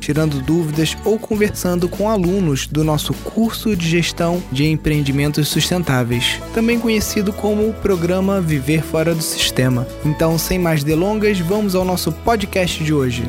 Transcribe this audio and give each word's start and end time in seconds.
tirando 0.00 0.40
dúvidas 0.40 0.96
ou 1.04 1.18
conversando 1.18 1.88
com 1.88 2.08
alunos 2.10 2.66
do 2.66 2.82
nosso 2.82 3.12
curso 3.14 3.76
de 3.76 3.86
gestão 3.86 4.42
de 4.50 4.66
empreendimentos 4.66 5.46
sustentáveis, 5.48 6.40
também 6.54 6.80
conhecido 6.80 7.32
como 7.32 7.68
o 7.68 7.74
programa 7.74 8.40
Viver 8.40 8.82
Fora 8.82 9.14
do 9.14 9.22
Sistema. 9.22 9.86
Então, 10.04 10.38
sem 10.38 10.58
mais 10.58 10.82
delongas, 10.82 11.38
vamos 11.38 11.74
ao 11.74 11.84
nosso 11.84 12.10
podcast 12.10 12.82
de 12.82 12.92
hoje. 12.92 13.22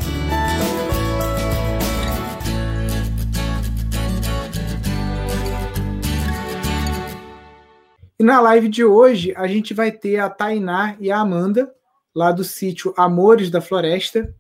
E 8.22 8.24
na 8.24 8.40
live 8.40 8.70
de 8.70 8.86
hoje, 8.86 9.34
a 9.36 9.48
gente 9.48 9.74
vai 9.74 9.92
ter 9.92 10.20
a 10.20 10.30
Tainá 10.30 10.96
e 11.00 11.12
a 11.12 11.20
Amanda, 11.20 11.74
lá 12.16 12.32
do 12.32 12.44
sítio 12.44 12.94
Amores 12.96 13.50
da 13.50 13.60
Floresta, 13.60 14.32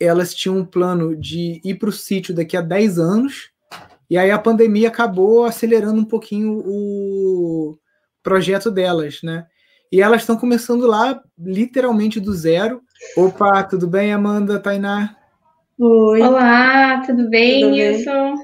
elas 0.00 0.34
tinham 0.34 0.58
um 0.58 0.64
plano 0.64 1.16
de 1.16 1.60
ir 1.64 1.74
para 1.76 1.88
o 1.88 1.92
sítio 1.92 2.34
daqui 2.34 2.56
a 2.56 2.60
10 2.60 2.98
anos, 2.98 3.50
e 4.08 4.16
aí 4.16 4.30
a 4.30 4.38
pandemia 4.38 4.88
acabou 4.88 5.44
acelerando 5.44 6.00
um 6.00 6.04
pouquinho 6.04 6.62
o 6.64 7.76
projeto 8.22 8.70
delas, 8.70 9.20
né? 9.22 9.46
E 9.90 10.00
elas 10.00 10.22
estão 10.22 10.36
começando 10.36 10.86
lá 10.86 11.20
literalmente 11.38 12.20
do 12.20 12.32
zero. 12.32 12.82
Opa, 13.16 13.62
tudo 13.64 13.86
bem, 13.86 14.12
Amanda, 14.12 14.58
Tainá? 14.58 15.16
Oi. 15.78 16.22
Olá, 16.22 17.02
tudo 17.04 17.28
bem, 17.28 17.62
tudo 17.62 17.72
Nilson? 17.72 18.34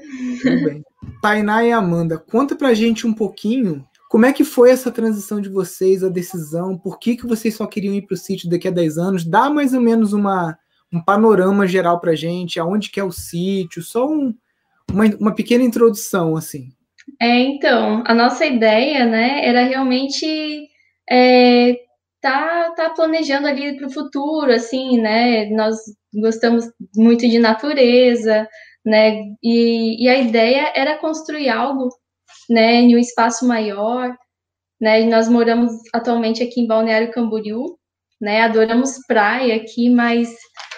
Tudo 0.41 0.65
bem. 0.65 0.83
Tainá 1.21 1.63
e 1.63 1.71
Amanda, 1.71 2.17
conta 2.17 2.55
pra 2.55 2.73
gente 2.73 3.07
um 3.07 3.13
pouquinho 3.13 3.85
como 4.13 4.27
é 4.27 4.31
que 4.31 4.43
foi 4.43 4.69
essa 4.69 4.91
transição 4.91 5.41
de 5.41 5.49
vocês, 5.49 6.03
a 6.03 6.07
decisão, 6.07 6.77
por 6.77 6.99
que, 6.99 7.17
que 7.17 7.25
vocês 7.25 7.55
só 7.55 7.65
queriam 7.65 7.95
ir 7.95 8.03
para 8.03 8.13
o 8.13 8.17
sítio 8.17 8.47
daqui 8.47 8.67
a 8.67 8.71
10 8.71 8.99
anos? 8.99 9.25
Dá 9.25 9.49
mais 9.49 9.73
ou 9.73 9.81
menos 9.81 10.13
uma, 10.13 10.55
um 10.93 11.03
panorama 11.03 11.65
geral 11.65 11.99
para 11.99 12.15
gente, 12.15 12.59
aonde 12.59 12.91
que 12.91 12.99
é 12.99 13.03
o 13.03 13.11
sítio, 13.11 13.81
só 13.81 14.07
um, 14.07 14.33
uma, 14.91 15.05
uma 15.19 15.35
pequena 15.35 15.63
introdução, 15.63 16.35
assim. 16.37 16.69
É, 17.19 17.39
então, 17.39 18.03
a 18.05 18.13
nossa 18.13 18.45
ideia, 18.45 19.05
né, 19.05 19.45
era 19.45 19.63
realmente 19.63 20.67
é, 21.09 21.75
tá, 22.21 22.71
tá 22.75 22.89
planejando 22.91 23.47
ali 23.47 23.75
para 23.75 23.87
o 23.87 23.91
futuro, 23.91 24.51
assim, 24.51 25.01
né, 25.01 25.49
nós 25.49 25.77
gostamos 26.13 26.65
muito 26.95 27.27
de 27.27 27.39
natureza, 27.39 28.47
né, 28.85 29.23
e, 29.41 30.03
e 30.03 30.07
a 30.07 30.17
ideia 30.17 30.71
era 30.75 30.97
construir 30.97 31.49
algo, 31.49 31.89
né, 32.49 32.75
em 32.75 32.95
um 32.95 32.99
espaço 32.99 33.47
maior, 33.47 34.15
né, 34.79 35.03
nós 35.05 35.27
moramos 35.27 35.71
atualmente 35.93 36.43
aqui 36.43 36.61
em 36.61 36.67
Balneário 36.67 37.11
Camboriú, 37.11 37.77
né, 38.21 38.41
adoramos 38.41 38.99
praia 39.07 39.55
aqui, 39.55 39.89
mas 39.89 40.33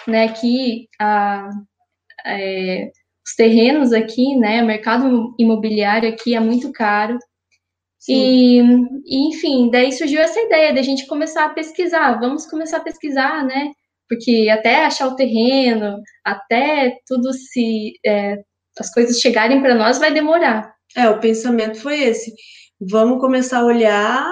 né, 0.06 0.24
aqui 0.24 0.88
a, 1.00 1.50
é, 2.24 2.90
os 3.26 3.34
terrenos 3.34 3.92
aqui, 3.92 4.36
né, 4.36 4.62
o 4.62 4.66
mercado 4.66 5.34
imobiliário 5.38 6.08
aqui 6.08 6.34
é 6.34 6.40
muito 6.40 6.72
caro. 6.72 7.18
E, 8.08 8.60
e, 9.04 9.28
enfim, 9.28 9.68
daí 9.70 9.90
surgiu 9.92 10.20
essa 10.20 10.38
ideia 10.40 10.72
da 10.72 10.82
gente 10.82 11.06
começar 11.06 11.46
a 11.46 11.50
pesquisar, 11.50 12.20
vamos 12.20 12.46
começar 12.46 12.76
a 12.76 12.84
pesquisar, 12.84 13.44
né, 13.44 13.72
porque 14.08 14.48
até 14.50 14.84
achar 14.84 15.08
o 15.08 15.16
terreno, 15.16 16.00
até 16.24 16.98
tudo 17.06 17.32
se, 17.32 17.94
é, 18.06 18.36
as 18.78 18.92
coisas 18.92 19.20
chegarem 19.20 19.60
para 19.60 19.74
nós 19.74 19.98
vai 19.98 20.12
demorar. 20.12 20.72
É, 20.96 21.08
o 21.08 21.18
pensamento 21.18 21.80
foi 21.80 22.00
esse, 22.00 22.32
vamos 22.80 23.20
começar 23.20 23.58
a 23.58 23.64
olhar 23.64 24.24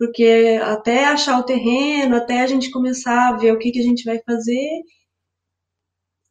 porque 0.00 0.58
até 0.62 1.04
achar 1.04 1.38
o 1.38 1.44
terreno, 1.44 2.16
até 2.16 2.40
a 2.40 2.46
gente 2.46 2.70
começar 2.70 3.28
a 3.28 3.36
ver 3.36 3.52
o 3.52 3.58
que, 3.58 3.70
que 3.70 3.80
a 3.80 3.82
gente 3.82 4.02
vai 4.02 4.18
fazer, 4.24 4.66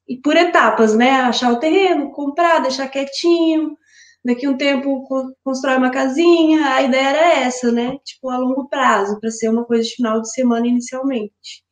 e 0.09 0.17
por 0.17 0.35
etapas, 0.35 0.95
né? 0.95 1.11
Achar 1.21 1.53
o 1.53 1.59
terreno, 1.59 2.11
comprar, 2.11 2.59
deixar 2.59 2.89
quietinho, 2.89 3.77
daqui 4.25 4.47
um 4.47 4.57
tempo 4.57 5.07
constrói 5.43 5.77
uma 5.77 5.91
casinha, 5.91 6.65
a 6.73 6.81
ideia 6.81 7.09
era 7.09 7.33
essa, 7.45 7.71
né? 7.71 7.97
Tipo, 8.03 8.29
a 8.29 8.37
longo 8.39 8.67
prazo, 8.67 9.19
para 9.19 9.29
ser 9.29 9.49
uma 9.49 9.63
coisa 9.65 9.83
de 9.83 9.95
final 9.95 10.21
de 10.21 10.31
semana 10.33 10.67
inicialmente. 10.67 11.63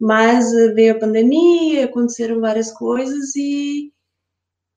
Mas 0.00 0.50
veio 0.74 0.96
a 0.96 0.98
pandemia, 0.98 1.84
aconteceram 1.84 2.40
várias 2.40 2.72
coisas 2.72 3.36
e 3.36 3.92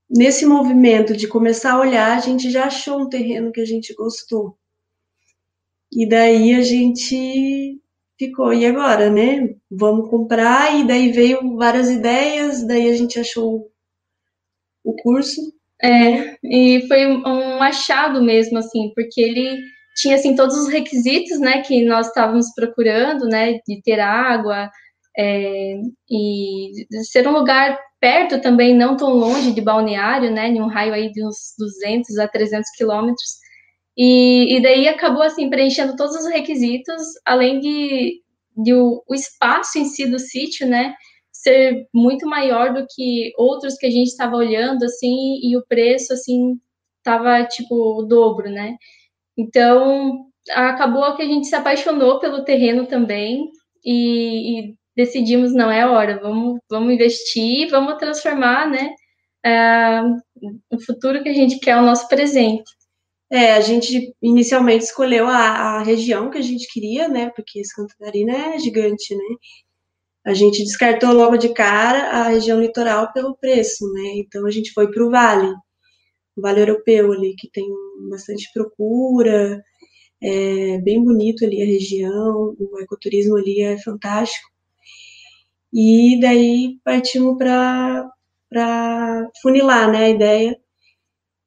nesse 0.09 0.46
movimento 0.46 1.16
de 1.16 1.28
começar 1.28 1.74
a 1.74 1.80
olhar, 1.80 2.18
a 2.18 2.22
gente 2.22 2.52
já 2.52 2.66
achou 2.66 3.02
um 3.02 3.09
terreno 3.09 3.52
que 3.52 3.62
a 3.62 3.66
gente 3.66 3.94
gostou. 3.96 4.58
E 5.91 6.08
daí 6.08 6.53
a 6.53 6.62
gente 6.62 7.81
ficou, 8.18 8.53
e 8.53 8.66
agora, 8.66 9.09
né? 9.09 9.50
Vamos 9.70 10.09
comprar, 10.09 10.78
e 10.78 10.88
daí 10.88 11.12
veio 11.12 11.56
várias 11.58 11.90
ideias, 11.90 12.66
daí 12.68 12.90
a 12.90 12.96
gente 12.96 13.20
achou 13.20 13.70
o 14.84 14.96
curso. 14.96 15.42
É, 15.84 16.38
e 16.44 16.86
foi 16.88 17.06
um 17.08 17.62
achado 17.62 18.22
mesmo, 18.24 18.58
assim, 18.58 18.92
porque 18.96 19.22
ele 19.22 19.59
tinha, 19.98 20.16
assim, 20.16 20.36
todos 20.36 20.56
os 20.58 20.68
requisitos, 20.70 21.40
né, 21.40 21.62
que 21.62 21.84
nós 21.86 22.08
estávamos 22.08 22.48
procurando, 22.56 23.26
né, 23.28 23.59
de 23.68 23.81
ter 23.84 24.00
água, 24.00 24.70
é, 25.18 25.76
e 26.09 26.72
ser 27.03 27.28
um 27.28 27.32
lugar 27.32 27.78
perto 28.00 28.42
também, 28.42 28.76
não 28.76 28.97
tão 28.97 29.09
longe 29.12 29.53
de 29.53 29.62
balneário, 29.62 30.32
né, 30.32 30.47
em 30.50 30.62
um 30.62 30.68
raio 30.68 30.94
aí 30.94 31.12
de 31.12 31.26
uns 31.26 31.56
200 31.58 32.18
a 32.20 32.28
300 32.28 32.70
quilômetros, 32.78 33.38
e, 33.98 34.58
e 34.58 34.62
daí 34.62 34.88
acabou 34.88 35.22
assim 35.22 35.50
preenchendo 35.50 35.96
todos 35.96 36.16
os 36.16 36.28
requisitos, 36.28 37.02
além 37.26 37.60
de, 37.60 38.22
de 38.58 38.74
o, 38.74 39.04
o 39.08 39.16
espaço 39.16 39.80
em 39.80 39.86
si 39.86 40.06
do 40.06 40.20
sítio, 40.20 40.68
né? 40.68 40.96
Ser 41.32 41.88
muito 41.94 42.28
maior 42.28 42.74
do 42.74 42.86
que 42.94 43.32
outros 43.38 43.76
que 43.76 43.86
a 43.86 43.92
gente 43.92 44.08
estava 44.08 44.36
olhando, 44.36 44.84
assim, 44.84 45.40
e 45.42 45.56
o 45.58 45.66
preço, 45.66 46.14
assim, 46.14 46.60
tava 47.04 47.44
tipo 47.46 48.00
o 48.00 48.04
dobro, 48.04 48.50
né? 48.50 48.76
Então, 49.38 50.26
acabou 50.52 51.16
que 51.16 51.22
a 51.22 51.26
gente 51.26 51.48
se 51.48 51.56
apaixonou 51.56 52.20
pelo 52.20 52.44
terreno 52.44 52.88
também 52.88 53.50
e, 53.84 54.70
e 54.72 54.76
decidimos, 54.96 55.54
não 55.54 55.72
é 55.72 55.88
hora, 55.88 56.20
vamos, 56.20 56.60
vamos 56.70 56.94
investir, 56.94 57.70
vamos 57.70 57.98
transformar, 57.98 58.70
né? 58.70 58.90
Uh, 59.46 60.18
o 60.72 60.80
futuro 60.82 61.22
que 61.22 61.30
a 61.30 61.34
gente 61.34 61.60
quer, 61.60 61.78
o 61.78 61.82
nosso 61.84 62.08
presente. 62.08 62.75
É, 63.35 63.53
a 63.53 63.59
gente 63.59 64.16
inicialmente 64.22 64.85
escolheu 64.85 65.28
a, 65.28 65.79
a, 65.79 65.84
região 65.84 66.29
que 66.29 66.38
a 66.38 66.41
gente 66.41 66.72
queria, 66.72 67.09
né? 67.09 67.29
Porque 67.35 67.66
Santa 67.66 67.94
Catarina 68.00 68.56
é 68.56 68.59
gigante, 68.59 69.13
né? 69.13 69.35
A 70.25 70.34
gente 70.34 70.63
descartou 70.63 71.12
logo 71.12 71.35
de 71.35 71.50
cara 71.53 72.12
a 72.12 72.29
região 72.29 72.62
litoral 72.62 73.12
pelo 73.12 73.35
preço, 73.35 73.91
né? 73.91 74.13
Então 74.19 74.46
a 74.46 74.51
gente 74.51 74.72
foi 74.72 74.90
para 74.90 75.06
o 75.06 75.12
Vale, 75.12 75.53
o 76.38 76.41
Vale 76.41 76.62
Europeu 76.62 77.12
ali, 77.12 77.35
que 77.38 77.50
tem 77.51 77.68
bastante 78.09 78.50
procura, 78.53 79.62
é 80.23 80.79
bem 80.79 81.03
bonito 81.03 81.44
ali 81.46 81.62
a 81.62 81.66
região, 81.66 82.56
o 82.57 82.79
ecoturismo 82.79 83.35
ali 83.38 83.62
é 83.63 83.78
fantástico. 83.79 84.47
E 85.73 86.19
daí 86.22 86.79
partimos 86.85 87.38
para 87.38 89.29
funilar, 89.41 89.91
né? 89.91 90.06
A 90.06 90.09
ideia. 90.09 90.59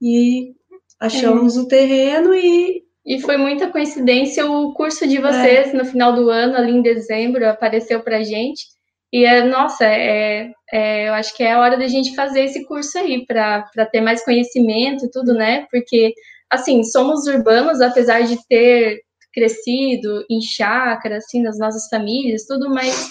E 0.02 0.57
Achamos 1.00 1.56
é. 1.56 1.60
o 1.60 1.68
terreno 1.68 2.34
e. 2.34 2.86
E 3.06 3.22
foi 3.22 3.38
muita 3.38 3.70
coincidência 3.70 4.44
o 4.44 4.74
curso 4.74 5.08
de 5.08 5.16
vocês 5.18 5.68
é. 5.68 5.72
no 5.72 5.86
final 5.86 6.12
do 6.12 6.28
ano, 6.28 6.56
ali 6.56 6.72
em 6.72 6.82
dezembro, 6.82 7.48
apareceu 7.48 8.02
para 8.02 8.22
gente. 8.22 8.66
E 9.10 9.24
é, 9.24 9.42
nossa, 9.44 9.86
é, 9.86 10.50
é, 10.70 11.08
eu 11.08 11.14
acho 11.14 11.34
que 11.34 11.42
é 11.42 11.52
a 11.52 11.60
hora 11.60 11.78
da 11.78 11.88
gente 11.88 12.14
fazer 12.14 12.44
esse 12.44 12.66
curso 12.66 12.98
aí, 12.98 13.24
para 13.24 13.64
ter 13.90 14.02
mais 14.02 14.22
conhecimento 14.22 15.06
e 15.06 15.10
tudo, 15.10 15.32
né? 15.32 15.66
Porque, 15.70 16.12
assim, 16.50 16.84
somos 16.84 17.26
urbanos, 17.26 17.80
apesar 17.80 18.22
de 18.22 18.36
ter 18.46 19.00
crescido 19.32 20.24
em 20.30 20.42
chácara, 20.42 21.16
assim, 21.16 21.42
nas 21.42 21.58
nossas 21.58 21.88
famílias, 21.88 22.44
tudo, 22.44 22.68
mas 22.68 23.10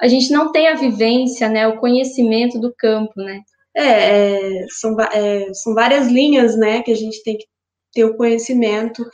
a 0.00 0.06
gente 0.06 0.30
não 0.30 0.52
tem 0.52 0.68
a 0.68 0.74
vivência, 0.74 1.48
né? 1.48 1.66
O 1.66 1.78
conhecimento 1.78 2.58
do 2.58 2.74
campo, 2.76 3.12
né? 3.16 3.40
É, 3.74 4.62
é, 4.62 4.66
são, 4.68 4.98
é, 5.00 5.52
são 5.54 5.74
várias 5.74 6.08
linhas, 6.08 6.56
né, 6.56 6.82
que 6.82 6.90
a 6.90 6.96
gente 6.96 7.22
tem 7.22 7.38
que 7.38 7.46
ter 7.92 8.04
o 8.04 8.16
conhecimento. 8.16 9.04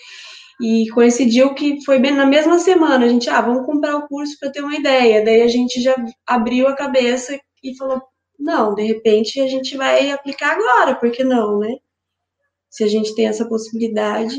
E 0.61 0.89
coincidiu 0.91 1.55
que 1.55 1.85
foi 1.85 1.99
bem 1.99 2.13
na 2.13 2.25
mesma 2.25 2.59
semana, 2.59 3.05
a 3.05 3.09
gente, 3.09 3.29
ah, 3.29 3.43
vamos 3.43 3.67
comprar 3.67 3.97
o 3.97 4.09
curso 4.09 4.39
para 4.41 4.51
ter 4.51 4.63
uma 4.63 4.75
ideia. 4.75 5.23
Daí 5.25 5.43
a 5.43 5.49
gente 5.49 5.83
já 5.83 5.95
abriu 6.27 6.67
a 6.67 6.75
cabeça 6.75 7.39
e 7.63 7.77
falou, 7.77 8.03
não, 8.39 8.75
de 8.75 8.83
repente 8.83 9.41
a 9.41 9.47
gente 9.47 9.77
vai 9.77 10.11
aplicar 10.11 10.53
agora, 10.53 10.95
por 10.95 11.11
que 11.11 11.23
não, 11.23 11.59
né? 11.59 11.77
Se 12.71 12.85
a 12.85 12.87
gente 12.87 13.15
tem 13.15 13.27
essa 13.27 13.47
possibilidade, 13.47 14.39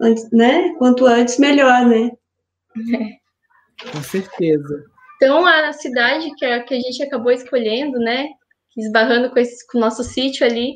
antes, 0.00 0.28
né? 0.32 0.74
Quanto 0.78 1.06
antes, 1.06 1.38
melhor, 1.38 1.86
né? 1.86 2.10
Com 3.92 4.02
certeza. 4.02 4.84
Então, 5.16 5.46
a 5.46 5.72
cidade 5.72 6.34
que 6.36 6.44
a, 6.44 6.62
que 6.62 6.74
a 6.74 6.80
gente 6.80 7.02
acabou 7.02 7.30
escolhendo, 7.30 7.98
né, 7.98 8.28
esbarrando 8.76 9.30
com, 9.30 9.38
esse, 9.38 9.66
com 9.66 9.78
o 9.78 9.80
nosso 9.80 10.02
sítio 10.04 10.46
ali, 10.46 10.74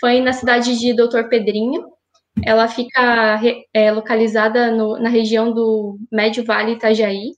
foi 0.00 0.20
na 0.20 0.32
cidade 0.32 0.78
de 0.78 0.94
Doutor 0.94 1.28
Pedrinho. 1.28 1.84
Ela 2.44 2.68
fica 2.68 3.40
é, 3.72 3.90
localizada 3.90 4.70
no, 4.70 4.98
na 4.98 5.08
região 5.08 5.52
do 5.52 5.98
Médio 6.12 6.44
Vale 6.44 6.72
Itajaí. 6.72 7.32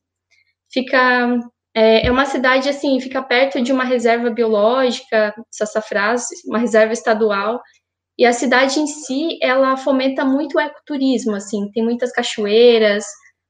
Fica 0.73 1.39
é, 1.75 2.07
é, 2.07 2.11
uma 2.11 2.25
cidade 2.25 2.69
assim, 2.69 3.01
fica 3.01 3.23
perto 3.23 3.63
de 3.63 3.73
uma 3.73 3.85
reserva 3.85 4.31
biológica, 4.31 5.35
Sassafrás, 5.51 6.27
uma 6.47 6.59
reserva 6.59 6.93
estadual. 6.93 7.61
E 8.19 8.27
a 8.27 8.33
cidade 8.33 8.81
em 8.81 8.87
si, 8.87 9.39
ela 9.41 9.77
fomenta 9.77 10.25
muito 10.25 10.59
o 10.59 10.61
ecoturismo, 10.61 11.37
assim, 11.37 11.71
tem 11.71 11.85
muitas 11.85 12.11
cachoeiras, 12.11 13.05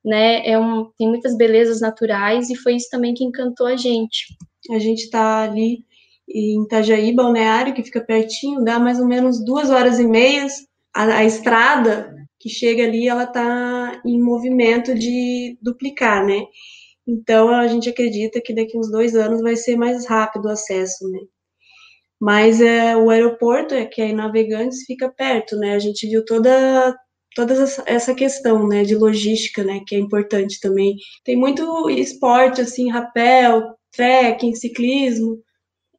né? 0.04 0.46
É 0.46 0.58
um, 0.58 0.90
tem 0.98 1.08
muitas 1.08 1.36
belezas 1.36 1.80
naturais 1.80 2.50
e 2.50 2.56
foi 2.56 2.74
isso 2.76 2.88
também 2.90 3.14
que 3.14 3.24
encantou 3.24 3.66
a 3.66 3.76
gente. 3.76 4.26
A 4.70 4.78
gente 4.78 5.04
está 5.04 5.42
ali 5.42 5.84
em 6.28 6.62
Itajaí, 6.64 7.14
Balneário, 7.14 7.74
que 7.74 7.82
fica 7.82 8.00
pertinho, 8.00 8.64
dá 8.64 8.78
mais 8.78 9.00
ou 9.00 9.06
menos 9.06 9.44
duas 9.44 9.70
horas 9.70 9.98
e 9.98 10.06
meias. 10.06 10.52
A, 10.94 11.04
a 11.18 11.24
estrada 11.24 12.14
que 12.38 12.48
chega 12.48 12.84
ali, 12.84 13.08
ela 13.08 13.24
está 13.24 14.00
em 14.04 14.20
movimento 14.20 14.94
de 14.94 15.58
duplicar, 15.60 16.24
né? 16.24 16.42
Então 17.06 17.48
a 17.48 17.66
gente 17.66 17.88
acredita 17.88 18.40
que 18.40 18.54
daqui 18.54 18.76
uns 18.76 18.90
dois 18.90 19.16
anos 19.16 19.40
vai 19.40 19.56
ser 19.56 19.76
mais 19.76 20.06
rápido 20.06 20.46
o 20.46 20.50
acesso, 20.50 21.08
né? 21.10 21.20
Mas 22.20 22.60
é, 22.60 22.96
o 22.96 23.10
aeroporto, 23.10 23.74
é, 23.74 23.86
que 23.86 24.02
é 24.02 24.08
em 24.08 24.14
Navegantes, 24.14 24.84
fica 24.84 25.08
perto, 25.08 25.56
né? 25.56 25.74
A 25.74 25.78
gente 25.78 26.06
viu 26.06 26.24
toda 26.24 26.96
toda 27.34 27.54
essa 27.86 28.14
questão, 28.14 28.66
né, 28.66 28.82
de 28.82 28.96
logística, 28.96 29.62
né, 29.62 29.80
que 29.86 29.94
é 29.94 29.98
importante 29.98 30.58
também. 30.60 30.96
Tem 31.22 31.36
muito 31.36 31.88
esporte, 31.88 32.60
assim, 32.60 32.90
rapel, 32.90 33.76
trekking, 33.92 34.56
ciclismo. 34.56 35.38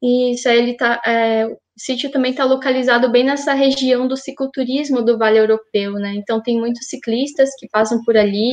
Isso, 0.02 0.48
ele 0.48 0.76
tá, 0.76 1.02
é, 1.06 1.46
o 1.46 1.58
sítio 1.78 2.10
também 2.10 2.32
está 2.32 2.46
localizado 2.46 3.12
bem 3.12 3.24
nessa 3.24 3.54
região 3.54 4.08
do 4.08 4.16
cicloturismo 4.16 5.02
do 5.02 5.18
Vale 5.18 5.40
Europeu, 5.40 5.94
né, 5.94 6.14
então 6.16 6.42
tem 6.42 6.58
muitos 6.58 6.88
ciclistas 6.88 7.50
que 7.58 7.68
passam 7.70 8.02
por 8.04 8.16
ali, 8.16 8.52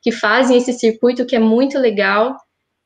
que 0.00 0.10
fazem 0.10 0.56
esse 0.56 0.72
circuito 0.72 1.26
que 1.26 1.36
é 1.36 1.38
muito 1.38 1.78
legal. 1.78 2.36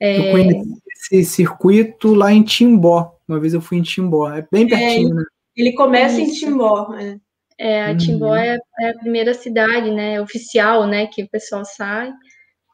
É... 0.00 0.18
Eu 0.18 0.32
conheci 0.32 0.82
esse 1.12 1.24
circuito 1.24 2.12
lá 2.12 2.32
em 2.32 2.42
Timbó, 2.42 3.16
uma 3.28 3.38
vez 3.38 3.54
eu 3.54 3.60
fui 3.60 3.78
em 3.78 3.82
Timbó, 3.82 4.32
é 4.32 4.44
bem 4.50 4.64
é, 4.64 4.68
pertinho, 4.68 5.10
é, 5.10 5.14
né? 5.14 5.24
Ele 5.56 5.72
começa 5.72 6.20
em 6.20 6.32
Timbó, 6.32 6.94
é. 6.94 7.18
É, 7.58 7.84
a 7.84 7.96
Timbó 7.96 8.30
uhum. 8.30 8.34
é, 8.34 8.58
é, 8.80 8.90
a 8.90 8.98
primeira 8.98 9.34
cidade, 9.34 9.90
né, 9.92 10.20
oficial, 10.20 10.86
né, 10.86 11.06
que 11.06 11.22
o 11.22 11.28
pessoal 11.28 11.64
sai. 11.64 12.10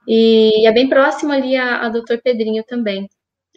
E 0.07 0.67
é 0.67 0.73
bem 0.73 0.89
próximo 0.89 1.31
ali 1.31 1.55
a, 1.57 1.83
a 1.85 1.89
Doutor 1.91 2.19
Pedrinho 2.23 2.65
também. 2.67 3.07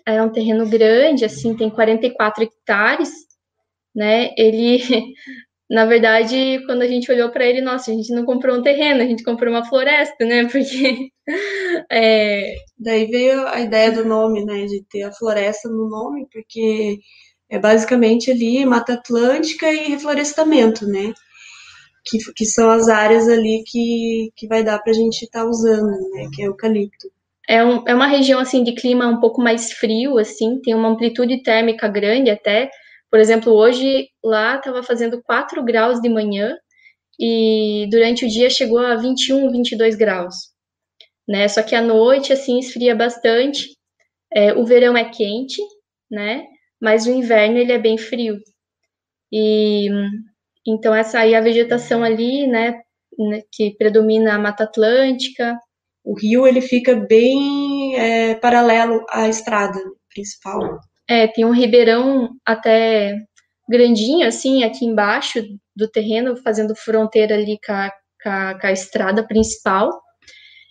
É 0.05 0.21
um 0.21 0.31
terreno 0.31 0.67
grande, 0.67 1.25
assim, 1.25 1.55
tem 1.55 1.69
44 1.69 2.43
hectares, 2.43 3.09
né, 3.95 4.29
ele, 4.37 4.79
na 5.69 5.85
verdade, 5.85 6.63
quando 6.65 6.81
a 6.81 6.87
gente 6.87 7.11
olhou 7.11 7.29
para 7.29 7.45
ele, 7.45 7.61
nossa, 7.61 7.91
a 7.91 7.93
gente 7.93 8.13
não 8.13 8.25
comprou 8.25 8.57
um 8.57 8.63
terreno, 8.63 9.01
a 9.01 9.05
gente 9.05 9.23
comprou 9.23 9.51
uma 9.51 9.65
floresta, 9.65 10.25
né, 10.25 10.47
porque... 10.51 11.09
É... 11.91 12.55
Daí 12.77 13.05
veio 13.05 13.47
a 13.47 13.61
ideia 13.61 13.91
do 13.91 14.05
nome, 14.05 14.43
né, 14.45 14.65
de 14.65 14.83
ter 14.89 15.03
a 15.03 15.11
floresta 15.11 15.69
no 15.69 15.89
nome, 15.89 16.27
porque 16.31 16.99
é 17.51 17.59
basicamente 17.59 18.31
ali 18.31 18.65
Mata 18.65 18.93
Atlântica 18.93 19.71
e 19.71 19.89
reflorestamento, 19.89 20.87
né? 20.87 21.13
Que, 22.05 22.17
que 22.33 22.45
são 22.45 22.71
as 22.71 22.87
áreas 22.87 23.27
ali 23.27 23.61
que, 23.67 24.31
que 24.37 24.47
vai 24.47 24.63
dar 24.63 24.79
para 24.79 24.91
a 24.91 24.95
gente 24.95 25.23
estar 25.23 25.41
tá 25.41 25.45
usando, 25.45 25.91
né? 26.11 26.29
Que 26.33 26.43
é 26.43 26.45
eucalipto. 26.47 27.11
É, 27.51 27.63
um, 27.65 27.83
é 27.85 27.93
uma 27.93 28.07
região 28.07 28.39
assim 28.39 28.63
de 28.63 28.73
clima 28.73 29.07
um 29.07 29.19
pouco 29.19 29.41
mais 29.41 29.73
frio, 29.73 30.17
assim, 30.17 30.61
tem 30.61 30.73
uma 30.73 30.87
amplitude 30.87 31.43
térmica 31.43 31.85
grande 31.89 32.29
até. 32.29 32.69
Por 33.09 33.19
exemplo, 33.19 33.51
hoje 33.53 34.07
lá 34.23 34.55
estava 34.55 34.81
fazendo 34.81 35.21
4 35.21 35.61
graus 35.61 35.99
de 35.99 36.07
manhã 36.07 36.55
e 37.19 37.87
durante 37.91 38.25
o 38.25 38.29
dia 38.29 38.49
chegou 38.49 38.79
a 38.79 38.95
21, 38.95 39.51
22 39.51 39.95
graus. 39.95 40.35
Né? 41.27 41.45
Só 41.49 41.61
que 41.61 41.75
à 41.75 41.81
noite 41.81 42.31
assim 42.31 42.57
esfria 42.57 42.95
bastante. 42.95 43.67
É, 44.33 44.53
o 44.53 44.65
verão 44.65 44.95
é 44.95 45.03
quente, 45.09 45.61
né? 46.09 46.45
mas 46.81 47.05
o 47.05 47.11
inverno 47.11 47.57
ele 47.57 47.73
é 47.73 47.77
bem 47.77 47.97
frio. 47.97 48.39
E 49.31 49.89
então 50.65 50.95
essa 50.95 51.19
aí 51.19 51.35
a 51.35 51.41
vegetação 51.41 52.01
ali, 52.03 52.47
né, 52.47 52.81
né, 53.17 53.41
que 53.51 53.75
predomina 53.77 54.35
a 54.35 54.39
Mata 54.39 54.63
Atlântica. 54.63 55.57
O 56.03 56.17
rio 56.17 56.47
ele 56.47 56.61
fica 56.61 56.95
bem 56.95 57.95
é, 57.95 58.35
paralelo 58.35 59.05
à 59.09 59.27
estrada 59.27 59.79
principal. 60.13 60.79
É, 61.07 61.27
tem 61.27 61.45
um 61.45 61.53
ribeirão 61.53 62.29
até 62.45 63.15
grandinho 63.69 64.27
assim 64.27 64.63
aqui 64.63 64.85
embaixo 64.85 65.41
do 65.75 65.87
terreno, 65.87 66.35
fazendo 66.37 66.75
fronteira 66.75 67.35
ali 67.35 67.57
com 67.65 67.71
a, 67.71 67.91
com 68.23 68.29
a, 68.29 68.59
com 68.59 68.67
a 68.67 68.71
estrada 68.71 69.25
principal. 69.25 69.91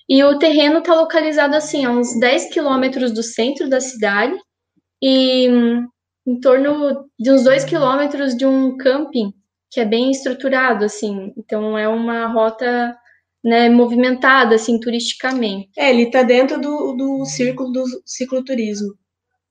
E 0.09 0.23
o 0.25 0.39
terreno 0.39 0.79
está 0.81 0.95
localizado 0.95 1.55
assim 1.55 1.85
a 1.85 1.91
uns 1.91 2.19
10 2.19 2.53
quilômetros 2.53 3.13
do 3.13 3.23
centro 3.23 3.69
da 3.69 3.81
cidade 3.81 4.37
e 5.03 5.47
em 6.27 6.41
torno 6.41 7.09
de 7.19 7.31
uns 7.31 7.45
dois 7.45 7.65
quilômetros 7.65 8.37
de 8.37 8.45
um 8.45 8.77
camping 8.77 9.33
que 9.71 9.81
é 9.81 9.85
bem 9.85 10.11
estruturado, 10.11 10.85
assim. 10.85 11.33
Então 11.37 11.79
é 11.79 11.89
uma 11.89 12.27
rota 12.27 12.97
né, 13.45 13.69
movimentada, 13.69 14.55
assim, 14.55 14.79
turisticamente. 14.79 15.71
É, 15.77 15.91
ele 15.91 16.05
está 16.05 16.23
dentro 16.23 16.61
do, 16.61 16.93
do 16.93 17.25
círculo 17.25 17.73
do 17.73 17.85
cicloturismo. 18.05 18.95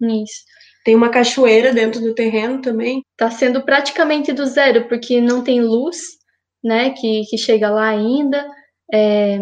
Isso. 0.02 0.44
Tem 0.84 0.96
uma 0.96 1.10
cachoeira 1.10 1.74
dentro 1.74 2.00
do 2.00 2.14
terreno 2.14 2.62
também. 2.62 3.04
Está 3.12 3.30
sendo 3.30 3.64
praticamente 3.64 4.32
do 4.32 4.46
zero, 4.46 4.88
porque 4.88 5.20
não 5.20 5.44
tem 5.44 5.62
luz, 5.62 5.98
né, 6.64 6.92
que, 6.92 7.24
que 7.30 7.38
chega 7.38 7.70
lá 7.70 7.88
ainda. 7.90 8.46
É, 8.94 9.40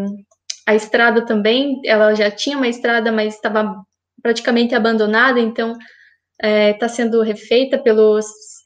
a 0.65 0.75
estrada 0.75 1.25
também, 1.25 1.79
ela 1.85 2.13
já 2.13 2.29
tinha 2.31 2.57
uma 2.57 2.67
estrada, 2.67 3.11
mas 3.11 3.35
estava 3.35 3.75
praticamente 4.21 4.75
abandonada, 4.75 5.39
então 5.39 5.71
está 5.71 6.47
é, 6.47 6.73
tá 6.73 6.89
sendo 6.89 7.21
refeita 7.21 7.77
pelo 7.77 8.19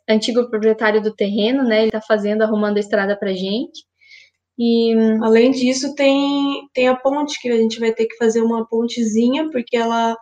antigo 0.09 0.49
proprietário 0.49 1.01
do 1.01 1.13
terreno, 1.13 1.63
né? 1.63 1.79
Ele 1.79 1.87
está 1.87 2.01
fazendo, 2.01 2.41
arrumando 2.41 2.77
a 2.77 2.79
estrada 2.79 3.15
para 3.15 3.33
gente. 3.33 3.85
E 4.61 4.93
além 5.23 5.49
disso, 5.49 5.95
tem, 5.95 6.69
tem 6.71 6.87
a 6.87 6.95
ponte 6.95 7.41
que 7.41 7.49
a 7.49 7.57
gente 7.57 7.79
vai 7.79 7.91
ter 7.91 8.05
que 8.05 8.15
fazer 8.15 8.41
uma 8.41 8.67
pontezinha, 8.67 9.49
porque 9.49 9.75
ela 9.75 10.15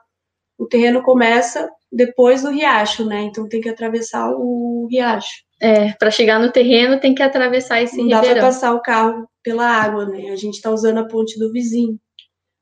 o 0.57 0.65
terreno 0.65 1.01
começa 1.01 1.69
depois 1.91 2.41
do 2.41 2.49
riacho, 2.49 3.05
né? 3.05 3.21
Então 3.23 3.49
tem 3.49 3.59
que 3.59 3.69
atravessar 3.69 4.31
o 4.33 4.87
riacho. 4.89 5.43
É, 5.61 5.91
para 5.93 6.11
chegar 6.11 6.39
no 6.39 6.51
terreno 6.51 6.99
tem 6.99 7.13
que 7.13 7.23
atravessar 7.23 7.81
esse 7.81 7.97
Não 7.97 8.03
ribeirão. 8.03 8.27
dá 8.27 8.33
para 8.33 8.41
passar 8.41 8.73
o 8.73 8.81
carro 8.81 9.27
pela 9.43 9.65
água, 9.67 10.05
né? 10.05 10.29
A 10.29 10.35
gente 10.37 10.55
está 10.55 10.69
usando 10.69 10.99
a 10.99 11.07
ponte 11.07 11.37
do 11.37 11.51
vizinho 11.51 11.99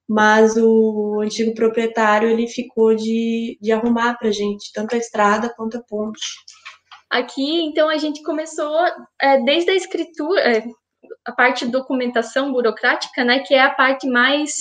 mas 0.07 0.55
o 0.55 1.19
antigo 1.19 1.53
proprietário 1.53 2.29
ele 2.29 2.47
ficou 2.47 2.95
de, 2.95 3.57
de 3.61 3.71
arrumar 3.73 4.17
para 4.17 4.31
gente 4.31 4.71
tanto 4.73 4.95
a 4.95 4.97
estrada 4.97 5.53
quanto 5.53 5.77
a 5.77 5.83
ponte. 5.83 6.21
Aqui, 7.09 7.61
então, 7.65 7.89
a 7.89 7.97
gente 7.97 8.23
começou 8.23 8.73
é, 9.21 9.41
desde 9.41 9.71
a 9.71 9.75
escritura, 9.75 10.39
é, 10.41 10.63
a 11.27 11.31
parte 11.31 11.65
de 11.65 11.71
documentação 11.71 12.51
burocrática, 12.51 13.23
né, 13.23 13.39
que 13.39 13.53
é 13.53 13.61
a 13.61 13.69
parte 13.69 14.07
mais 14.07 14.51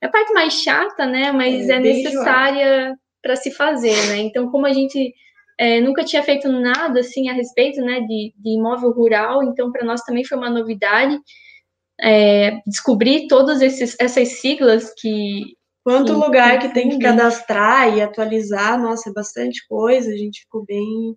é 0.00 0.06
a 0.06 0.10
parte 0.10 0.32
mais 0.32 0.52
chata, 0.54 1.06
né, 1.06 1.32
mas 1.32 1.68
é, 1.68 1.74
é 1.74 1.80
necessária 1.80 2.94
para 3.22 3.36
se 3.36 3.50
fazer, 3.50 3.96
né. 4.08 4.18
Então, 4.18 4.50
como 4.50 4.66
a 4.66 4.72
gente 4.72 5.12
é, 5.58 5.80
nunca 5.80 6.04
tinha 6.04 6.22
feito 6.22 6.48
nada 6.48 7.00
assim 7.00 7.28
a 7.28 7.32
respeito, 7.32 7.80
né, 7.80 8.00
de, 8.00 8.32
de 8.36 8.50
imóvel 8.50 8.90
rural, 8.90 9.42
então 9.42 9.72
para 9.72 9.84
nós 9.84 10.02
também 10.02 10.24
foi 10.24 10.38
uma 10.38 10.50
novidade 10.50 11.18
é, 12.00 12.60
descobrir 12.66 13.26
todas 13.28 13.60
esses, 13.60 13.96
essas 13.98 14.40
siglas 14.40 14.92
que. 14.96 15.56
Quanto 15.82 16.14
que, 16.14 16.18
lugar 16.18 16.58
que 16.60 16.72
tem 16.72 16.88
que 16.88 16.98
cadastrar 16.98 17.94
e 17.94 18.00
atualizar, 18.00 18.80
nossa, 18.80 19.10
é 19.10 19.12
bastante 19.12 19.66
coisa, 19.68 20.10
a 20.10 20.16
gente 20.16 20.40
ficou 20.40 20.64
bem. 20.64 21.14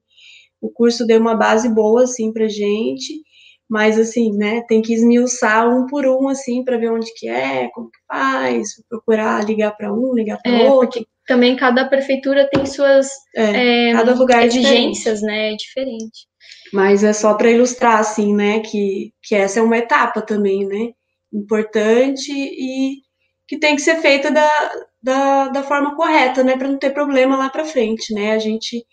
O 0.59 0.69
curso 0.69 1.05
deu 1.05 1.21
uma 1.21 1.35
base 1.35 1.73
boa, 1.73 2.03
assim, 2.03 2.33
pra 2.33 2.49
gente, 2.49 3.21
mas, 3.69 3.99
assim, 3.99 4.31
né, 4.31 4.63
tem 4.67 4.81
que 4.81 4.93
esmiuçar 4.93 5.67
um 5.67 5.87
por 5.87 6.05
um, 6.05 6.29
assim, 6.29 6.63
para 6.63 6.77
ver 6.77 6.91
onde 6.91 7.13
que 7.15 7.27
é, 7.27 7.67
como 7.73 7.89
que 7.89 7.99
faz, 8.07 8.69
procurar 8.89 9.43
ligar 9.43 9.75
para 9.75 9.93
um, 9.93 10.13
ligar 10.13 10.39
para 10.41 10.51
é, 10.51 10.71
outro. 10.71 11.05
também 11.25 11.55
cada 11.55 11.85
prefeitura 11.85 12.49
tem 12.49 12.65
suas 12.65 13.09
é, 13.35 13.89
é, 13.89 13.93
cada 13.93 14.13
lugar 14.13 14.43
é 14.43 14.45
exigências, 14.45 15.21
né, 15.21 15.51
é 15.51 15.55
diferente. 15.55 16.27
Mas 16.71 17.03
é 17.03 17.11
só 17.11 17.33
para 17.33 17.51
ilustrar, 17.51 17.99
assim, 17.99 18.33
né, 18.33 18.61
que, 18.61 19.13
que 19.21 19.35
essa 19.35 19.59
é 19.59 19.63
uma 19.63 19.77
etapa 19.77 20.21
também, 20.21 20.65
né, 20.65 20.93
importante 21.33 22.31
e 22.31 23.01
que 23.49 23.57
tem 23.59 23.75
que 23.75 23.81
ser 23.81 23.97
feita 23.97 24.31
da, 24.31 24.71
da, 25.01 25.47
da 25.49 25.63
forma 25.63 25.93
correta, 25.95 26.41
né, 26.41 26.55
para 26.57 26.69
não 26.69 26.79
ter 26.79 26.91
problema 26.91 27.35
lá 27.35 27.49
para 27.49 27.65
frente, 27.65 28.13
né. 28.13 28.31
A 28.31 28.39
gente, 28.39 28.85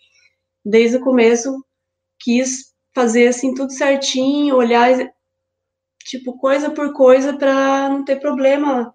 desde 0.65 0.97
o 0.97 1.01
começo, 1.01 1.49
quis 2.19 2.74
fazer, 2.95 3.27
assim, 3.27 3.53
tudo 3.53 3.71
certinho, 3.73 4.55
olhar, 4.55 4.89
tipo, 6.05 6.37
coisa 6.37 6.71
por 6.71 6.93
coisa 6.93 7.37
para 7.37 7.89
não 7.89 8.05
ter 8.05 8.15
problema 8.15 8.93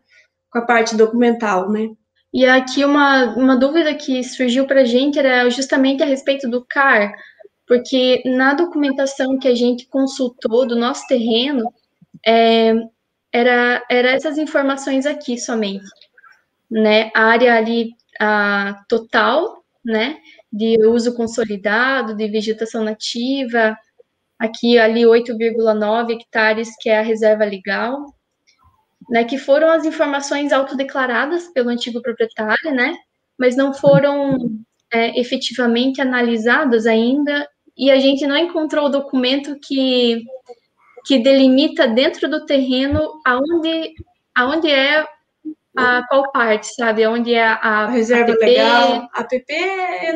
com 0.51 0.59
a 0.59 0.67
parte 0.67 0.97
documental, 0.97 1.71
né. 1.71 1.91
E 2.33 2.47
aqui 2.47 2.85
uma, 2.85 3.35
uma 3.37 3.57
dúvida 3.57 3.95
que 3.95 4.23
surgiu 4.23 4.67
para 4.67 4.83
a 4.83 4.85
gente 4.85 5.19
era 5.19 5.51
justamente 5.51 6.03
a 6.03 6.07
respeito 6.07 6.49
do 6.49 6.65
CAR, 6.65 7.13
porque 7.67 8.23
na 8.25 8.55
documentação 8.55 9.39
que 9.39 9.49
a 9.49 9.55
gente 9.55 9.87
consultou 9.87 10.67
do 10.67 10.77
nosso 10.77 11.07
terreno, 11.07 11.73
é, 12.27 12.73
era, 13.33 13.85
era 13.91 14.11
essas 14.11 14.39
informações 14.39 15.07
aqui 15.07 15.39
somente, 15.39 15.85
né? 16.71 17.11
A 17.15 17.25
área 17.25 17.55
ali 17.57 17.93
a 18.21 18.85
total, 18.89 19.65
né? 19.85 20.19
De 20.53 20.77
uso 20.87 21.15
consolidado, 21.15 22.15
de 22.15 22.29
vegetação 22.29 22.85
nativa, 22.85 23.77
aqui 24.41 24.79
ali 24.79 25.03
8,9 25.03 26.13
hectares, 26.13 26.71
que 26.81 26.89
é 26.89 26.99
a 26.99 27.03
reserva 27.03 27.45
legal, 27.45 28.07
né, 29.11 29.23
que 29.25 29.37
foram 29.37 29.69
as 29.71 29.85
informações 29.85 30.51
autodeclaradas 30.51 31.49
pelo 31.49 31.69
antigo 31.69 32.01
proprietário, 32.01 32.73
né, 32.73 32.97
mas 33.39 33.55
não 33.55 33.75
foram 33.75 34.39
é, 34.91 35.21
efetivamente 35.21 36.01
analisadas 36.01 36.87
ainda, 36.87 37.47
e 37.77 37.91
a 37.91 37.99
gente 37.99 38.27
não 38.27 38.37
encontrou 38.37 38.87
o 38.87 38.91
documento 38.91 39.59
que, 39.61 40.23
que 41.07 41.19
delimita 41.19 41.87
dentro 41.87 42.29
do 42.29 42.47
terreno 42.47 43.21
aonde, 43.27 43.93
aonde 44.35 44.71
é 44.71 45.07
a 45.77 46.07
qual 46.09 46.31
parte, 46.33 46.75
sabe? 46.75 47.07
Onde 47.07 47.35
é 47.35 47.47
a, 47.47 47.55
a 47.55 47.87
reserva 47.87 48.33
APP. 48.33 48.45
legal. 48.45 49.09
A 49.15 49.21
APP 49.21 49.53
é 49.53 50.13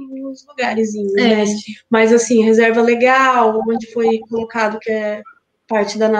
no, 0.00 0.28
nos 0.30 0.46
lugares, 0.46 0.94
né? 0.94 1.42
é. 1.42 1.44
né? 1.44 1.54
Mas 1.88 2.12
assim, 2.12 2.42
reserva 2.42 2.80
legal, 2.80 3.60
onde 3.68 3.92
foi 3.92 4.18
colocado 4.28 4.78
que 4.78 4.90
é 4.90 5.22
parte 5.68 5.98
da 5.98 6.10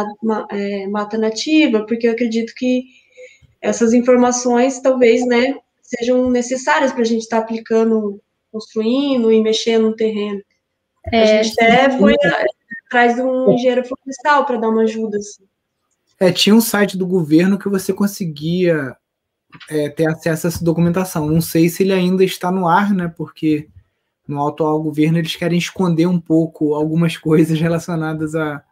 é, 0.51 0.87
mata 0.87 1.19
nativa, 1.19 1.85
porque 1.87 2.07
eu 2.07 2.13
acredito 2.13 2.53
que 2.57 2.85
essas 3.61 3.93
informações 3.93 4.81
talvez, 4.81 5.27
né, 5.27 5.57
sejam 5.83 6.31
necessárias 6.31 6.93
para 6.93 7.03
a 7.03 7.07
gente 7.07 7.23
estar 7.23 7.39
tá 7.39 7.43
aplicando, 7.43 8.21
construindo 8.53 9.33
e 9.33 9.43
mexendo 9.43 9.91
no 9.91 9.97
terreno. 9.97 10.41
É, 11.13 11.41
a 11.41 11.43
gente 11.43 11.61
até 11.61 11.99
foi 11.99 12.15
atrás 12.87 13.15
de 13.15 13.23
um 13.23 13.53
engenheiro 13.53 13.85
florestal 13.85 14.47
para 14.47 14.59
dar 14.59 14.69
uma 14.69 14.83
ajuda. 14.83 15.19
Assim. 15.19 15.45
É, 16.19 16.31
tinha 16.31 16.55
um 16.55 16.61
site 16.61 16.97
do 16.97 17.07
governo 17.07 17.59
que 17.59 17.69
você 17.69 17.93
conseguia 17.93 18.97
é, 19.69 19.89
ter 19.89 20.07
acesso 20.07 20.47
a 20.47 20.49
essa 20.49 20.65
documentação. 20.65 21.27
Não 21.27 21.41
sei 21.41 21.69
se 21.69 21.83
ele 21.83 21.93
ainda 21.93 22.25
está 22.25 22.51
no 22.51 22.69
ar, 22.69 22.93
né? 22.95 23.13
Porque 23.17 23.69
no 24.27 24.47
atual 24.47 24.83
governo 24.83 25.19
eles 25.19 25.35
querem 25.37 25.59
esconder 25.59 26.07
um 26.07 26.21
pouco 26.21 26.75
algumas 26.75 27.17
coisas 27.17 27.61
relacionadas 27.61 28.35
a 28.35 28.63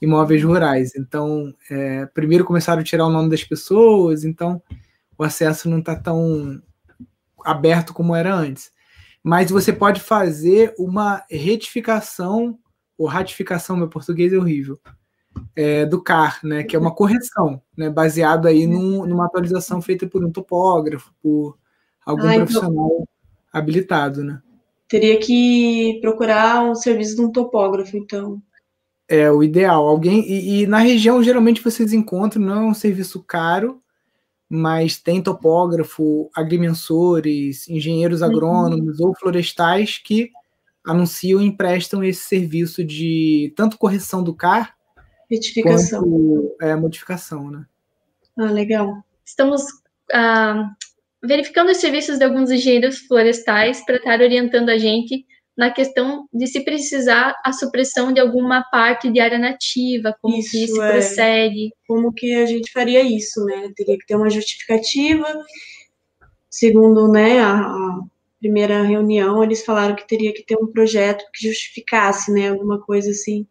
imóveis 0.00 0.42
rurais. 0.42 0.94
Então, 0.96 1.52
é, 1.70 2.06
primeiro 2.06 2.44
começaram 2.44 2.80
a 2.80 2.84
tirar 2.84 3.06
o 3.06 3.10
nome 3.10 3.30
das 3.30 3.42
pessoas, 3.42 4.24
então 4.24 4.62
o 5.16 5.24
acesso 5.24 5.68
não 5.68 5.80
está 5.80 5.96
tão 5.96 6.62
aberto 7.44 7.92
como 7.92 8.14
era 8.14 8.34
antes. 8.34 8.70
Mas 9.22 9.50
você 9.50 9.72
pode 9.72 10.00
fazer 10.00 10.72
uma 10.78 11.24
retificação, 11.30 12.58
ou 12.96 13.06
ratificação, 13.06 13.76
meu 13.76 13.88
português 13.88 14.32
é 14.32 14.36
horrível, 14.36 14.78
é, 15.54 15.84
do 15.84 16.02
CAR, 16.02 16.40
né, 16.44 16.62
que 16.62 16.76
é 16.76 16.78
uma 16.78 16.94
correção, 16.94 17.60
né, 17.76 17.90
baseado 17.90 18.46
aí 18.46 18.66
num, 18.66 19.06
numa 19.06 19.26
atualização 19.26 19.82
feita 19.82 20.06
por 20.06 20.24
um 20.24 20.30
topógrafo, 20.30 21.12
por 21.22 21.58
algum 22.04 22.26
ah, 22.26 22.34
então 22.34 22.46
profissional 22.46 22.86
então... 22.86 23.08
habilitado, 23.52 24.24
né? 24.24 24.40
Teria 24.88 25.18
que 25.18 25.98
procurar 26.00 26.64
um 26.64 26.74
serviço 26.74 27.16
de 27.16 27.20
um 27.20 27.30
topógrafo, 27.30 27.96
então. 27.96 28.40
É 29.06 29.30
o 29.30 29.42
ideal. 29.42 29.86
Alguém 29.86 30.20
e, 30.26 30.62
e, 30.62 30.66
na 30.66 30.78
região 30.78 31.22
geralmente 31.22 31.62
vocês 31.62 31.92
encontram, 31.92 32.42
não 32.42 32.62
é 32.62 32.66
um 32.66 32.74
serviço 32.74 33.22
caro, 33.22 33.82
mas 34.48 34.98
tem 34.98 35.22
topógrafo, 35.22 36.30
agrimensores, 36.34 37.68
engenheiros 37.68 38.22
uhum. 38.22 38.28
agrônomos 38.28 38.98
uhum. 38.98 39.08
ou 39.08 39.14
florestais 39.14 39.98
que 39.98 40.30
anunciam 40.86 41.40
e 41.40 41.46
emprestam 41.46 42.02
esse 42.02 42.22
serviço 42.22 42.82
de 42.82 43.52
tanto 43.54 43.76
correção 43.76 44.22
do 44.22 44.34
CAR 44.34 44.77
Retificação. 45.30 46.02
quanto 46.02 46.56
é, 46.60 46.74
modificação, 46.76 47.50
né? 47.50 47.64
Ah, 48.36 48.50
legal. 48.50 49.04
Estamos 49.24 49.62
ah, 50.12 50.70
verificando 51.22 51.70
os 51.70 51.78
serviços 51.78 52.18
de 52.18 52.24
alguns 52.24 52.50
engenheiros 52.50 52.98
florestais 53.00 53.84
para 53.84 53.96
estar 53.96 54.20
orientando 54.20 54.70
a 54.70 54.78
gente 54.78 55.26
na 55.56 55.72
questão 55.72 56.28
de 56.32 56.46
se 56.46 56.60
precisar 56.60 57.34
a 57.44 57.52
supressão 57.52 58.12
de 58.12 58.20
alguma 58.20 58.62
parte 58.70 59.10
de 59.10 59.18
área 59.18 59.38
nativa, 59.38 60.16
como 60.22 60.36
isso, 60.36 60.52
que 60.52 60.68
se 60.68 60.80
é. 60.80 60.92
procede. 60.92 61.70
Como 61.86 62.12
que 62.12 62.32
a 62.32 62.46
gente 62.46 62.70
faria 62.70 63.02
isso, 63.02 63.44
né? 63.44 63.68
Teria 63.74 63.98
que 63.98 64.06
ter 64.06 64.14
uma 64.14 64.30
justificativa. 64.30 65.26
Segundo 66.48 67.10
né, 67.10 67.40
a, 67.40 67.58
a 67.58 68.00
primeira 68.38 68.82
reunião, 68.84 69.42
eles 69.42 69.64
falaram 69.64 69.96
que 69.96 70.06
teria 70.06 70.32
que 70.32 70.44
ter 70.44 70.56
um 70.56 70.68
projeto 70.68 71.24
que 71.34 71.48
justificasse, 71.48 72.32
né? 72.32 72.50
Alguma 72.50 72.80
coisa 72.80 73.10
assim 73.10 73.44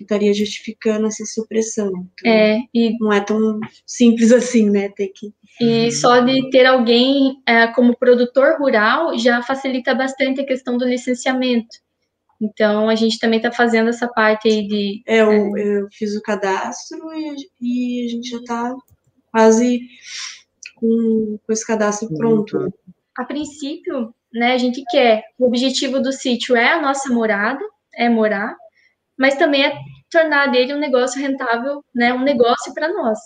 que 0.00 0.04
estaria 0.04 0.32
justificando 0.32 1.06
essa 1.06 1.26
supressão. 1.26 1.88
Então, 1.88 2.32
é, 2.32 2.60
e 2.72 2.96
não 2.98 3.12
é 3.12 3.20
tão 3.20 3.60
simples 3.84 4.32
assim, 4.32 4.70
né? 4.70 4.88
Ter 4.88 5.08
que 5.08 5.30
e 5.60 5.92
só 5.92 6.20
de 6.20 6.48
ter 6.48 6.64
alguém 6.64 7.42
é, 7.46 7.66
como 7.66 7.94
produtor 7.94 8.56
rural 8.58 9.18
já 9.18 9.42
facilita 9.42 9.94
bastante 9.94 10.40
a 10.40 10.46
questão 10.46 10.78
do 10.78 10.86
licenciamento. 10.86 11.76
Então 12.40 12.88
a 12.88 12.94
gente 12.94 13.18
também 13.18 13.36
está 13.36 13.52
fazendo 13.52 13.90
essa 13.90 14.08
parte 14.08 14.48
aí 14.48 14.66
de. 14.66 15.02
É, 15.06 15.20
eu, 15.20 15.30
é... 15.30 15.80
eu 15.82 15.88
fiz 15.92 16.16
o 16.16 16.22
cadastro 16.22 16.98
e, 17.12 17.36
e, 17.60 18.06
a 18.06 18.08
gente 18.08 18.30
já 18.30 18.38
está 18.38 18.74
quase 19.30 19.82
com, 20.76 21.38
com 21.46 21.52
esse 21.52 21.66
cadastro 21.66 22.08
pronto. 22.16 22.72
A 23.18 23.24
princípio, 23.24 24.14
né, 24.32 24.54
a 24.54 24.58
gente 24.58 24.82
quer. 24.90 25.24
O 25.38 25.46
objetivo 25.46 26.00
do 26.00 26.10
sítio 26.10 26.56
é 26.56 26.72
a 26.72 26.80
nossa 26.80 27.12
morada, 27.12 27.60
é 27.94 28.08
morar, 28.08 28.56
mas 29.20 29.36
também 29.36 29.66
é 29.66 29.78
tornar 30.10 30.46
dele 30.46 30.72
um 30.72 30.78
negócio 30.78 31.20
rentável, 31.20 31.84
né, 31.94 32.10
um 32.14 32.22
negócio 32.22 32.72
para 32.72 32.88
nós. 32.88 33.18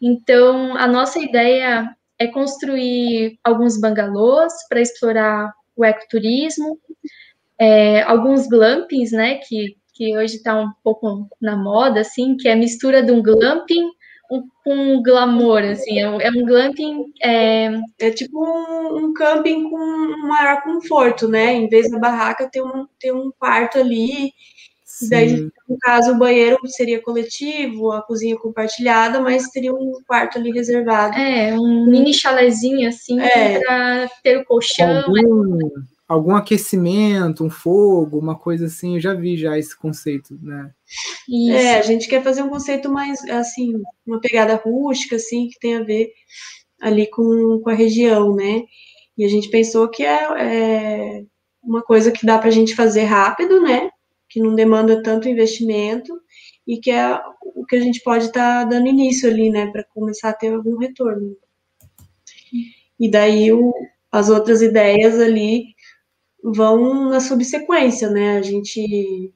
Então, 0.00 0.76
a 0.76 0.86
nossa 0.86 1.18
ideia 1.18 1.90
é 2.16 2.28
construir 2.28 3.36
alguns 3.42 3.78
bangalôs 3.78 4.52
para 4.68 4.80
explorar 4.80 5.52
o 5.74 5.84
ecoturismo, 5.84 6.78
é, 7.58 8.02
alguns 8.02 8.46
glampings, 8.46 9.10
né, 9.10 9.38
que, 9.38 9.76
que 9.94 10.16
hoje 10.16 10.36
está 10.36 10.58
um 10.58 10.70
pouco 10.84 11.28
na 11.42 11.56
moda, 11.56 12.02
assim, 12.02 12.36
que 12.36 12.48
é 12.48 12.52
a 12.52 12.56
mistura 12.56 13.02
de 13.02 13.10
um 13.10 13.20
glamping 13.20 13.90
com 14.28 14.44
um, 14.66 15.02
glamour, 15.02 15.62
assim, 15.62 15.98
é 15.98 16.08
um, 16.08 16.20
é 16.20 16.30
um 16.30 16.44
glamping... 16.44 17.12
É... 17.22 17.68
é 17.98 18.10
tipo 18.10 18.38
um, 18.38 18.96
um, 18.96 19.12
camping 19.12 19.70
com 19.70 20.26
maior 20.26 20.62
conforto, 20.62 21.26
né, 21.26 21.52
em 21.52 21.68
vez 21.68 21.90
da 21.90 21.98
barraca 21.98 22.48
ter 22.50 22.62
um, 22.62 22.86
ter 23.00 23.12
um 23.12 23.32
quarto 23.38 23.78
ali 23.78 24.32
Sim. 24.96 25.08
Daí, 25.10 25.50
no 25.68 25.76
caso, 25.78 26.12
o 26.12 26.18
banheiro 26.18 26.58
seria 26.68 27.02
coletivo, 27.02 27.92
a 27.92 28.00
cozinha 28.00 28.34
compartilhada, 28.38 29.20
mas 29.20 29.48
teria 29.48 29.74
um 29.74 29.92
quarto 30.06 30.38
ali 30.38 30.50
reservado. 30.50 31.14
É, 31.18 31.52
um 31.52 31.84
mini 31.84 32.14
chalezinho, 32.14 32.88
assim, 32.88 33.20
é. 33.20 33.60
para 33.60 34.08
ter 34.22 34.38
o 34.38 34.44
colchão. 34.46 35.04
Algum, 35.04 35.58
algum, 36.08 36.34
aquecimento, 36.34 37.44
um 37.44 37.50
fogo, 37.50 38.18
uma 38.18 38.38
coisa 38.38 38.66
assim, 38.66 38.94
eu 38.94 39.00
já 39.00 39.12
vi 39.12 39.36
já 39.36 39.58
esse 39.58 39.76
conceito, 39.76 40.38
né? 40.40 40.70
Isso. 41.28 41.52
É, 41.52 41.78
a 41.78 41.82
gente 41.82 42.08
quer 42.08 42.22
fazer 42.22 42.42
um 42.42 42.48
conceito 42.48 42.88
mais, 42.88 43.22
assim, 43.24 43.74
uma 44.06 44.18
pegada 44.18 44.54
rústica, 44.54 45.16
assim, 45.16 45.48
que 45.48 45.58
tem 45.58 45.76
a 45.76 45.82
ver 45.82 46.10
ali 46.80 47.06
com, 47.10 47.60
com 47.62 47.68
a 47.68 47.74
região, 47.74 48.34
né? 48.34 48.62
E 49.18 49.26
a 49.26 49.28
gente 49.28 49.50
pensou 49.50 49.88
que 49.88 50.02
é, 50.02 50.24
é 50.38 51.22
uma 51.62 51.82
coisa 51.82 52.10
que 52.10 52.24
dá 52.24 52.38
para 52.38 52.48
a 52.48 52.52
gente 52.52 52.74
fazer 52.74 53.04
rápido, 53.04 53.60
né? 53.60 53.90
Que 54.28 54.40
não 54.40 54.54
demanda 54.54 55.02
tanto 55.02 55.28
investimento 55.28 56.20
e 56.66 56.78
que 56.78 56.90
é 56.90 57.20
o 57.54 57.64
que 57.64 57.76
a 57.76 57.80
gente 57.80 58.02
pode 58.02 58.26
estar 58.26 58.64
tá 58.64 58.64
dando 58.64 58.88
início 58.88 59.30
ali, 59.30 59.50
né, 59.50 59.66
para 59.70 59.84
começar 59.84 60.30
a 60.30 60.34
ter 60.34 60.52
algum 60.52 60.76
retorno. 60.76 61.36
E 62.98 63.10
daí 63.10 63.52
o, 63.52 63.72
as 64.10 64.28
outras 64.28 64.62
ideias 64.62 65.18
ali 65.20 65.74
vão 66.42 67.10
na 67.10 67.20
subsequência, 67.20 68.08
né? 68.10 68.38
A 68.38 68.42
gente 68.42 69.32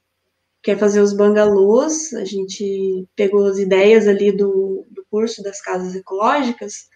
quer 0.63 0.79
fazer 0.79 1.01
os 1.01 1.13
bangalôs, 1.13 2.13
a 2.15 2.25
gente 2.25 3.07
pegou 3.17 3.47
as 3.47 3.59
ideias 3.59 4.07
ali 4.07 4.33
do, 4.33 4.87
do 4.91 5.05
curso 5.11 5.43
das 5.43 5.61
casas 5.61 5.95
ecológicas. 5.95 6.89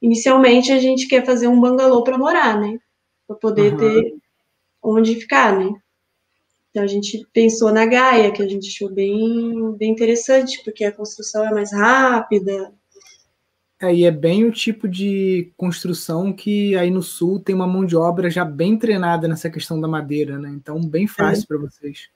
Inicialmente 0.00 0.72
a 0.72 0.78
gente 0.78 1.08
quer 1.08 1.24
fazer 1.24 1.48
um 1.48 1.60
bangalô 1.60 2.02
para 2.04 2.18
morar, 2.18 2.60
né? 2.60 2.78
Para 3.26 3.36
poder 3.36 3.72
uhum. 3.72 3.78
ter 3.78 4.14
onde 4.82 5.14
ficar, 5.16 5.58
né? 5.58 5.70
Então 6.78 6.84
a 6.84 6.86
gente 6.86 7.26
pensou 7.32 7.72
na 7.72 7.84
Gaia, 7.84 8.30
que 8.30 8.40
a 8.40 8.46
gente 8.46 8.68
achou 8.68 8.88
bem, 8.88 9.72
bem 9.76 9.90
interessante, 9.90 10.62
porque 10.62 10.84
a 10.84 10.92
construção 10.92 11.44
é 11.44 11.50
mais 11.50 11.72
rápida. 11.72 12.72
É, 13.82 13.92
e 13.92 14.04
é 14.04 14.12
bem 14.12 14.44
o 14.44 14.52
tipo 14.52 14.86
de 14.86 15.52
construção 15.56 16.32
que 16.32 16.76
aí 16.76 16.88
no 16.88 17.02
sul 17.02 17.40
tem 17.40 17.52
uma 17.52 17.66
mão 17.66 17.84
de 17.84 17.96
obra 17.96 18.30
já 18.30 18.44
bem 18.44 18.78
treinada 18.78 19.26
nessa 19.26 19.50
questão 19.50 19.80
da 19.80 19.88
madeira, 19.88 20.38
né? 20.38 20.50
Então, 20.50 20.80
bem 20.80 21.08
fácil 21.08 21.42
é. 21.42 21.46
para 21.48 21.58
vocês. 21.58 22.10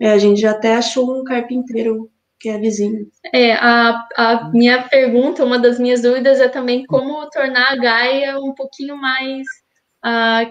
É, 0.00 0.10
a 0.10 0.18
gente 0.18 0.40
já 0.40 0.50
até 0.50 0.74
achou 0.74 1.20
um 1.20 1.22
carpinteiro 1.22 2.10
que 2.40 2.48
é 2.48 2.58
vizinho. 2.58 3.08
É, 3.32 3.52
a, 3.52 4.04
a 4.16 4.50
minha 4.52 4.82
pergunta, 4.88 5.44
uma 5.44 5.60
das 5.60 5.78
minhas 5.78 6.02
dúvidas 6.02 6.40
é 6.40 6.48
também 6.48 6.84
como 6.86 7.30
tornar 7.30 7.72
a 7.72 7.76
Gaia 7.76 8.40
um 8.40 8.52
pouquinho 8.52 8.96
mais 8.96 9.46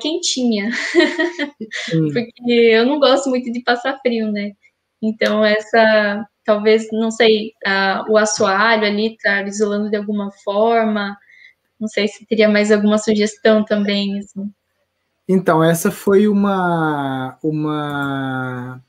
quentinha. 0.02 0.72
Porque 2.14 2.52
eu 2.52 2.86
não 2.86 3.00
gosto 3.00 3.30
muito 3.30 3.52
de 3.52 3.62
passar 3.62 3.98
frio, 4.00 4.32
né? 4.32 4.52
Então, 5.02 5.44
essa, 5.44 6.26
talvez, 6.44 6.88
não 6.92 7.12
sei, 7.12 7.54
o 8.10 8.18
assoalho 8.18 8.86
ali 8.86 9.14
estar 9.14 9.44
tá 9.44 9.48
isolando 9.48 9.90
de 9.90 9.98
alguma 9.98 10.32
forma. 10.44 11.18
Não 11.80 11.88
sei 11.88 12.08
se 12.08 12.26
teria 12.26 12.50
mais 12.50 12.72
alguma 12.72 12.98
sugestão 12.98 13.64
também, 13.64 14.20
assim. 14.20 14.52
Então, 15.28 15.64
essa 15.64 15.92
foi 15.92 16.28
uma, 16.28 17.38
uma 17.44 18.82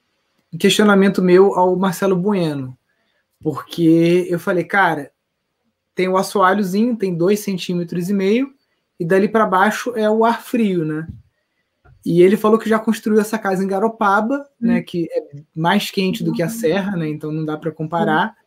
um 0.52 0.58
questionamento 0.58 1.22
meu 1.22 1.54
ao 1.54 1.76
Marcelo 1.76 2.16
Bueno, 2.16 2.76
porque 3.42 4.26
eu 4.28 4.38
falei, 4.38 4.64
cara, 4.64 5.10
tem 5.94 6.08
o 6.08 6.16
assoalhozinho, 6.16 6.96
tem 6.96 7.14
dois 7.14 7.40
centímetros 7.40 8.08
e 8.08 8.14
meio, 8.14 8.54
e 8.98 9.04
dali 9.04 9.28
para 9.28 9.46
baixo 9.46 9.92
é 9.96 10.08
o 10.08 10.24
ar 10.24 10.42
frio, 10.42 10.84
né? 10.84 11.06
E 12.04 12.22
ele 12.22 12.36
falou 12.36 12.58
que 12.58 12.68
já 12.68 12.78
construiu 12.78 13.20
essa 13.20 13.38
casa 13.38 13.64
em 13.64 13.66
Garopaba, 13.66 14.46
hum. 14.62 14.66
né, 14.68 14.82
que 14.82 15.08
é 15.10 15.42
mais 15.54 15.90
quente 15.90 16.22
do 16.22 16.32
que 16.32 16.42
a 16.42 16.48
Serra, 16.48 16.96
né? 16.96 17.08
Então 17.08 17.32
não 17.32 17.44
dá 17.44 17.56
para 17.56 17.72
comparar. 17.72 18.30
Hum. 18.30 18.42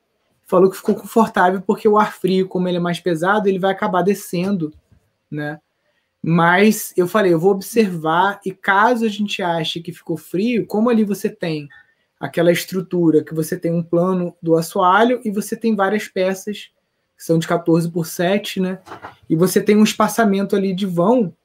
Falou 0.45 0.69
que 0.69 0.77
ficou 0.77 0.95
confortável 0.95 1.61
porque 1.61 1.87
o 1.87 1.97
ar 1.97 2.13
frio, 2.13 2.47
como 2.47 2.67
ele 2.67 2.77
é 2.77 2.81
mais 2.81 2.99
pesado, 2.99 3.47
ele 3.47 3.59
vai 3.59 3.71
acabar 3.71 4.01
descendo, 4.01 4.73
né? 5.29 5.59
Mas 6.21 6.93
eu 6.97 7.07
falei, 7.07 7.33
eu 7.33 7.39
vou 7.39 7.51
observar 7.51 8.39
e 8.45 8.51
caso 8.51 9.05
a 9.05 9.09
gente 9.09 9.41
ache 9.41 9.79
que 9.79 9.93
ficou 9.93 10.17
frio, 10.17 10.65
como 10.65 10.89
ali 10.89 11.03
você 11.03 11.29
tem 11.29 11.69
aquela 12.19 12.51
estrutura 12.51 13.23
que 13.23 13.33
você 13.33 13.57
tem 13.57 13.71
um 13.71 13.83
plano 13.83 14.35
do 14.41 14.57
assoalho 14.57 15.21
e 15.23 15.31
você 15.31 15.55
tem 15.55 15.75
várias 15.75 16.07
peças 16.07 16.71
que 17.19 17.25
são 17.25 17.37
de 17.37 17.45
14 17.45 17.91
por 17.91 18.05
7, 18.05 18.61
né? 18.61 18.79
E 19.29 19.35
você 19.35 19.61
tem 19.61 19.75
um 19.75 19.83
espaçamento 19.83 20.55
ali 20.55 20.73
de 20.73 20.85
vão. 20.85 21.35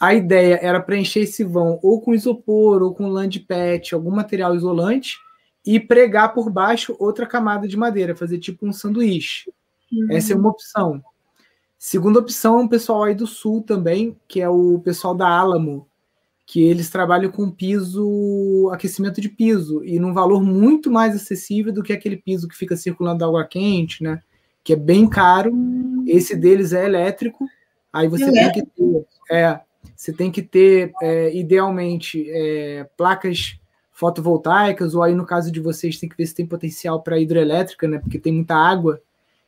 A 0.00 0.14
ideia 0.14 0.58
era 0.62 0.80
preencher 0.80 1.20
esse 1.20 1.44
vão 1.44 1.78
ou 1.82 2.00
com 2.00 2.14
isopor 2.14 2.82
ou 2.82 2.94
com 2.94 3.28
de 3.28 3.38
pet, 3.38 3.94
algum 3.94 4.10
material 4.10 4.56
isolante 4.56 5.18
e 5.66 5.78
pregar 5.78 6.32
por 6.32 6.48
baixo 6.48 6.96
outra 6.98 7.26
camada 7.26 7.68
de 7.68 7.76
madeira, 7.76 8.16
fazer 8.16 8.38
tipo 8.38 8.66
um 8.66 8.72
sanduíche. 8.72 9.52
Uhum. 9.92 10.06
Essa 10.10 10.32
é 10.32 10.36
uma 10.36 10.48
opção. 10.48 11.02
Segunda 11.78 12.18
opção 12.18 12.58
é 12.58 12.62
um 12.62 12.68
pessoal 12.68 13.04
aí 13.04 13.14
do 13.14 13.26
sul 13.26 13.62
também, 13.62 14.16
que 14.26 14.40
é 14.40 14.48
o 14.48 14.78
pessoal 14.78 15.14
da 15.14 15.28
Alamo, 15.28 15.86
que 16.46 16.62
eles 16.62 16.88
trabalham 16.88 17.30
com 17.30 17.50
piso, 17.50 18.70
aquecimento 18.72 19.20
de 19.20 19.28
piso, 19.28 19.84
e 19.84 19.98
num 19.98 20.14
valor 20.14 20.42
muito 20.42 20.90
mais 20.90 21.14
acessível 21.14 21.70
do 21.70 21.82
que 21.82 21.92
aquele 21.92 22.16
piso 22.16 22.48
que 22.48 22.56
fica 22.56 22.76
circulando 22.76 23.26
água 23.26 23.44
quente, 23.44 24.02
né? 24.02 24.22
Que 24.64 24.72
é 24.72 24.76
bem 24.76 25.08
caro. 25.08 25.52
Esse 26.06 26.36
deles 26.36 26.72
é 26.72 26.84
elétrico. 26.84 27.46
Aí 27.92 28.08
você 28.08 28.30
tem 28.30 28.52
que 28.52 28.62
ter, 28.62 29.06
é, 29.30 29.60
você 29.94 30.12
tem 30.12 30.30
que 30.30 30.42
ter 30.42 30.92
é, 31.02 31.36
idealmente 31.36 32.26
é, 32.30 32.88
placas 32.96 33.58
fotovoltaicas, 33.90 34.94
ou 34.94 35.02
aí 35.02 35.14
no 35.14 35.26
caso 35.26 35.52
de 35.52 35.60
vocês 35.60 35.98
tem 35.98 36.08
que 36.08 36.16
ver 36.16 36.26
se 36.26 36.34
tem 36.34 36.46
potencial 36.46 37.02
para 37.02 37.20
hidrelétrica, 37.20 37.86
né? 37.86 37.98
Porque 37.98 38.18
tem 38.18 38.32
muita 38.32 38.56
água 38.56 39.00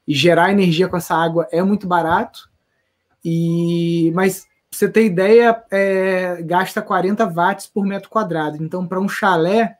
e 0.06 0.14
gerar 0.14 0.52
energia 0.52 0.88
com 0.88 0.96
essa 0.96 1.14
água 1.14 1.48
é 1.50 1.62
muito 1.62 1.86
barato. 1.86 2.50
E 3.24 4.12
mas 4.14 4.46
você 4.70 4.88
ter 4.88 5.04
ideia, 5.04 5.62
é, 5.70 6.42
gasta 6.42 6.82
40 6.82 7.26
watts 7.26 7.66
por 7.66 7.86
metro 7.86 8.10
quadrado. 8.10 8.62
Então, 8.62 8.86
para 8.86 9.00
um 9.00 9.08
chalé, 9.08 9.78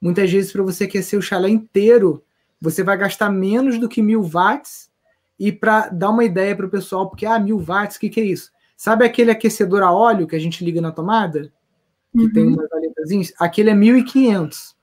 muitas 0.00 0.30
vezes 0.30 0.52
para 0.52 0.62
você 0.62 0.84
aquecer 0.84 1.18
o 1.18 1.22
chalé 1.22 1.48
inteiro, 1.48 2.22
você 2.60 2.82
vai 2.82 2.96
gastar 2.96 3.30
menos 3.30 3.78
do 3.78 3.88
que 3.88 4.02
mil 4.02 4.22
watts. 4.22 4.88
E 5.38 5.52
para 5.52 5.88
dar 5.88 6.10
uma 6.10 6.24
ideia 6.24 6.54
para 6.56 6.66
o 6.66 6.70
pessoal, 6.70 7.08
porque 7.08 7.24
ah, 7.24 7.38
mil 7.38 7.58
watts, 7.58 7.96
o 7.96 8.00
que, 8.00 8.08
que 8.08 8.20
é 8.20 8.24
isso? 8.24 8.50
Sabe 8.76 9.04
aquele 9.04 9.30
aquecedor 9.30 9.82
a 9.82 9.92
óleo 9.92 10.26
que 10.26 10.34
a 10.34 10.38
gente 10.38 10.64
liga 10.64 10.80
na 10.80 10.90
tomada? 10.90 11.52
Que 12.12 12.24
uhum. 12.24 12.32
tem 12.32 12.46
umas 12.46 12.68
valetazinhas? 12.68 13.32
Aquele 13.38 13.70
é 13.70 13.74
1.500. 13.74 14.74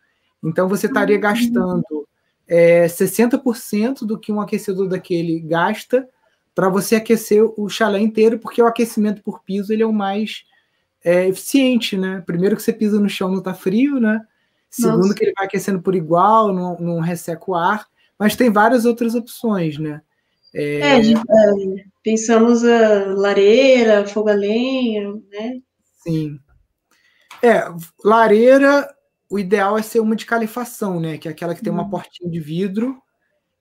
Então 0.43 0.69
você 0.69 0.88
estaria 0.88 1.15
uhum. 1.15 1.21
gastando 1.21 2.08
é, 2.47 2.86
60% 2.86 4.06
do 4.06 4.19
que 4.19 4.32
um 4.32 4.39
aquecedor 4.39 4.88
daquele 4.88 5.39
gasta 5.39 6.08
para 6.54 6.69
você 6.69 6.95
aquecer 6.95 7.43
o 7.58 7.67
chalé 7.67 7.99
inteiro, 7.99 8.39
porque 8.39 8.62
o 8.62 8.67
aquecimento 8.67 9.21
por 9.21 9.43
piso 9.43 9.73
ele 9.73 9.84
é 9.84 9.86
o 9.86 9.91
mais 9.91 10.45
é, 11.04 11.28
eficiente, 11.28 11.97
né? 11.97 12.23
Primeiro 12.26 12.56
que 12.56 12.63
você 12.63 12.71
pisa 12.71 12.99
no 12.99 13.10
chão 13.10 13.30
não 13.30 13.39
está 13.39 13.54
frio, 13.54 13.99
né? 13.99 14.21
Segundo, 14.75 15.03
Nossa. 15.03 15.13
que 15.13 15.23
ele 15.23 15.33
vai 15.33 15.45
aquecendo 15.45 15.81
por 15.81 15.95
igual, 15.95 16.53
não, 16.53 16.77
não 16.77 16.99
resseca 16.99 17.43
o 17.47 17.55
ar, 17.55 17.88
mas 18.19 18.35
tem 18.35 18.51
várias 18.51 18.83
outras 18.83 19.15
opções, 19.15 19.77
né? 19.77 20.01
É, 20.53 20.79
é, 20.79 21.11
é 21.11 21.15
pensamos 22.03 22.63
a 22.65 23.05
lareira, 23.13 24.05
fogo 24.05 24.29
a 24.29 24.33
lenha, 24.33 25.13
né? 25.31 25.61
Sim. 26.03 26.38
É, 27.41 27.63
lareira, 28.03 28.85
o 29.29 29.39
ideal 29.39 29.77
é 29.77 29.81
ser 29.81 30.01
uma 30.01 30.15
de 30.15 30.25
calefação, 30.25 30.99
né? 30.99 31.17
Que 31.17 31.29
é 31.29 31.31
aquela 31.31 31.55
que 31.55 31.63
tem 31.63 31.71
uma 31.71 31.83
uhum. 31.83 31.89
portinha 31.89 32.29
de 32.29 32.39
vidro 32.41 32.97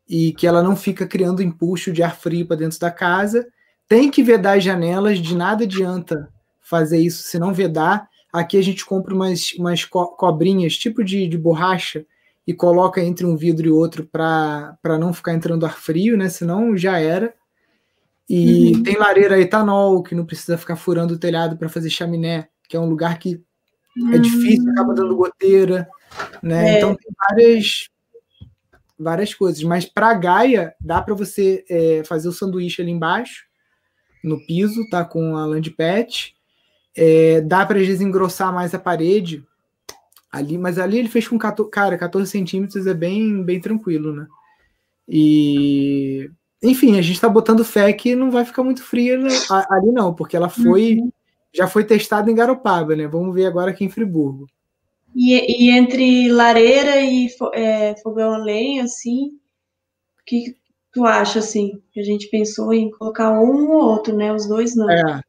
e 0.09 0.33
que 0.33 0.49
ela 0.49 0.65
não 0.65 0.75
fica 0.75 1.07
criando 1.07 1.43
empuxo 1.43 1.93
de 1.93 2.03
ar 2.03 2.17
frio 2.17 2.47
para 2.47 2.57
dentro 2.57 2.79
da 2.81 2.91
casa. 2.91 3.47
Tem 3.89 4.11
que 4.11 4.23
vedar 4.23 4.59
as 4.59 4.65
janelas, 4.65 5.19
de 5.19 5.37
nada 5.37 5.63
adianta 5.63 6.29
fazer 6.61 6.99
isso 6.99 7.23
se 7.23 7.39
não 7.39 7.55
vedar. 7.55 8.09
Aqui 8.35 8.59
a 8.59 8.63
gente 8.63 8.85
compra 8.85 9.15
umas, 9.15 9.53
umas 9.53 9.85
co 9.85 10.09
cobrinhas, 10.09 10.77
tipo 10.77 11.05
de, 11.05 11.29
de 11.29 11.39
borracha, 11.39 12.05
e 12.45 12.53
coloca 12.53 13.01
entre 13.01 13.25
um 13.25 13.37
vidro 13.37 13.69
e 13.69 13.71
outro 13.71 14.05
para 14.05 14.99
não 14.99 15.15
ficar 15.15 15.35
entrando 15.35 15.65
ar 15.65 15.79
frio, 15.79 16.17
né? 16.17 16.29
Senão 16.29 16.77
já 16.77 16.99
era. 16.99 17.33
E 18.29 18.73
uhum. 18.75 18.83
tem 18.83 18.97
lareira 18.97 19.41
etanol, 19.41 20.03
que 20.03 20.17
não 20.17 20.27
precisa 20.27 20.59
ficar 20.59 20.75
furando 20.75 21.15
o 21.15 21.19
telhado 21.19 21.57
para 21.57 21.69
fazer 21.69 21.91
chaminé, 21.91 22.49
que 22.69 22.77
é 22.77 22.81
um 22.81 22.89
lugar 22.89 23.21
que 23.21 23.41
uhum. 23.97 24.15
é 24.15 24.19
difícil, 24.19 24.69
acaba 24.73 24.95
dando 24.95 25.15
goteira, 25.15 25.89
né? 26.43 26.73
É. 26.73 26.79
Então 26.79 26.97
tem 26.97 27.13
várias, 27.29 27.89
várias 28.99 29.33
coisas. 29.33 29.63
Mas 29.63 29.85
para 29.85 30.13
Gaia, 30.13 30.75
dá 30.81 31.01
para 31.01 31.15
você 31.15 31.65
é, 31.71 32.03
fazer 32.03 32.27
o 32.27 32.33
sanduíche 32.33 32.83
ali 32.83 32.91
embaixo, 32.91 33.45
no 34.25 34.45
piso, 34.45 34.85
tá? 34.91 35.05
Com 35.05 35.37
a 35.37 35.47
land 35.47 35.71
pet. 35.71 36.35
É, 36.97 37.41
dá 37.41 37.67
para 37.67 37.79
desengrossar 37.79 38.53
mais 38.53 38.75
a 38.75 38.79
parede 38.79 39.45
ali, 40.31 40.59
mas 40.59 40.79
ali 40.79 40.99
ele 40.99 41.09
fez 41.09 41.29
com 41.29 41.39
14, 41.39 41.71
cara, 41.71 41.99
14 41.99 42.31
centímetros 42.31 42.87
é 42.87 42.95
bem, 42.95 43.43
bem 43.43 43.61
tranquilo, 43.61 44.13
né? 44.13 44.27
E 45.09 46.31
enfim, 46.63 46.99
a 46.99 47.03
gente 47.03 47.17
está 47.17 47.29
botando 47.29 47.65
fé 47.65 47.93
que 47.93 48.17
não 48.17 48.31
vai 48.31 48.45
ficar 48.45 48.63
muito 48.63 48.83
fria 48.83 49.19
né? 49.19 49.29
ali 49.71 49.93
não, 49.93 50.15
porque 50.15 50.37
ela 50.37 50.49
foi 50.49 50.95
uhum. 50.95 51.13
já 51.53 51.67
foi 51.67 51.85
testada 51.85 52.31
em 52.31 52.35
Garopaba, 52.35 52.97
né? 52.97 53.07
Vamos 53.07 53.35
ver 53.35 53.47
agora 53.47 53.71
aqui 53.71 53.85
em 53.85 53.91
Friburgo. 53.91 54.47
E, 55.15 55.67
e 55.67 55.71
entre 55.71 56.29
lareira 56.33 57.01
e 57.01 57.29
é, 57.53 57.95
fogão 58.03 58.33
a 58.33 58.39
lenha, 58.39 58.83
assim, 58.85 59.29
o 59.29 60.25
que 60.27 60.57
tu 60.93 61.05
acha 61.05 61.39
assim? 61.39 61.81
Que 61.93 62.01
a 62.01 62.03
gente 62.05 62.29
pensou 62.29 62.73
em 62.73 62.91
colocar 62.91 63.31
um 63.31 63.71
ou 63.71 63.85
outro, 63.85 64.17
né? 64.17 64.33
Os 64.33 64.47
dois 64.47 64.75
não. 64.75 64.91
É. 64.91 65.23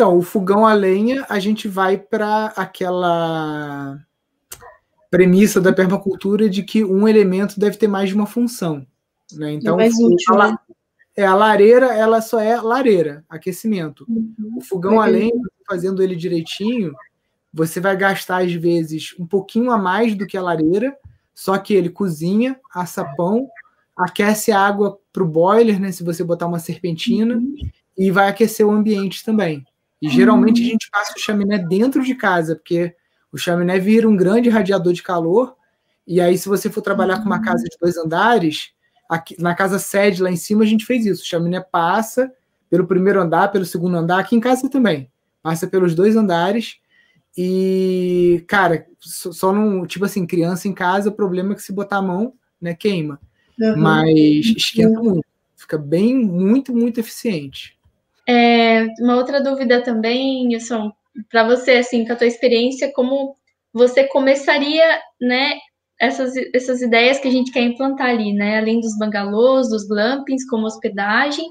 Então, 0.00 0.16
o 0.16 0.22
fogão 0.22 0.66
a 0.66 0.72
lenha, 0.72 1.26
a 1.28 1.38
gente 1.38 1.68
vai 1.68 1.98
para 1.98 2.46
aquela 2.56 3.98
premissa 5.10 5.60
da 5.60 5.74
permacultura 5.74 6.48
de 6.48 6.62
que 6.62 6.82
um 6.82 7.06
elemento 7.06 7.60
deve 7.60 7.76
ter 7.76 7.86
mais 7.86 8.08
de 8.08 8.14
uma 8.14 8.24
função. 8.24 8.86
Né? 9.30 9.52
Então, 9.52 9.78
é, 9.78 9.88
útil, 9.88 10.40
a, 10.40 10.52
né? 10.52 10.58
é, 11.14 11.26
a 11.26 11.34
lareira, 11.34 11.88
ela 11.88 12.22
só 12.22 12.40
é 12.40 12.58
lareira, 12.58 13.22
aquecimento. 13.28 14.06
Uhum. 14.08 14.56
O 14.56 14.62
fogão 14.62 14.98
a 14.98 15.04
lenha, 15.04 15.38
fazendo 15.68 16.02
ele 16.02 16.16
direitinho, 16.16 16.94
você 17.52 17.78
vai 17.78 17.94
gastar, 17.94 18.42
às 18.42 18.54
vezes, 18.54 19.14
um 19.18 19.26
pouquinho 19.26 19.70
a 19.70 19.76
mais 19.76 20.14
do 20.14 20.26
que 20.26 20.38
a 20.38 20.42
lareira, 20.42 20.96
só 21.34 21.58
que 21.58 21.74
ele 21.74 21.90
cozinha, 21.90 22.58
assa 22.74 23.04
pão, 23.04 23.46
aquece 23.94 24.50
a 24.50 24.60
água 24.60 24.98
para 25.12 25.22
o 25.22 25.28
boiler, 25.28 25.78
né, 25.78 25.92
se 25.92 26.02
você 26.02 26.24
botar 26.24 26.46
uma 26.46 26.58
serpentina, 26.58 27.34
uhum. 27.34 27.54
e 27.98 28.10
vai 28.10 28.30
aquecer 28.30 28.66
o 28.66 28.70
ambiente 28.70 29.22
também. 29.22 29.62
E 30.00 30.08
geralmente 30.08 30.62
a 30.62 30.66
gente 30.66 30.88
passa 30.90 31.12
o 31.16 31.20
chaminé 31.20 31.58
dentro 31.58 32.02
de 32.02 32.14
casa, 32.14 32.56
porque 32.56 32.94
o 33.32 33.36
chaminé 33.36 33.78
vira 33.78 34.08
um 34.08 34.16
grande 34.16 34.48
radiador 34.48 34.92
de 34.92 35.02
calor. 35.02 35.54
E 36.06 36.20
aí, 36.20 36.36
se 36.36 36.48
você 36.48 36.70
for 36.70 36.80
trabalhar 36.80 37.18
com 37.18 37.26
uma 37.26 37.42
casa 37.42 37.64
de 37.64 37.76
dois 37.80 37.96
andares, 37.96 38.70
aqui, 39.08 39.40
na 39.40 39.54
casa 39.54 39.78
sede 39.78 40.22
lá 40.22 40.30
em 40.30 40.36
cima 40.36 40.64
a 40.64 40.66
gente 40.66 40.86
fez 40.86 41.04
isso. 41.04 41.22
O 41.22 41.26
chaminé 41.26 41.60
passa 41.60 42.32
pelo 42.70 42.86
primeiro 42.86 43.20
andar, 43.20 43.48
pelo 43.48 43.64
segundo 43.64 43.96
andar, 43.96 44.20
aqui 44.20 44.34
em 44.34 44.40
casa 44.40 44.70
também. 44.70 45.10
Passa 45.42 45.66
pelos 45.66 45.94
dois 45.94 46.16
andares. 46.16 46.76
E, 47.36 48.44
cara, 48.48 48.86
só 48.98 49.52
não. 49.52 49.86
Tipo 49.86 50.04
assim, 50.04 50.26
criança 50.26 50.68
em 50.68 50.72
casa, 50.72 51.10
o 51.10 51.14
problema 51.14 51.52
é 51.52 51.54
que 51.56 51.62
se 51.62 51.72
botar 51.72 51.98
a 51.98 52.02
mão, 52.02 52.34
né, 52.60 52.74
queima. 52.74 53.20
Uhum. 53.60 53.76
Mas 53.76 54.46
esquenta 54.56 55.00
muito. 55.02 55.24
Fica 55.56 55.76
bem, 55.76 56.14
muito, 56.14 56.74
muito 56.74 56.98
eficiente. 56.98 57.78
É, 58.30 58.86
uma 59.00 59.16
outra 59.16 59.42
dúvida 59.42 59.82
também, 59.82 60.46
Nilson, 60.46 60.92
para 61.28 61.42
você, 61.42 61.72
assim, 61.72 62.06
com 62.06 62.12
a 62.12 62.16
tua 62.16 62.28
experiência, 62.28 62.92
como 62.94 63.34
você 63.72 64.04
começaria, 64.04 65.00
né, 65.20 65.58
essas, 66.00 66.34
essas 66.54 66.80
ideias 66.80 67.18
que 67.18 67.26
a 67.26 67.30
gente 67.30 67.50
quer 67.50 67.62
implantar 67.62 68.10
ali, 68.10 68.32
né? 68.32 68.58
Além 68.58 68.78
dos 68.78 68.96
bangalôs, 68.96 69.68
dos 69.68 69.84
glampings 69.86 70.48
como 70.48 70.64
hospedagem, 70.64 71.44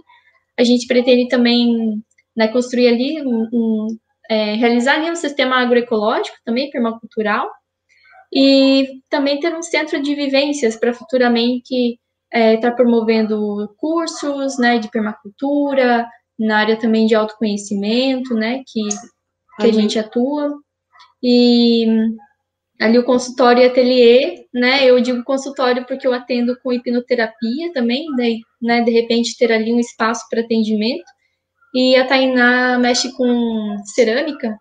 a 0.58 0.64
gente 0.64 0.88
pretende 0.88 1.28
também 1.28 2.02
né, 2.36 2.48
construir 2.48 2.88
ali 2.88 3.22
um, 3.24 3.50
um 3.52 3.88
é, 4.30 4.54
realizar 4.54 4.96
ali 4.96 5.12
um 5.12 5.16
sistema 5.16 5.58
agroecológico 5.58 6.38
também 6.46 6.70
permacultural 6.70 7.50
e 8.34 9.02
também 9.10 9.40
ter 9.40 9.54
um 9.54 9.62
centro 9.62 10.02
de 10.02 10.16
vivências 10.16 10.78
para 10.78 10.94
futuramente 10.94 12.00
estar 12.32 12.40
é, 12.40 12.58
tá 12.58 12.72
promovendo 12.72 13.74
cursos 13.78 14.58
né, 14.58 14.78
de 14.78 14.90
permacultura, 14.90 16.08
na 16.40 16.60
área 16.60 16.78
também 16.78 17.06
de 17.06 17.14
autoconhecimento, 17.14 18.34
né, 18.34 18.64
que, 18.66 18.88
que 19.60 19.68
a 19.68 19.72
gente 19.72 20.00
atua. 20.00 20.56
E 21.22 21.86
ali 22.80 22.98
o 22.98 23.04
consultório 23.04 23.62
e 23.62 23.66
ateliê, 23.66 24.46
né, 24.54 24.86
eu 24.86 25.02
digo 25.02 25.24
consultório 25.24 25.86
porque 25.86 26.08
eu 26.08 26.14
atendo 26.14 26.58
com 26.64 26.72
hipnoterapia 26.72 27.74
também, 27.74 28.06
daí, 28.16 28.40
né, 28.62 28.82
de 28.82 28.92
repente 28.92 29.38
ter 29.38 29.52
ali 29.52 29.74
um 29.74 29.80
espaço 29.80 30.26
para 30.30 30.42
atendimento. 30.42 31.04
E 31.76 31.96
a 31.98 32.08
Tainá 32.08 32.80
mexe 32.80 33.12
com 33.12 33.76
cerâmica, 33.94 34.58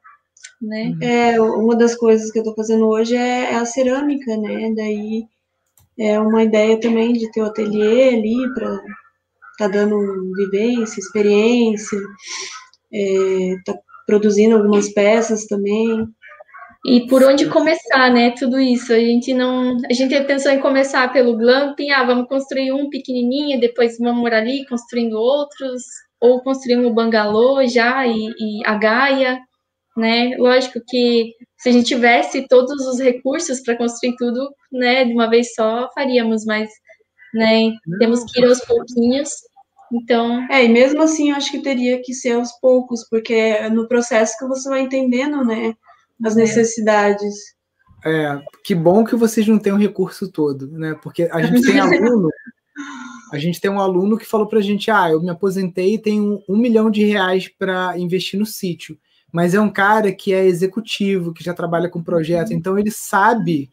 né? 0.60 0.94
É, 1.00 1.40
uma 1.40 1.74
das 1.74 1.94
coisas 1.94 2.30
que 2.30 2.38
eu 2.38 2.42
estou 2.42 2.54
fazendo 2.54 2.86
hoje 2.86 3.16
é, 3.16 3.52
é, 3.52 3.54
a 3.54 3.64
cerâmica, 3.64 4.36
né? 4.36 4.74
Daí 4.76 5.24
é 5.98 6.20
uma 6.20 6.42
ideia 6.42 6.78
também 6.78 7.14
de 7.14 7.30
ter 7.32 7.40
o 7.40 7.46
ateliê 7.46 8.08
ali 8.10 8.54
para 8.54 8.78
tá 9.58 9.68
dando 9.68 9.98
vivência, 10.36 11.00
experiência, 11.00 11.98
é, 12.92 13.54
tá 13.64 13.74
produzindo 14.06 14.56
algumas 14.56 14.88
peças 14.92 15.46
também. 15.46 16.06
E 16.86 17.06
por 17.08 17.22
onde 17.24 17.48
começar, 17.48 18.10
né? 18.10 18.30
Tudo 18.30 18.58
isso. 18.58 18.92
A 18.92 18.98
gente 18.98 19.34
não. 19.34 19.76
A 19.90 19.92
gente 19.92 20.18
pensou 20.22 20.52
em 20.52 20.60
começar 20.60 21.12
pelo 21.12 21.36
glamping, 21.36 21.90
ah, 21.90 22.04
vamos 22.04 22.28
construir 22.28 22.72
um 22.72 22.88
pequenininho, 22.88 23.60
depois 23.60 23.98
vamos 23.98 24.22
morar 24.22 24.38
ali 24.38 24.64
construindo 24.66 25.14
outros, 25.14 25.82
ou 26.20 26.40
construir 26.42 26.78
um 26.78 26.94
bangalô 26.94 27.66
já 27.66 28.06
e, 28.06 28.28
e 28.38 28.64
a 28.64 28.74
Gaia 28.74 29.38
né? 29.98 30.36
Lógico 30.38 30.80
que 30.86 31.34
se 31.58 31.68
a 31.68 31.72
gente 31.72 31.86
tivesse 31.86 32.46
todos 32.46 32.86
os 32.86 33.00
recursos 33.00 33.60
para 33.60 33.76
construir 33.76 34.14
tudo, 34.16 34.48
né, 34.72 35.04
de 35.04 35.12
uma 35.12 35.28
vez 35.28 35.54
só, 35.54 35.90
faríamos, 35.92 36.44
mas, 36.46 36.70
né, 37.38 37.72
temos 37.98 38.24
que 38.24 38.40
ir 38.40 38.46
aos 38.46 38.60
pouquinhos. 38.60 39.30
Então. 39.92 40.46
É, 40.50 40.64
e 40.64 40.68
mesmo 40.68 41.02
assim, 41.02 41.30
eu 41.30 41.36
acho 41.36 41.50
que 41.50 41.62
teria 41.62 42.02
que 42.02 42.12
ser 42.12 42.32
aos 42.32 42.52
poucos, 42.60 43.08
porque 43.08 43.32
é 43.32 43.70
no 43.70 43.88
processo 43.88 44.36
que 44.38 44.46
você 44.46 44.68
vai 44.68 44.80
entendendo, 44.80 45.44
né, 45.44 45.74
as 46.24 46.36
é. 46.36 46.40
necessidades. 46.40 47.34
É, 48.04 48.40
que 48.62 48.74
bom 48.74 49.04
que 49.04 49.16
vocês 49.16 49.46
não 49.46 49.58
têm 49.58 49.72
o 49.72 49.76
recurso 49.76 50.30
todo, 50.30 50.70
né? 50.70 50.94
Porque 51.02 51.28
a 51.32 51.42
gente 51.42 51.62
tem 51.62 51.80
aluno, 51.80 52.28
a 53.32 53.38
gente 53.38 53.60
tem 53.60 53.70
um 53.70 53.80
aluno 53.80 54.16
que 54.16 54.26
falou 54.26 54.46
para 54.46 54.58
a 54.58 54.62
gente: 54.62 54.90
ah, 54.90 55.10
eu 55.10 55.20
me 55.20 55.30
aposentei 55.30 55.94
e 55.94 55.98
tenho 55.98 56.42
um 56.48 56.56
milhão 56.56 56.90
de 56.90 57.04
reais 57.04 57.48
para 57.48 57.98
investir 57.98 58.38
no 58.38 58.46
sítio 58.46 58.96
mas 59.32 59.54
é 59.54 59.60
um 59.60 59.70
cara 59.70 60.12
que 60.12 60.32
é 60.32 60.46
executivo, 60.46 61.32
que 61.32 61.44
já 61.44 61.52
trabalha 61.52 61.88
com 61.88 62.02
projeto, 62.02 62.52
então 62.52 62.78
ele 62.78 62.90
sabe, 62.90 63.70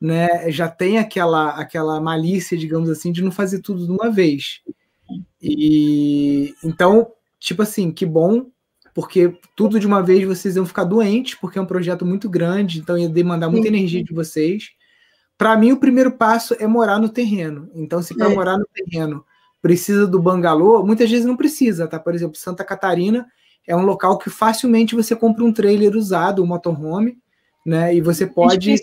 né, 0.00 0.50
já 0.50 0.68
tem 0.68 0.98
aquela 0.98 1.50
aquela 1.50 2.00
malícia, 2.00 2.56
digamos 2.56 2.90
assim, 2.90 3.12
de 3.12 3.22
não 3.22 3.30
fazer 3.30 3.60
tudo 3.60 3.86
de 3.86 3.92
uma 3.92 4.10
vez. 4.10 4.60
E 5.42 6.54
então, 6.62 7.12
tipo 7.38 7.62
assim, 7.62 7.90
que 7.90 8.04
bom, 8.04 8.46
porque 8.94 9.38
tudo 9.56 9.80
de 9.80 9.86
uma 9.86 10.02
vez 10.02 10.24
vocês 10.24 10.56
iam 10.56 10.66
ficar 10.66 10.84
doentes, 10.84 11.34
porque 11.34 11.58
é 11.58 11.62
um 11.62 11.66
projeto 11.66 12.04
muito 12.04 12.28
grande, 12.28 12.80
então 12.80 12.98
ia 12.98 13.08
demandar 13.08 13.48
muita 13.48 13.68
energia 13.68 14.04
de 14.04 14.12
vocês. 14.12 14.70
Para 15.38 15.56
mim, 15.56 15.72
o 15.72 15.80
primeiro 15.80 16.12
passo 16.12 16.54
é 16.58 16.66
morar 16.66 16.98
no 16.98 17.08
terreno. 17.08 17.70
Então, 17.74 18.02
se 18.02 18.14
para 18.14 18.30
é. 18.30 18.34
morar 18.34 18.58
no 18.58 18.66
terreno 18.74 19.24
precisa 19.62 20.06
do 20.06 20.20
bangalô, 20.20 20.84
muitas 20.84 21.10
vezes 21.10 21.24
não 21.24 21.36
precisa, 21.36 21.86
tá? 21.86 21.98
Por 21.98 22.14
exemplo, 22.14 22.36
Santa 22.36 22.64
Catarina 22.64 23.26
é 23.66 23.76
um 23.76 23.82
local 23.82 24.18
que 24.18 24.30
facilmente 24.30 24.94
você 24.94 25.14
compra 25.14 25.44
um 25.44 25.52
trailer 25.52 25.96
usado, 25.96 26.42
um 26.42 26.46
motorhome, 26.46 27.18
né? 27.64 27.94
E 27.94 28.00
você 28.00 28.26
pode. 28.26 28.72
É, 28.72 28.76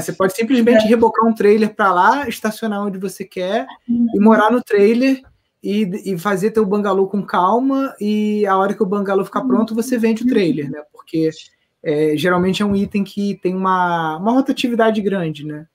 você 0.00 0.12
pode 0.12 0.34
simplesmente 0.34 0.84
é. 0.84 0.88
rebocar 0.88 1.26
um 1.26 1.34
trailer 1.34 1.74
para 1.74 1.92
lá, 1.92 2.28
estacionar 2.28 2.84
onde 2.84 2.98
você 2.98 3.24
quer 3.24 3.66
e 3.88 4.20
morar 4.20 4.50
no 4.50 4.62
trailer 4.62 5.22
e, 5.62 6.12
e 6.12 6.18
fazer 6.18 6.50
teu 6.50 6.64
bangalô 6.66 7.06
com 7.06 7.22
calma 7.22 7.94
e 8.00 8.46
a 8.46 8.56
hora 8.56 8.74
que 8.74 8.82
o 8.82 8.86
bangalô 8.86 9.24
ficar 9.24 9.42
pronto 9.42 9.74
você 9.74 9.96
vende 9.98 10.22
o 10.22 10.26
trailer, 10.26 10.70
né? 10.70 10.82
Porque 10.92 11.30
é, 11.82 12.16
geralmente 12.16 12.62
é 12.62 12.66
um 12.66 12.76
item 12.76 13.04
que 13.04 13.38
tem 13.42 13.54
uma, 13.54 14.16
uma 14.18 14.32
rotatividade 14.32 15.00
grande, 15.00 15.46
né? 15.46 15.66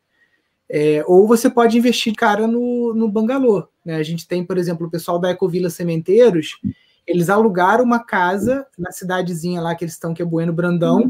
É, 0.69 1.03
ou 1.05 1.27
você 1.27 1.49
pode 1.49 1.77
investir 1.77 2.13
cara 2.15 2.47
no, 2.47 2.93
no 2.93 3.09
bangalô, 3.09 3.67
né? 3.85 3.95
A 3.95 4.03
gente 4.03 4.27
tem, 4.27 4.43
por 4.43 4.57
exemplo, 4.57 4.87
o 4.87 4.91
pessoal 4.91 5.19
da 5.19 5.31
Ecovila 5.31 5.69
Sementeiros 5.69 6.59
eles 7.07 7.29
alugaram 7.29 7.83
uma 7.83 7.99
casa 7.99 8.65
na 8.77 8.91
cidadezinha 8.91 9.61
lá 9.61 9.75
que 9.75 9.83
eles 9.83 9.93
estão, 9.93 10.13
que 10.13 10.21
é 10.21 10.25
Bueno 10.25 10.51
Brandão, 10.51 11.03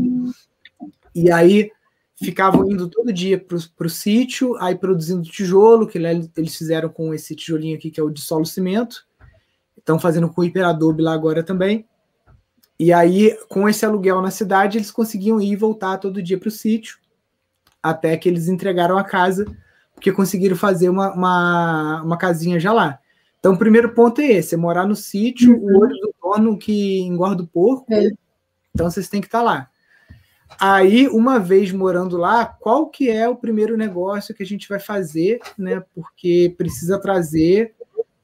e 1.13 1.31
aí 1.31 1.71
ficavam 2.17 2.69
indo 2.69 2.89
todo 2.89 3.11
dia 3.11 3.37
para 3.37 3.87
o 3.87 3.89
sítio, 3.89 4.55
aí 4.57 4.75
produzindo 4.75 5.23
tijolo, 5.23 5.87
que 5.87 5.97
eles 5.97 6.55
fizeram 6.55 6.89
com 6.89 7.13
esse 7.13 7.35
tijolinho 7.35 7.75
aqui, 7.75 7.91
que 7.91 7.99
é 7.99 8.03
o 8.03 8.09
de 8.09 8.21
solo 8.21 8.45
cimento, 8.45 9.05
estão 9.77 9.99
fazendo 9.99 10.29
com 10.29 10.41
o 10.41 10.43
hiperadobe 10.43 11.03
lá 11.03 11.13
agora 11.13 11.43
também. 11.43 11.85
E 12.79 12.91
aí, 12.91 13.37
com 13.47 13.67
esse 13.69 13.85
aluguel 13.85 14.21
na 14.21 14.31
cidade, 14.31 14.77
eles 14.77 14.91
conseguiam 14.91 15.39
ir 15.39 15.51
e 15.51 15.55
voltar 15.55 15.97
todo 15.97 16.23
dia 16.23 16.37
para 16.37 16.49
o 16.49 16.51
sítio, 16.51 16.97
até 17.81 18.17
que 18.17 18.27
eles 18.27 18.47
entregaram 18.47 18.97
a 18.97 19.03
casa, 19.03 19.45
porque 19.93 20.11
conseguiram 20.11 20.55
fazer 20.55 20.89
uma, 20.89 21.13
uma, 21.13 22.01
uma 22.03 22.17
casinha 22.17 22.59
já 22.59 22.73
lá. 22.73 22.99
Então, 23.39 23.53
o 23.53 23.57
primeiro 23.57 23.93
ponto 23.93 24.19
é 24.21 24.25
esse: 24.25 24.55
é 24.55 24.57
morar 24.57 24.85
no 24.85 24.95
sítio, 24.95 25.53
uhum. 25.53 25.63
o 25.63 25.81
olho 25.81 25.95
do 26.01 26.15
dono 26.21 26.57
que 26.57 26.99
engorda 27.01 27.43
o 27.43 27.47
porco. 27.47 27.93
É. 27.93 28.09
Então, 28.73 28.89
vocês 28.89 29.07
têm 29.07 29.21
que 29.21 29.27
estar 29.27 29.39
tá 29.39 29.43
lá. 29.43 29.69
Aí, 30.59 31.07
uma 31.07 31.39
vez 31.39 31.71
morando 31.71 32.17
lá, 32.17 32.45
qual 32.45 32.89
que 32.89 33.09
é 33.09 33.27
o 33.27 33.35
primeiro 33.35 33.75
negócio 33.75 34.33
que 34.33 34.43
a 34.43 34.45
gente 34.45 34.69
vai 34.69 34.79
fazer, 34.79 35.39
né? 35.57 35.83
Porque 35.93 36.53
precisa 36.57 36.99
trazer 36.99 37.73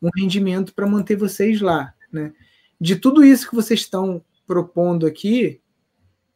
um 0.01 0.09
rendimento 0.15 0.73
para 0.73 0.87
manter 0.87 1.15
vocês 1.15 1.59
lá, 1.61 1.93
né? 2.11 2.31
De 2.79 2.95
tudo 2.95 3.23
isso 3.23 3.49
que 3.49 3.55
vocês 3.55 3.81
estão 3.81 4.23
propondo 4.47 5.05
aqui, 5.05 5.61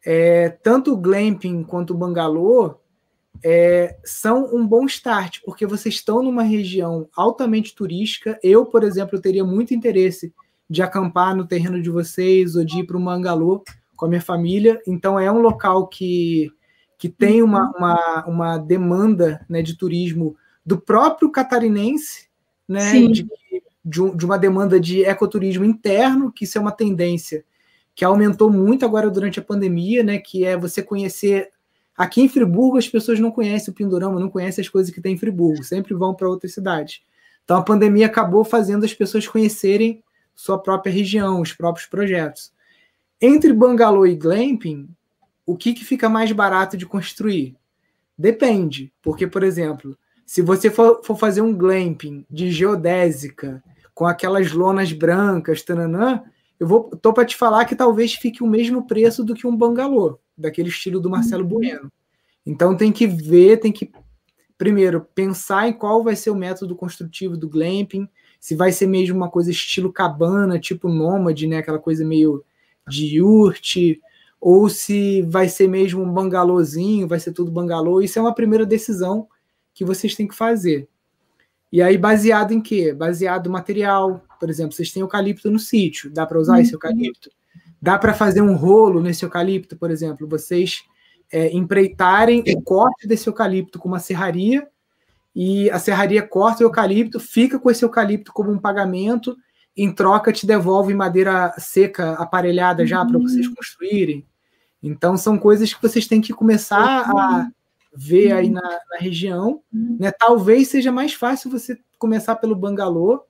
é, 0.04 0.48
tanto 0.48 0.92
o 0.92 0.96
glamping 0.96 1.64
quanto 1.64 1.92
o 1.92 1.96
bangalô 1.96 2.76
é, 3.42 3.96
são 4.04 4.54
um 4.54 4.66
bom 4.66 4.86
start, 4.86 5.40
porque 5.44 5.66
vocês 5.66 5.96
estão 5.96 6.22
numa 6.22 6.42
região 6.42 7.08
altamente 7.14 7.74
turística. 7.74 8.38
Eu, 8.42 8.64
por 8.66 8.84
exemplo, 8.84 9.20
teria 9.20 9.44
muito 9.44 9.74
interesse 9.74 10.32
de 10.68 10.82
acampar 10.82 11.34
no 11.34 11.46
terreno 11.46 11.80
de 11.80 11.90
vocês 11.90 12.56
ou 12.56 12.64
de 12.64 12.80
ir 12.80 12.84
para 12.84 12.96
o 12.96 13.00
Mangalô 13.00 13.62
com 13.96 14.04
a 14.06 14.08
minha 14.08 14.20
família. 14.20 14.80
Então, 14.86 15.18
é 15.18 15.30
um 15.30 15.40
local 15.40 15.86
que, 15.88 16.52
que 16.98 17.08
tem 17.08 17.42
uma, 17.42 17.70
uma, 17.76 18.24
uma 18.26 18.58
demanda 18.58 19.44
né, 19.48 19.62
de 19.62 19.76
turismo 19.76 20.36
do 20.64 20.78
próprio 20.78 21.30
catarinense, 21.30 22.28
né, 22.68 22.92
de, 23.08 23.26
de, 23.84 24.16
de 24.16 24.24
uma 24.24 24.38
demanda 24.38 24.78
de 24.78 25.04
ecoturismo 25.04 25.64
interno, 25.64 26.32
que 26.32 26.44
isso 26.44 26.58
é 26.58 26.60
uma 26.60 26.72
tendência 26.72 27.44
que 27.94 28.04
aumentou 28.04 28.50
muito 28.50 28.84
agora 28.84 29.10
durante 29.10 29.38
a 29.38 29.42
pandemia, 29.42 30.02
né, 30.02 30.18
que 30.18 30.44
é 30.44 30.56
você 30.56 30.82
conhecer 30.82 31.50
Aqui 31.96 32.20
em 32.20 32.28
Friburgo, 32.28 32.76
as 32.76 32.86
pessoas 32.86 33.18
não 33.18 33.30
conhecem 33.30 33.72
o 33.72 33.74
Pindorama, 33.74 34.20
não 34.20 34.28
conhecem 34.28 34.60
as 34.60 34.68
coisas 34.68 34.92
que 34.92 35.00
tem 35.00 35.14
em 35.14 35.18
Friburgo, 35.18 35.64
sempre 35.64 35.94
vão 35.94 36.14
para 36.14 36.28
outras 36.28 36.52
cidades. 36.52 37.00
Então 37.42 37.56
a 37.56 37.62
pandemia 37.62 38.06
acabou 38.06 38.44
fazendo 38.44 38.84
as 38.84 38.92
pessoas 38.92 39.26
conhecerem 39.26 40.02
sua 40.34 40.58
própria 40.58 40.92
região, 40.92 41.40
os 41.40 41.54
próprios 41.54 41.86
projetos. 41.86 42.52
Entre 43.20 43.52
Bangalô 43.52 44.06
e 44.06 44.14
Glamping, 44.14 44.88
o 45.46 45.56
que, 45.56 45.72
que 45.72 45.84
fica 45.84 46.08
mais 46.08 46.30
barato 46.32 46.76
de 46.76 46.84
construir? 46.84 47.56
Depende, 48.18 48.92
porque, 49.02 49.26
por 49.26 49.42
exemplo, 49.42 49.96
se 50.26 50.42
você 50.42 50.70
for, 50.70 51.00
for 51.04 51.16
fazer 51.16 51.40
um 51.40 51.56
glamping 51.56 52.26
de 52.28 52.50
geodésica, 52.50 53.62
com 53.94 54.04
aquelas 54.06 54.52
lonas 54.52 54.92
brancas, 54.92 55.62
tananã, 55.62 56.22
eu 56.58 56.66
vou 56.66 56.90
tô 57.00 57.12
para 57.12 57.24
te 57.24 57.36
falar 57.36 57.64
que 57.64 57.76
talvez 57.76 58.14
fique 58.14 58.42
o 58.42 58.46
mesmo 58.46 58.86
preço 58.86 59.24
do 59.24 59.34
que 59.34 59.46
um 59.46 59.56
bangalô, 59.56 60.18
daquele 60.36 60.68
estilo 60.68 61.00
do 61.00 61.08
Marcelo 61.08 61.44
uhum. 61.44 61.48
Bueno. 61.48 61.92
Então 62.44 62.76
tem 62.76 62.92
que 62.92 63.06
ver, 63.06 63.58
tem 63.58 63.72
que 63.72 63.90
primeiro 64.58 65.06
pensar 65.14 65.68
em 65.68 65.72
qual 65.72 66.02
vai 66.02 66.16
ser 66.16 66.30
o 66.30 66.34
método 66.34 66.74
construtivo 66.74 67.36
do 67.36 67.48
glamping, 67.48 68.08
se 68.40 68.54
vai 68.54 68.72
ser 68.72 68.86
mesmo 68.86 69.16
uma 69.16 69.30
coisa 69.30 69.50
estilo 69.50 69.92
cabana, 69.92 70.58
tipo 70.58 70.88
nômade, 70.88 71.46
né, 71.46 71.58
aquela 71.58 71.78
coisa 71.78 72.04
meio 72.04 72.44
de 72.88 73.16
yurt, 73.16 73.76
ou 74.40 74.68
se 74.68 75.22
vai 75.22 75.48
ser 75.48 75.68
mesmo 75.68 76.02
um 76.02 76.12
bangalôzinho, 76.12 77.08
vai 77.08 77.18
ser 77.18 77.32
tudo 77.32 77.50
bangalô. 77.50 78.00
Isso 78.00 78.18
é 78.18 78.22
uma 78.22 78.34
primeira 78.34 78.64
decisão 78.64 79.26
que 79.74 79.84
vocês 79.84 80.14
têm 80.14 80.28
que 80.28 80.34
fazer. 80.34 80.88
E 81.72 81.82
aí, 81.82 81.98
baseado 81.98 82.52
em 82.52 82.60
quê? 82.60 82.92
Baseado 82.92 83.46
no 83.46 83.52
material. 83.52 84.22
Por 84.38 84.48
exemplo, 84.48 84.72
vocês 84.72 84.92
têm 84.92 85.00
eucalipto 85.00 85.50
no 85.50 85.58
sítio, 85.58 86.10
dá 86.10 86.26
para 86.26 86.38
usar 86.38 86.54
uhum. 86.54 86.60
esse 86.60 86.72
eucalipto? 86.72 87.30
Dá 87.80 87.98
para 87.98 88.14
fazer 88.14 88.40
um 88.40 88.54
rolo 88.54 89.00
nesse 89.00 89.24
eucalipto, 89.24 89.76
por 89.76 89.90
exemplo? 89.90 90.26
Vocês 90.28 90.84
é, 91.30 91.54
empreitarem 91.54 92.42
o 92.46 92.62
corte 92.62 93.06
desse 93.06 93.28
eucalipto 93.28 93.78
com 93.78 93.88
uma 93.88 93.98
serraria 93.98 94.66
e 95.34 95.68
a 95.70 95.78
serraria 95.78 96.22
corta 96.22 96.62
o 96.62 96.66
eucalipto, 96.66 97.20
fica 97.20 97.58
com 97.58 97.70
esse 97.70 97.84
eucalipto 97.84 98.32
como 98.32 98.50
um 98.50 98.58
pagamento, 98.58 99.36
em 99.76 99.92
troca 99.92 100.32
te 100.32 100.46
devolve 100.46 100.94
madeira 100.94 101.52
seca, 101.58 102.12
aparelhada 102.14 102.86
já 102.86 103.04
para 103.04 103.18
vocês 103.18 103.46
construírem. 103.48 104.24
Então 104.82 105.16
são 105.16 105.38
coisas 105.38 105.72
que 105.74 105.82
vocês 105.82 106.06
têm 106.06 106.20
que 106.20 106.32
começar 106.32 107.02
a 107.10 107.48
ver 107.94 108.32
aí 108.32 108.48
na, 108.48 108.62
na 108.62 108.98
região. 108.98 109.62
Né? 109.72 110.10
Talvez 110.10 110.68
seja 110.68 110.90
mais 110.90 111.12
fácil 111.12 111.50
você 111.50 111.78
começar 111.98 112.36
pelo 112.36 112.56
bangalô 112.56 113.22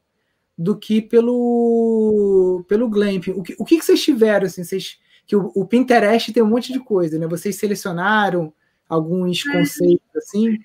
do 0.56 0.76
que 0.76 1.02
pelo 1.02 2.64
pelo 2.68 2.88
glamping. 2.88 3.32
O 3.32 3.42
que, 3.42 3.56
o 3.58 3.64
que 3.64 3.80
vocês 3.80 4.02
tiveram 4.02 4.46
assim? 4.46 4.64
Vocês 4.64 4.98
que 5.26 5.34
o, 5.34 5.50
o, 5.54 5.66
Pinterest 5.66 6.32
tem 6.32 6.42
um 6.42 6.48
monte 6.48 6.72
de 6.72 6.78
coisa, 6.78 7.18
né? 7.18 7.26
Vocês 7.26 7.56
selecionaram 7.56 8.52
alguns 8.88 9.44
é. 9.48 9.52
conceitos 9.52 10.16
assim? 10.16 10.58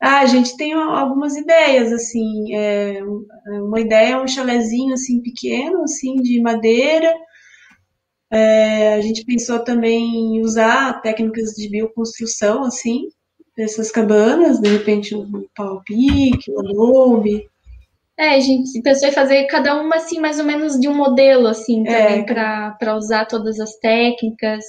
Ah, 0.00 0.20
a 0.20 0.26
gente 0.26 0.56
tem 0.56 0.72
algumas 0.72 1.36
ideias, 1.36 1.92
assim, 1.92 2.54
é, 2.54 3.02
uma 3.60 3.80
ideia 3.80 4.14
é 4.14 4.22
um 4.22 4.26
chalezinho, 4.26 4.94
assim, 4.94 5.20
pequeno, 5.20 5.82
assim, 5.82 6.16
de 6.16 6.40
madeira, 6.40 7.14
é, 8.30 8.94
a 8.94 9.00
gente 9.00 9.24
pensou 9.24 9.58
também 9.58 10.02
em 10.36 10.40
usar 10.40 11.02
técnicas 11.02 11.50
de 11.50 11.68
bioconstrução, 11.68 12.64
assim, 12.64 13.08
dessas 13.56 13.90
cabanas, 13.90 14.58
de 14.58 14.68
repente 14.70 15.14
um 15.14 15.44
pau-pique, 15.54 16.50
um 16.50 16.60
adobe, 16.60 17.50
é, 18.20 18.34
a 18.34 18.40
gente 18.40 18.82
pensou 18.82 19.08
em 19.08 19.12
fazer 19.12 19.46
cada 19.46 19.80
uma, 19.80 19.96
assim, 19.96 20.20
mais 20.20 20.38
ou 20.38 20.44
menos 20.44 20.78
de 20.78 20.86
um 20.86 20.94
modelo, 20.94 21.46
assim, 21.46 21.82
também, 21.82 22.20
é. 22.20 22.22
para 22.22 22.94
usar 22.94 23.24
todas 23.24 23.58
as 23.58 23.78
técnicas. 23.78 24.62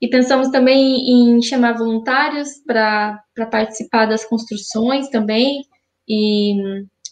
E 0.00 0.08
pensamos 0.08 0.48
também 0.48 1.10
em 1.10 1.42
chamar 1.42 1.76
voluntários 1.76 2.50
para 2.64 3.20
participar 3.50 4.06
das 4.06 4.24
construções 4.24 5.08
também 5.08 5.62
e 6.08 6.54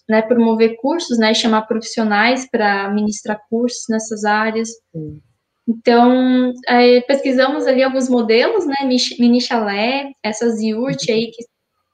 né, 0.09 0.23
promover 0.23 0.77
cursos, 0.77 1.19
né, 1.19 1.35
chamar 1.35 1.63
profissionais 1.63 2.49
para 2.49 2.89
ministrar 2.91 3.41
cursos 3.51 3.85
nessas 3.89 4.25
áreas. 4.25 4.69
Sim. 4.93 5.21
Então, 5.69 6.53
é, 6.69 7.01
pesquisamos 7.01 7.67
ali 7.67 7.83
alguns 7.83 8.09
modelos, 8.09 8.65
né, 8.67 8.77
mini 9.19 9.41
chalé, 9.41 10.13
essas 10.23 10.63
yurt 10.63 11.09
aí 11.11 11.33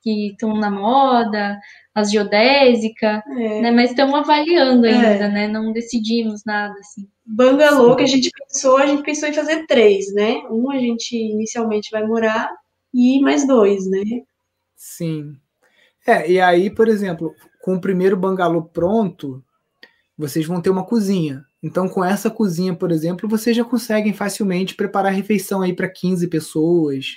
que 0.03 0.31
estão 0.31 0.55
na 0.55 0.71
moda, 0.71 1.59
as 1.95 2.11
geodésica, 2.11 3.23
é. 3.27 3.61
né, 3.63 3.71
mas 3.71 3.91
estamos 3.91 4.15
avaliando 4.15 4.87
ainda, 4.87 5.25
é. 5.25 5.29
né, 5.29 5.49
não 5.49 5.73
decidimos 5.73 6.43
nada, 6.45 6.75
assim. 6.81 7.09
Bangalô 7.35 7.97
que 7.97 8.03
a 8.03 8.07
gente 8.07 8.31
pensou, 8.31 8.77
a 8.77 8.87
gente 8.87 9.03
pensou 9.03 9.27
em 9.27 9.33
fazer 9.33 9.67
três, 9.67 10.13
né? 10.13 10.43
Um 10.51 10.71
a 10.71 10.79
gente 10.79 11.17
inicialmente 11.17 11.91
vai 11.91 12.07
morar 12.07 12.51
e 12.93 13.21
mais 13.23 13.47
dois, 13.47 13.89
né? 13.89 14.03
Sim. 14.77 15.37
É, 16.07 16.31
e 16.31 16.39
aí, 16.39 16.69
por 16.69 16.89
exemplo, 16.89 17.35
com 17.63 17.75
o 17.75 17.81
primeiro 17.81 18.19
bangalô 18.19 18.63
pronto, 18.63 19.43
vocês 20.19 20.45
vão 20.45 20.61
ter 20.61 20.69
uma 20.69 20.85
cozinha. 20.85 21.43
Então, 21.63 21.89
com 21.89 22.05
essa 22.05 22.29
cozinha, 22.29 22.75
por 22.75 22.91
exemplo, 22.91 23.27
vocês 23.27 23.57
já 23.57 23.65
conseguem 23.65 24.13
facilmente 24.13 24.75
preparar 24.75 25.13
refeição 25.13 25.63
aí 25.63 25.73
para 25.73 25.89
15 25.89 26.27
pessoas, 26.29 27.15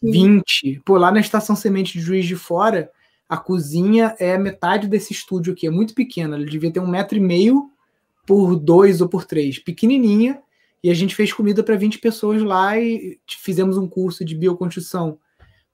Sim. 0.00 0.12
20. 0.12 0.80
Pô, 0.82 0.96
lá 0.96 1.12
na 1.12 1.20
estação 1.20 1.54
Semente 1.54 1.98
de 1.98 2.00
Juiz 2.00 2.24
de 2.24 2.36
Fora, 2.36 2.90
a 3.28 3.36
cozinha 3.36 4.14
é 4.18 4.38
metade 4.38 4.88
desse 4.88 5.12
estúdio 5.12 5.52
aqui, 5.52 5.66
é 5.66 5.70
muito 5.70 5.94
pequena. 5.94 6.36
Ele 6.36 6.48
devia 6.48 6.72
ter 6.72 6.80
um 6.80 6.88
metro 6.88 7.18
e 7.18 7.20
meio 7.20 7.71
por 8.26 8.56
dois 8.56 9.00
ou 9.00 9.08
por 9.08 9.24
três, 9.24 9.58
pequenininha, 9.58 10.40
e 10.82 10.90
a 10.90 10.94
gente 10.94 11.14
fez 11.14 11.32
comida 11.32 11.62
para 11.62 11.76
20 11.76 11.98
pessoas 11.98 12.42
lá 12.42 12.78
e 12.78 13.20
fizemos 13.26 13.76
um 13.76 13.86
curso 13.86 14.24
de 14.24 14.34
bioconstrução 14.34 15.18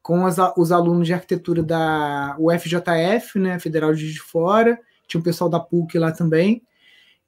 com 0.02 0.26
as, 0.26 0.36
os 0.56 0.72
alunos 0.72 1.06
de 1.06 1.14
arquitetura 1.14 1.62
da 1.62 2.36
UFJF, 2.38 3.38
né, 3.38 3.58
Federal 3.58 3.94
de 3.94 4.12
de 4.12 4.20
Fora, 4.20 4.78
tinha 5.06 5.20
um 5.20 5.24
pessoal 5.24 5.50
da 5.50 5.60
PUC 5.60 5.98
lá 5.98 6.12
também, 6.12 6.62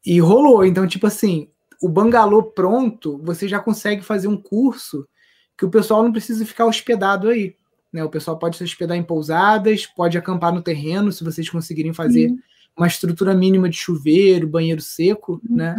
e 0.05 0.21
rolou. 0.21 0.65
Então, 0.65 0.87
tipo 0.87 1.07
assim, 1.07 1.49
o 1.81 1.89
bangalô 1.89 2.43
pronto, 2.43 3.19
você 3.23 3.49
já 3.49 3.59
consegue 3.59 4.03
fazer 4.03 4.29
um 4.29 4.37
curso 4.37 5.07
que 5.57 5.65
o 5.65 5.71
pessoal 5.71 6.03
não 6.03 6.13
precisa 6.13 6.45
ficar 6.47 6.67
hospedado 6.67 7.29
aí. 7.29 7.57
Né? 7.93 8.05
O 8.05 8.11
pessoal 8.11 8.39
pode 8.39 8.57
se 8.57 8.65
hospedar 8.65 8.97
em 8.97 9.03
pousadas, 9.03 9.87
pode 9.87 10.17
acampar 10.17 10.53
no 10.55 10.63
terreno, 10.63 11.13
se 11.13 11.25
vocês 11.25 11.49
conseguirem 11.49 11.93
fazer 11.93 12.31
uma 12.77 12.87
estrutura 12.87 13.35
mínima 13.35 13.69
de 13.69 13.77
chuveiro, 13.77 14.47
banheiro 14.49 14.81
seco, 14.81 15.41
uhum. 15.49 15.57
né? 15.57 15.77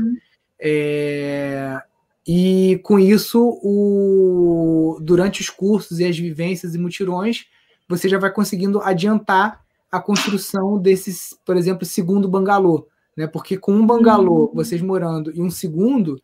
É, 0.59 1.81
e 2.27 2.79
com 2.83 2.99
isso, 2.99 3.59
o, 3.63 4.99
durante 5.01 5.41
os 5.41 5.49
cursos 5.49 5.99
e 5.99 6.05
as 6.05 6.17
vivências 6.17 6.75
e 6.75 6.77
mutirões, 6.77 7.45
você 7.89 8.07
já 8.07 8.19
vai 8.19 8.31
conseguindo 8.31 8.79
adiantar 8.81 9.61
a 9.91 9.99
construção 9.99 10.77
desses, 10.77 11.37
por 11.43 11.57
exemplo, 11.57 11.85
segundo 11.85 12.29
bangalô, 12.29 12.87
né? 13.17 13.27
Porque 13.27 13.57
com 13.57 13.73
um 13.73 13.85
bangalô, 13.85 14.45
uhum. 14.45 14.53
vocês 14.53 14.81
morando, 14.81 15.31
e 15.35 15.41
um 15.41 15.49
segundo, 15.49 16.21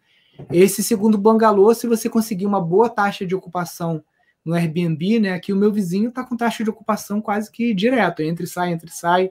esse 0.51 0.83
segundo 0.83 1.17
bangalô, 1.17 1.73
se 1.73 1.87
você 1.87 2.09
conseguir 2.09 2.45
uma 2.45 2.61
boa 2.61 2.89
taxa 2.89 3.25
de 3.25 3.35
ocupação 3.35 4.03
no 4.45 4.53
Airbnb, 4.53 5.19
né? 5.19 5.33
Aqui 5.33 5.51
o 5.51 5.57
meu 5.57 5.71
vizinho 5.71 6.09
está 6.09 6.23
com 6.23 6.37
taxa 6.37 6.63
de 6.63 6.69
ocupação 6.69 7.19
quase 7.19 7.51
que 7.51 7.73
direto, 7.73 8.21
entre 8.21 8.47
sai, 8.47 8.71
entre 8.71 8.89
sai. 8.89 9.29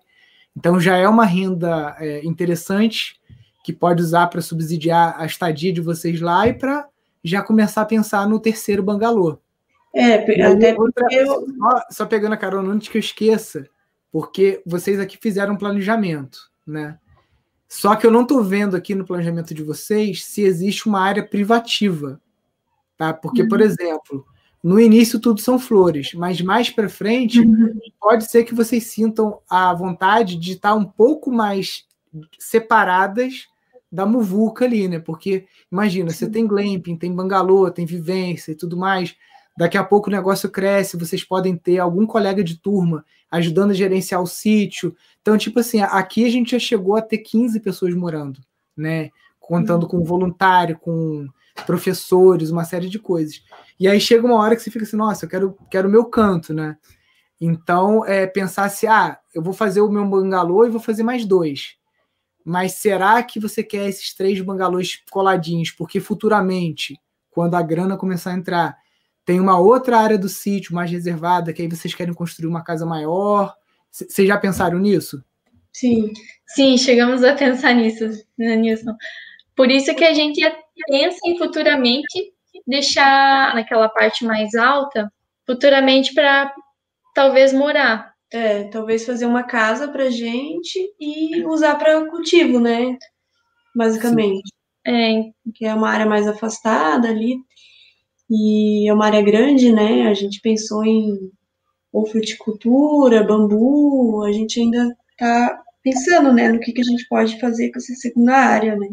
Então 0.57 0.81
já 0.81 0.97
é 0.97 1.09
uma 1.09 1.25
renda 1.25 1.95
é, 1.99 2.25
interessante 2.25 3.21
que 3.63 3.73
pode 3.73 4.03
usar 4.03 4.29
para 4.29 4.41
subsidiar 4.41 5.15
a 5.19 5.27
estadia 5.27 5.73
de 5.73 5.81
vocês 5.81 6.21
lá 6.21 6.47
e 6.49 6.55
para 6.55 6.89
já 7.23 7.43
começar 7.43 7.83
a 7.83 7.87
pensar 7.87 8.29
no 8.29 8.41
terceiro 8.41 8.83
bangalô. 8.83 9.39
É, 9.95 10.15
até 10.45 10.75
outra, 10.75 11.07
eu... 11.11 11.47
só, 11.59 11.83
só, 11.91 12.07
pegando 12.07 12.35
a 12.35 12.37
carona 12.37 12.73
antes 12.73 12.89
que 12.89 12.97
eu 12.97 13.01
esqueça, 13.01 13.69
porque 14.13 14.63
vocês 14.65 15.01
aqui 15.01 15.19
fizeram 15.21 15.55
um 15.55 15.59
planejamento, 15.59 16.51
né? 16.67 16.99
Só 17.69 17.97
que 17.97 18.07
eu 18.07 18.11
não 18.11 18.23
estou 18.23 18.45
vendo 18.45 18.77
aqui 18.77 18.95
no 18.95 19.05
planejamento 19.05 19.53
de 19.53 19.63
vocês 19.63 20.25
se 20.25 20.43
existe 20.43 20.87
uma 20.87 21.01
área 21.01 21.27
privativa, 21.27 22.21
tá? 22.97 23.13
Porque, 23.13 23.43
uhum. 23.43 23.49
por 23.49 23.61
exemplo, 23.61 24.27
no 24.67 24.81
início 24.81 25.21
tudo 25.21 25.41
são 25.41 25.61
flores, 25.61 26.13
mas 26.13 26.41
mais 26.41 26.69
para 26.69 26.89
frente 26.89 27.39
uhum. 27.39 27.79
pode 28.01 28.29
ser 28.29 28.43
que 28.43 28.53
vocês 28.53 28.83
sintam 28.89 29.39
a 29.49 29.73
vontade 29.73 30.35
de 30.35 30.55
estar 30.55 30.75
um 30.75 30.85
pouco 30.85 31.31
mais 31.31 31.85
separadas 32.37 33.47
da 33.93 34.05
muvuca 34.05 34.65
ali, 34.65 34.89
né? 34.89 34.99
Porque 34.99 35.47
imagina, 35.71 36.11
Sim. 36.11 36.17
você 36.17 36.29
tem 36.29 36.49
glamping, 36.49 36.97
tem 36.97 37.15
bangalô, 37.15 37.71
tem 37.71 37.87
vivência 37.87 38.51
e 38.51 38.55
tudo 38.57 38.77
mais. 38.77 39.15
Daqui 39.57 39.79
a 39.79 39.85
pouco 39.85 40.11
o 40.11 40.13
negócio 40.13 40.51
cresce, 40.51 40.97
vocês 40.97 41.23
podem 41.23 41.57
ter 41.57 41.79
algum 41.79 42.05
colega 42.05 42.43
de 42.43 42.59
turma 42.59 43.05
ajudando 43.31 43.71
a 43.71 43.75
gerenciar 43.75 44.21
o 44.21 44.27
sítio. 44.27 44.97
Então, 45.23 45.39
tipo 45.39 45.61
assim, 45.61 45.81
aqui 45.81 46.25
a 46.25 46.29
gente 46.29 46.51
já 46.51 46.59
chegou 46.59 46.97
a 46.97 47.03
ter 47.03 47.19
15 47.19 47.61
pessoas 47.61 47.95
morando, 47.95 48.41
né? 48.77 49.11
Contando 49.39 49.85
uhum. 49.85 49.91
com 49.91 50.05
voluntário, 50.05 50.77
com 50.77 51.29
professores, 51.65 52.51
uma 52.51 52.65
série 52.65 52.89
de 52.89 52.99
coisas. 52.99 53.43
E 53.79 53.89
aí 53.89 54.01
chega 54.01 54.27
uma 54.27 54.37
hora 54.37 54.57
que 54.57 54.63
você 54.63 54.71
fica 54.71 54.85
assim, 54.85 54.97
nossa, 54.97 55.25
eu 55.25 55.29
quero, 55.29 55.59
quero 55.71 55.89
o 55.89 55.91
meu 55.91 56.05
canto, 56.07 56.53
né? 56.53 56.77
Então, 57.41 58.05
é 58.05 58.27
pensar 58.27 58.69
se, 58.71 58.87
ah, 58.87 59.19
eu 59.35 59.43
vou 59.43 59.53
fazer 59.53 59.81
o 59.81 59.91
meu 59.91 60.07
bangalô 60.07 60.65
e 60.65 60.71
vou 60.71 60.81
fazer 60.81 61.03
mais 61.03 61.25
dois. 61.25 61.77
Mas 62.45 62.75
será 62.75 63.23
que 63.23 63.41
você 63.41 63.63
quer 63.63 63.89
esses 63.89 64.15
três 64.15 64.41
bangalôs 64.41 65.03
coladinhos? 65.11 65.71
Porque 65.71 66.01
futuramente, 66.01 66.99
quando 67.31 67.55
a 67.55 67.63
grana 67.63 67.97
começar 67.97 68.31
a 68.31 68.37
entrar, 68.37 68.77
tem 69.25 69.41
uma 69.41 69.59
outra 69.59 69.99
área 69.99 70.17
do 70.17 70.29
sítio 70.29 70.75
mais 70.75 70.91
reservada, 70.91 71.53
que 71.53 71.61
aí 71.61 71.69
vocês 71.69 71.95
querem 71.95 72.15
construir 72.15 72.47
uma 72.47 72.63
casa 72.63 72.87
maior. 72.87 73.55
Vocês 73.91 74.29
já 74.29 74.39
pensaram 74.39 74.79
nisso? 74.79 75.23
Sim, 75.73 76.13
sim, 76.47 76.79
chegamos 76.79 77.23
a 77.25 77.35
pensar 77.35 77.75
nisso, 77.75 78.05
nisso. 78.39 78.87
Por 79.55 79.71
isso 79.71 79.95
que 79.95 80.05
a 80.05 80.15
gente 80.15 80.41
pensa 80.87 81.19
em 81.27 81.39
futuramente 81.39 82.33
deixar 82.67 83.55
naquela 83.55 83.89
parte 83.89 84.25
mais 84.25 84.55
alta, 84.55 85.11
futuramente 85.47 86.15
para 86.15 86.53
talvez 87.15 87.53
morar. 87.53 88.13
É, 88.33 88.65
talvez 88.65 89.07
fazer 89.07 89.27
uma 89.27 89.45
casa 89.45 89.89
para 89.89 90.11
gente 90.11 90.79
e 91.01 91.45
usar 91.45 91.77
para 91.77 92.07
cultivo, 92.07 92.59
né? 92.59 92.97
Basicamente. 93.75 94.51
É. 94.87 95.23
Que 95.55 95.65
é 95.67 95.75
uma 95.75 95.91
área 95.91 96.07
mais 96.07 96.27
afastada 96.27 97.09
ali. 97.09 97.37
E 98.29 98.89
é 98.89 98.93
uma 98.93 99.07
área 99.07 99.23
grande, 99.23 99.73
né? 99.73 100.09
A 100.09 100.15
gente 100.15 100.41
pensou 100.41 100.85
em 100.85 101.31
ou 101.93 102.05
fruticultura, 102.05 103.25
bambu, 103.25 104.23
a 104.25 104.33
gente 104.33 104.61
ainda 104.61 104.95
tá 105.17 105.63
pensando, 105.83 106.31
né, 106.31 106.53
no 106.53 106.61
que, 106.61 106.73
que 106.73 106.81
a 106.83 106.85
gente 106.85 107.09
pode 107.09 107.41
fazer 107.41 107.71
com 107.71 107.79
essa 107.79 107.95
segunda 107.95 108.35
área, 108.35 108.77
né? 108.77 108.89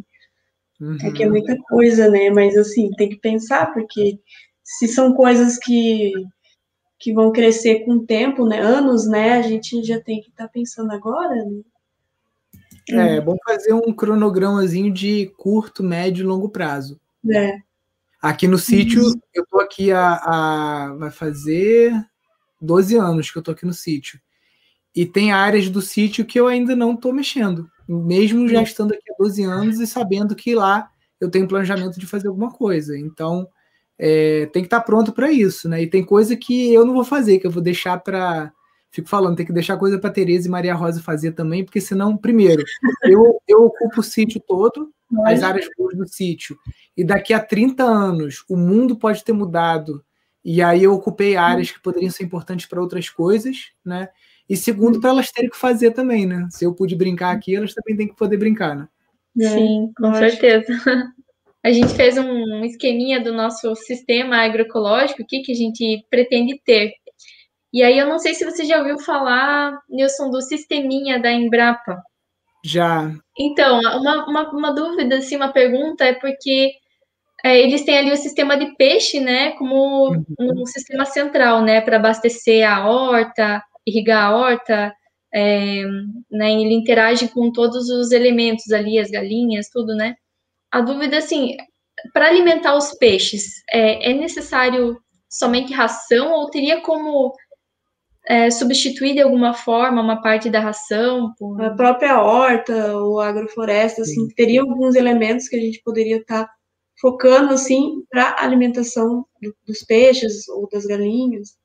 Uhum. 0.80 0.98
É 1.02 1.12
que 1.12 1.24
é 1.24 1.30
muita 1.30 1.58
coisa, 1.70 2.10
né? 2.10 2.30
Mas 2.30 2.58
assim, 2.58 2.90
tem 2.92 3.10
que 3.10 3.18
pensar, 3.18 3.74
porque 3.74 4.20
se 4.64 4.88
são 4.88 5.14
coisas 5.14 5.58
que, 5.58 6.12
que 7.00 7.14
vão 7.14 7.32
crescer 7.32 7.86
com 7.86 7.94
o 7.94 8.06
tempo, 8.06 8.46
né? 8.46 8.60
Anos, 8.60 9.08
né? 9.08 9.34
A 9.34 9.42
gente 9.42 9.84
já 9.84 10.00
tem 10.02 10.22
que 10.22 10.30
estar 10.30 10.46
tá 10.46 10.52
pensando 10.52 10.92
agora, 10.92 11.36
né? 11.36 11.62
É, 12.90 13.16
é 13.18 13.22
bom 13.22 13.38
fazer 13.46 13.74
um 13.74 13.94
cronogramazinho 13.94 14.92
de 14.92 15.32
curto, 15.38 15.84
médio 15.84 16.24
e 16.24 16.28
longo 16.28 16.50
prazo. 16.50 17.00
É. 17.32 17.58
Aqui 18.22 18.48
no 18.48 18.58
sítio, 18.58 19.04
uhum. 19.04 19.14
eu 19.34 19.46
tô 19.46 19.60
aqui 19.60 19.92
a, 19.92 20.16
a, 20.16 20.96
vai 20.98 21.12
fazer 21.12 21.94
12 22.62 22.96
anos 22.98 23.30
que 23.30 23.38
eu 23.38 23.42
tô 23.42 23.52
aqui 23.52 23.66
no 23.66 23.74
sítio. 23.74 24.20
E 24.96 25.06
tem 25.06 25.32
áreas 25.32 25.70
do 25.70 25.82
sítio 25.82 26.26
que 26.26 26.40
eu 26.40 26.48
ainda 26.48 26.76
não 26.76 26.96
tô 26.96 27.12
mexendo, 27.12 27.70
mesmo 27.88 28.48
já 28.48 28.62
estando 28.62 28.94
aqui 28.94 29.12
há 29.12 29.16
12 29.18 29.44
anos 29.44 29.80
e 29.80 29.88
sabendo 29.88 30.36
que 30.36 30.56
lá 30.56 30.90
eu 31.20 31.30
tenho 31.30 31.48
planejamento 31.48 32.00
de 32.00 32.06
fazer 32.06 32.28
alguma 32.28 32.52
coisa. 32.52 32.98
Então, 32.98 33.48
é, 33.98 34.48
tem 34.48 34.64
que 34.64 34.68
estar 34.68 34.82
pronto 34.82 35.12
para 35.12 35.32
isso, 35.32 35.70
né? 35.70 35.82
E 35.82 35.88
tem 35.88 36.04
coisa 36.04 36.36
que 36.36 36.74
eu 36.74 36.86
não 36.86 36.94
vou 36.94 37.04
fazer, 37.04 37.40
que 37.40 37.48
eu 37.48 37.52
vou 37.52 37.62
deixar 37.62 37.98
para 38.00 38.52
fico 38.94 39.10
falando, 39.10 39.36
tem 39.36 39.46
que 39.46 39.52
deixar 39.52 39.76
coisa 39.76 39.98
para 39.98 40.12
Tereza 40.12 40.48
e 40.48 40.52
Maria 40.52 40.76
Rosa 40.76 41.02
fazer 41.02 41.32
também, 41.32 41.66
porque 41.66 41.82
senão, 41.82 42.16
primeiro, 42.16 42.64
eu, 43.02 43.42
eu 43.48 43.66
ocupo 43.66 44.02
o 44.02 44.04
sítio 44.04 44.40
todo, 44.40 44.94
as 45.26 45.42
áreas 45.42 45.68
do 45.96 46.08
sítio, 46.08 46.56
e 46.96 47.04
daqui 47.04 47.34
a 47.34 47.40
30 47.40 47.84
anos 47.84 48.46
o 48.48 48.56
mundo 48.56 48.96
pode 48.96 49.24
ter 49.24 49.34
mudado, 49.34 50.06
e 50.46 50.62
aí 50.62 50.84
eu 50.84 50.94
ocupei 50.94 51.36
áreas 51.36 51.72
que 51.72 51.82
poderiam 51.82 52.12
ser 52.12 52.24
importantes 52.24 52.68
para 52.68 52.80
outras 52.80 53.10
coisas, 53.10 53.72
né? 53.84 54.10
E 54.50 54.58
segundo, 54.58 55.00
para 55.00 55.12
elas 55.12 55.32
terem 55.32 55.50
que 55.50 55.58
fazer 55.58 55.92
também, 55.92 56.26
né? 56.26 56.48
Se 56.52 56.66
eu 56.66 56.74
pude 56.74 56.96
brincar 56.96 57.32
aqui, 57.32 57.56
elas 57.56 57.74
também 57.74 57.96
têm 57.96 58.08
que 58.08 58.16
poder 58.16 58.38
brincar, 58.38 58.76
né? 58.76 58.88
Sim, 59.38 59.92
com 59.98 60.14
certeza. 60.14 60.68
A 61.64 61.72
gente 61.72 61.94
fez 61.94 62.18
um 62.18 62.66
esqueminha 62.66 63.22
do 63.22 63.32
nosso 63.32 63.74
sistema 63.76 64.44
agroecológico, 64.44 65.22
o 65.22 65.26
que, 65.26 65.42
que 65.42 65.54
a 65.54 65.56
gente 65.56 66.06
pretende 66.10 66.60
ter. 66.66 66.92
E 67.72 67.82
aí 67.82 67.98
eu 67.98 68.06
não 68.06 68.20
sei 68.20 68.34
se 68.34 68.44
você 68.44 68.66
já 68.66 68.80
ouviu 68.80 69.00
falar, 69.00 69.80
Nilson, 69.90 70.30
do 70.30 70.42
sisteminha 70.42 71.20
da 71.20 71.32
Embrapa. 71.32 72.04
Já. 72.66 73.10
Então, 73.40 73.80
uma, 73.80 74.26
uma, 74.28 74.52
uma 74.52 74.72
dúvida, 74.76 75.18
assim, 75.18 75.38
uma 75.38 75.54
pergunta 75.54 76.04
é 76.04 76.14
porque 76.14 76.74
é, 77.44 77.60
eles 77.60 77.84
têm 77.86 77.98
ali 77.98 78.12
o 78.12 78.18
sistema 78.18 78.58
de 78.58 78.76
peixe, 78.76 79.22
né, 79.22 79.52
como 79.52 80.12
uhum. 80.12 80.62
um 80.62 80.66
sistema 80.66 81.06
central, 81.06 81.62
né, 81.62 81.80
para 81.80 81.96
abastecer 81.96 82.70
a 82.70 82.88
horta, 82.90 83.64
irrigar 83.86 84.26
a 84.26 84.36
horta, 84.36 84.94
é, 85.34 85.84
né, 86.32 86.54
ele 86.54 86.74
interage 86.74 87.28
com 87.30 87.52
todos 87.52 87.90
os 87.90 88.12
elementos 88.12 88.72
ali, 88.72 89.00
as 89.00 89.10
galinhas, 89.10 89.70
tudo, 89.70 89.96
né. 89.96 90.16
A 90.72 90.82
dúvida, 90.82 91.18
assim, 91.18 91.56
para 92.14 92.28
alimentar 92.28 92.76
os 92.76 92.92
peixes, 92.98 93.64
é, 93.72 94.12
é 94.12 94.14
necessário 94.14 94.98
somente 95.30 95.74
ração 95.74 96.32
ou 96.34 96.50
teria 96.50 96.82
como 96.82 97.34
é, 98.28 98.50
substituir 98.50 99.14
de 99.14 99.22
alguma 99.22 99.54
forma 99.54 100.02
uma 100.02 100.22
parte 100.22 100.50
da 100.50 100.60
ração? 100.60 101.34
Por... 101.38 101.62
A 101.62 101.76
própria 101.76 102.22
horta 102.22 102.96
ou 102.98 103.20
agrofloresta, 103.20 104.02
assim, 104.02 104.28
teria 104.30 104.62
alguns 104.62 104.96
elementos 104.96 105.48
que 105.48 105.56
a 105.56 105.60
gente 105.60 105.82
poderia 105.84 106.18
estar 106.18 106.46
tá 106.46 106.52
focando, 107.02 107.54
assim, 107.54 108.04
para 108.10 108.36
alimentação 108.40 109.26
do, 109.42 109.56
dos 109.66 109.84
peixes 109.84 110.48
ou 110.48 110.70
das 110.70 110.86
galinhas. 110.86 111.58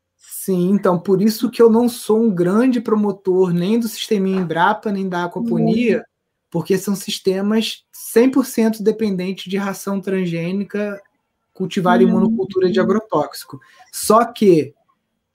Sim, 0.48 0.70
então, 0.70 0.98
por 0.98 1.20
isso 1.20 1.50
que 1.50 1.60
eu 1.60 1.68
não 1.68 1.90
sou 1.90 2.22
um 2.22 2.34
grande 2.34 2.80
promotor 2.80 3.52
nem 3.52 3.78
do 3.78 3.86
sistema 3.86 4.30
Embrapa, 4.30 4.90
nem 4.90 5.06
da 5.06 5.24
aquaponia, 5.24 5.98
uhum. 5.98 6.02
porque 6.50 6.78
são 6.78 6.96
sistemas 6.96 7.84
100% 8.16 8.82
dependentes 8.82 9.44
de 9.44 9.58
ração 9.58 10.00
transgênica 10.00 10.98
cultivada 11.52 12.02
uhum. 12.02 12.08
em 12.08 12.12
monocultura 12.14 12.70
de 12.70 12.80
agrotóxico. 12.80 13.60
Só 13.92 14.24
que 14.24 14.72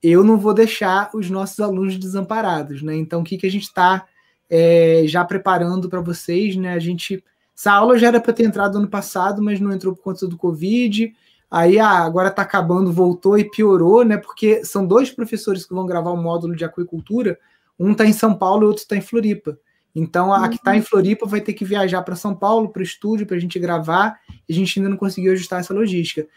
eu 0.01 0.23
não 0.23 0.39
vou 0.39 0.51
deixar 0.51 1.11
os 1.13 1.29
nossos 1.29 1.59
alunos 1.59 1.95
desamparados, 1.99 2.81
né? 2.81 2.95
Então, 2.95 3.21
o 3.21 3.23
que, 3.23 3.37
que 3.37 3.45
a 3.45 3.51
gente 3.51 3.65
está 3.65 4.07
é, 4.49 5.03
já 5.05 5.23
preparando 5.23 5.87
para 5.89 6.01
vocês, 6.01 6.55
né? 6.55 6.73
A 6.73 6.79
gente. 6.79 7.23
Essa 7.55 7.71
aula 7.71 7.99
já 7.99 8.07
era 8.07 8.19
para 8.19 8.33
ter 8.33 8.45
entrado 8.45 8.79
ano 8.79 8.89
passado, 8.89 9.43
mas 9.43 9.59
não 9.59 9.71
entrou 9.71 9.95
por 9.95 10.01
conta 10.01 10.27
do 10.27 10.37
Covid. 10.37 11.13
Aí 11.53 11.77
ah, 11.77 11.99
agora 11.99 12.29
está 12.29 12.41
acabando, 12.41 12.91
voltou 12.91 13.37
e 13.37 13.47
piorou, 13.47 14.03
né? 14.03 14.17
Porque 14.17 14.65
são 14.65 14.83
dois 14.83 15.11
professores 15.11 15.63
que 15.63 15.73
vão 15.75 15.85
gravar 15.85 16.09
o 16.09 16.15
um 16.15 16.21
módulo 16.21 16.55
de 16.55 16.65
aquicultura. 16.65 17.37
Um 17.79 17.91
está 17.91 18.07
em 18.07 18.11
São 18.11 18.33
Paulo 18.33 18.63
e 18.63 18.65
o 18.65 18.67
outro 18.69 18.81
está 18.81 18.95
em 18.95 19.01
Floripa. 19.01 19.59
Então, 19.93 20.33
a 20.33 20.49
que 20.49 20.55
está 20.55 20.75
em 20.75 20.79
uhum. 20.79 20.85
Floripa 20.85 21.27
vai 21.27 21.41
ter 21.41 21.53
que 21.53 21.63
viajar 21.63 22.01
para 22.01 22.15
São 22.15 22.33
Paulo, 22.33 22.69
para 22.69 22.79
o 22.79 22.83
estúdio, 22.83 23.27
para 23.27 23.37
a 23.37 23.39
gente 23.39 23.59
gravar, 23.59 24.19
e 24.49 24.51
a 24.51 24.55
gente 24.55 24.79
ainda 24.79 24.89
não 24.89 24.97
conseguiu 24.97 25.31
ajustar 25.31 25.59
essa 25.59 25.75
logística. 25.75 26.27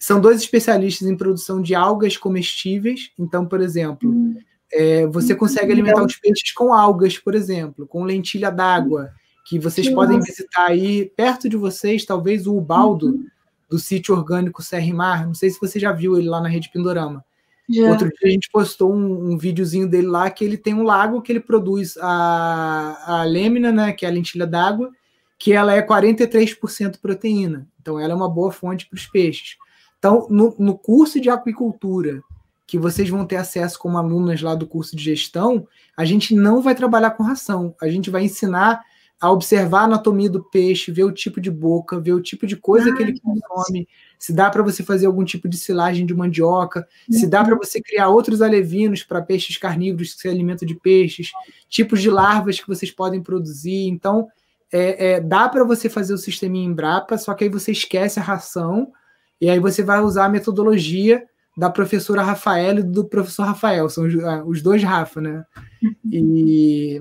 São 0.00 0.20
dois 0.20 0.40
especialistas 0.40 1.06
em 1.06 1.16
produção 1.16 1.62
de 1.62 1.72
algas 1.72 2.16
comestíveis. 2.16 3.12
Então, 3.16 3.46
por 3.46 3.60
exemplo, 3.60 4.10
hum. 4.10 4.36
é, 4.72 5.06
você 5.06 5.34
hum, 5.34 5.36
consegue 5.36 5.70
alimentar 5.70 6.02
os 6.02 6.16
peixes 6.16 6.50
com 6.50 6.74
algas, 6.74 7.16
por 7.16 7.36
exemplo, 7.36 7.86
com 7.86 8.02
lentilha 8.02 8.50
d'água, 8.50 9.12
que 9.44 9.60
vocês 9.60 9.88
podem 9.88 10.18
visitar 10.18 10.66
aí 10.66 11.04
perto 11.16 11.48
de 11.48 11.56
vocês, 11.56 12.04
talvez 12.04 12.48
o 12.48 12.56
Ubaldo, 12.56 13.10
uhum. 13.10 13.26
Do 13.68 13.78
sítio 13.78 14.14
orgânico 14.14 14.62
Serra 14.62 14.94
Mar. 14.94 15.26
Não 15.26 15.34
sei 15.34 15.50
se 15.50 15.60
você 15.60 15.78
já 15.78 15.92
viu 15.92 16.18
ele 16.18 16.28
lá 16.28 16.40
na 16.40 16.48
Rede 16.48 16.70
Pindorama. 16.70 17.24
Já. 17.68 17.90
Outro 17.90 18.08
dia 18.08 18.28
a 18.28 18.30
gente 18.30 18.48
postou 18.50 18.94
um, 18.94 19.32
um 19.32 19.38
videozinho 19.38 19.88
dele 19.88 20.06
lá 20.06 20.30
que 20.30 20.44
ele 20.44 20.56
tem 20.56 20.72
um 20.72 20.84
lago 20.84 21.20
que 21.20 21.32
ele 21.32 21.40
produz 21.40 21.96
a, 22.00 23.20
a 23.20 23.24
lêmina, 23.24 23.72
né, 23.72 23.92
que 23.92 24.06
é 24.06 24.08
a 24.08 24.12
lentilha 24.12 24.46
d'água, 24.46 24.90
que 25.38 25.52
ela 25.52 25.74
é 25.74 25.82
43% 25.82 27.00
proteína. 27.00 27.66
Então 27.80 27.98
ela 27.98 28.12
é 28.12 28.16
uma 28.16 28.28
boa 28.28 28.52
fonte 28.52 28.88
para 28.88 28.96
os 28.96 29.06
peixes. 29.06 29.56
Então, 29.98 30.28
no, 30.30 30.54
no 30.58 30.78
curso 30.78 31.20
de 31.20 31.28
aquicultura, 31.28 32.22
que 32.66 32.78
vocês 32.78 33.08
vão 33.08 33.24
ter 33.24 33.36
acesso 33.36 33.78
como 33.78 33.96
alunas 33.96 34.42
lá 34.42 34.54
do 34.54 34.66
curso 34.66 34.96
de 34.96 35.02
gestão, 35.02 35.66
a 35.96 36.04
gente 36.04 36.34
não 36.34 36.60
vai 36.60 36.74
trabalhar 36.74 37.12
com 37.12 37.22
ração. 37.22 37.74
A 37.80 37.88
gente 37.88 38.10
vai 38.10 38.24
ensinar 38.24 38.82
a 39.20 39.30
observar 39.30 39.80
a 39.80 39.84
anatomia 39.84 40.28
do 40.28 40.42
peixe, 40.42 40.92
ver 40.92 41.04
o 41.04 41.12
tipo 41.12 41.40
de 41.40 41.50
boca, 41.50 41.98
ver 41.98 42.12
o 42.12 42.20
tipo 42.20 42.46
de 42.46 42.54
coisa 42.56 42.94
que 42.94 43.02
ele 43.02 43.18
consome, 43.18 43.88
se 44.18 44.32
dá 44.32 44.50
para 44.50 44.62
você 44.62 44.82
fazer 44.82 45.06
algum 45.06 45.24
tipo 45.24 45.48
de 45.48 45.56
silagem 45.56 46.04
de 46.04 46.14
mandioca, 46.14 46.86
se 47.10 47.26
dá 47.26 47.42
para 47.42 47.56
você 47.56 47.80
criar 47.80 48.08
outros 48.08 48.42
alevinos 48.42 49.02
para 49.02 49.22
peixes 49.22 49.56
carnívoros 49.56 50.14
que 50.14 50.20
se 50.20 50.28
alimentam 50.28 50.68
de 50.68 50.74
peixes, 50.74 51.30
tipos 51.68 52.02
de 52.02 52.10
larvas 52.10 52.60
que 52.60 52.68
vocês 52.68 52.90
podem 52.90 53.22
produzir. 53.22 53.88
Então, 53.88 54.28
é, 54.70 55.12
é, 55.12 55.20
dá 55.20 55.48
para 55.48 55.64
você 55.64 55.88
fazer 55.88 56.12
o 56.12 56.18
sistema 56.18 56.56
em 56.56 56.64
Embrapa, 56.64 57.16
só 57.16 57.32
que 57.32 57.44
aí 57.44 57.50
você 57.50 57.72
esquece 57.72 58.20
a 58.20 58.22
ração 58.22 58.92
e 59.40 59.48
aí 59.48 59.58
você 59.58 59.82
vai 59.82 60.00
usar 60.00 60.26
a 60.26 60.30
metodologia 60.30 61.24
da 61.56 61.70
professora 61.70 62.22
Rafael 62.22 62.80
e 62.80 62.82
do 62.82 63.06
professor 63.06 63.44
Rafael, 63.44 63.88
são 63.88 64.04
os, 64.06 64.14
ah, 64.22 64.44
os 64.44 64.60
dois 64.60 64.82
Rafa, 64.82 65.22
né? 65.22 65.44
E 66.04 67.00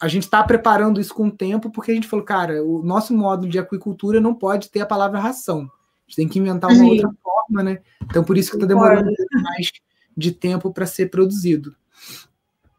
a 0.00 0.06
gente 0.06 0.24
está 0.24 0.42
preparando 0.42 1.00
isso 1.00 1.14
com 1.14 1.26
o 1.26 1.32
tempo, 1.32 1.70
porque 1.70 1.90
a 1.90 1.94
gente 1.94 2.06
falou, 2.06 2.24
cara, 2.24 2.62
o 2.62 2.82
nosso 2.82 3.14
módulo 3.16 3.50
de 3.50 3.58
aquicultura 3.58 4.20
não 4.20 4.34
pode 4.34 4.70
ter 4.70 4.80
a 4.80 4.86
palavra 4.86 5.18
ração. 5.18 5.62
A 5.62 6.10
gente 6.10 6.16
tem 6.16 6.28
que 6.28 6.38
inventar 6.38 6.70
uma 6.70 6.78
Sim. 6.78 6.90
outra 6.90 7.10
forma, 7.22 7.62
né? 7.62 7.80
Então, 8.04 8.22
por 8.22 8.38
isso 8.38 8.50
que 8.50 8.56
está 8.56 8.66
demorando 8.66 9.10
mais 9.42 9.72
de 10.16 10.32
tempo 10.32 10.72
para 10.72 10.86
ser 10.86 11.10
produzido. 11.10 11.74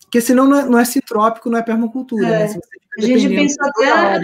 Porque 0.01 0.21
senão 0.21 0.47
não 0.47 0.59
é, 0.59 0.65
não 0.65 0.79
é 0.79 0.85
citrópico, 0.85 1.49
não 1.49 1.59
é 1.59 1.61
permacultura. 1.61 2.27
Né? 2.27 2.45
É. 2.45 2.47
Né? 2.47 2.59
A 2.97 3.01
gente 3.01 3.29
pensou 3.29 3.65
até 3.67 4.19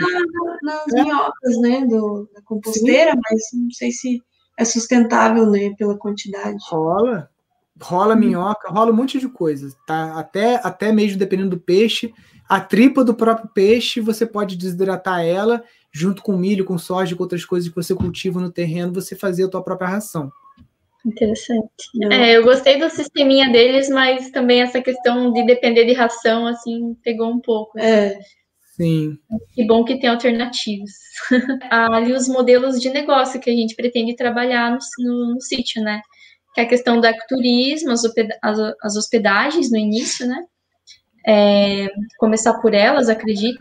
nas 0.63 0.93
é. 0.93 1.03
minhocas, 1.03 1.57
né, 1.59 1.85
do, 1.85 2.29
da 2.33 2.41
composteira, 2.41 3.11
Sim. 3.11 3.19
mas 3.29 3.41
não 3.53 3.71
sei 3.71 3.91
se 3.91 4.23
é 4.57 4.65
sustentável, 4.65 5.45
né, 5.49 5.73
pela 5.77 5.97
quantidade. 5.97 6.57
Rola, 6.67 7.29
rola 7.79 8.15
minhoca, 8.15 8.69
rola 8.69 8.91
um 8.91 8.95
monte 8.95 9.19
de 9.19 9.29
coisa, 9.29 9.69
tá? 9.85 10.17
Até, 10.17 10.55
até 10.63 10.91
mesmo 10.91 11.19
dependendo 11.19 11.51
do 11.51 11.59
peixe, 11.59 12.13
a 12.47 12.59
tripa 12.59 13.03
do 13.03 13.13
próprio 13.13 13.49
peixe, 13.53 13.99
você 13.99 14.25
pode 14.25 14.55
desidratar 14.55 15.21
ela, 15.25 15.63
junto 15.91 16.21
com 16.21 16.37
milho, 16.37 16.65
com 16.65 16.77
soja, 16.77 17.15
com 17.15 17.23
outras 17.23 17.43
coisas 17.43 17.69
que 17.69 17.75
você 17.75 17.95
cultiva 17.95 18.39
no 18.39 18.51
terreno, 18.51 18.93
você 18.93 19.15
fazer 19.15 19.45
a 19.45 19.49
tua 19.49 19.63
própria 19.63 19.89
ração. 19.89 20.31
Interessante. 21.05 21.69
É, 22.11 22.35
eu 22.35 22.43
gostei 22.43 22.79
do 22.79 22.89
sisteminha 22.89 23.51
deles, 23.51 23.89
mas 23.89 24.31
também 24.31 24.61
essa 24.61 24.81
questão 24.81 25.31
de 25.31 25.45
depender 25.45 25.85
de 25.85 25.93
ração, 25.93 26.47
assim, 26.47 26.95
pegou 27.03 27.29
um 27.29 27.39
pouco. 27.39 27.77
Assim. 27.77 27.87
É. 27.87 28.19
Sim. 28.75 29.17
Que 29.53 29.65
bom 29.65 29.85
que 29.85 29.99
tem 29.99 30.09
alternativas. 30.09 30.91
Ali 31.71 32.11
os 32.11 32.27
modelos 32.27 32.81
de 32.81 32.89
negócio 32.89 33.39
que 33.39 33.49
a 33.49 33.53
gente 33.53 33.75
pretende 33.75 34.15
trabalhar 34.15 34.71
no, 34.71 34.79
no, 34.99 35.33
no 35.35 35.41
sítio, 35.41 35.81
né? 35.81 36.01
Que 36.53 36.61
é 36.61 36.63
a 36.65 36.67
questão 36.67 36.99
do 36.99 37.07
ecoturismo, 37.07 37.91
as, 37.91 38.03
as, 38.41 38.59
as 38.81 38.95
hospedagens 38.97 39.71
no 39.71 39.77
início, 39.77 40.27
né? 40.27 40.43
É, 41.27 41.87
começar 42.17 42.59
por 42.61 42.73
elas, 42.73 43.09
acredito. 43.09 43.59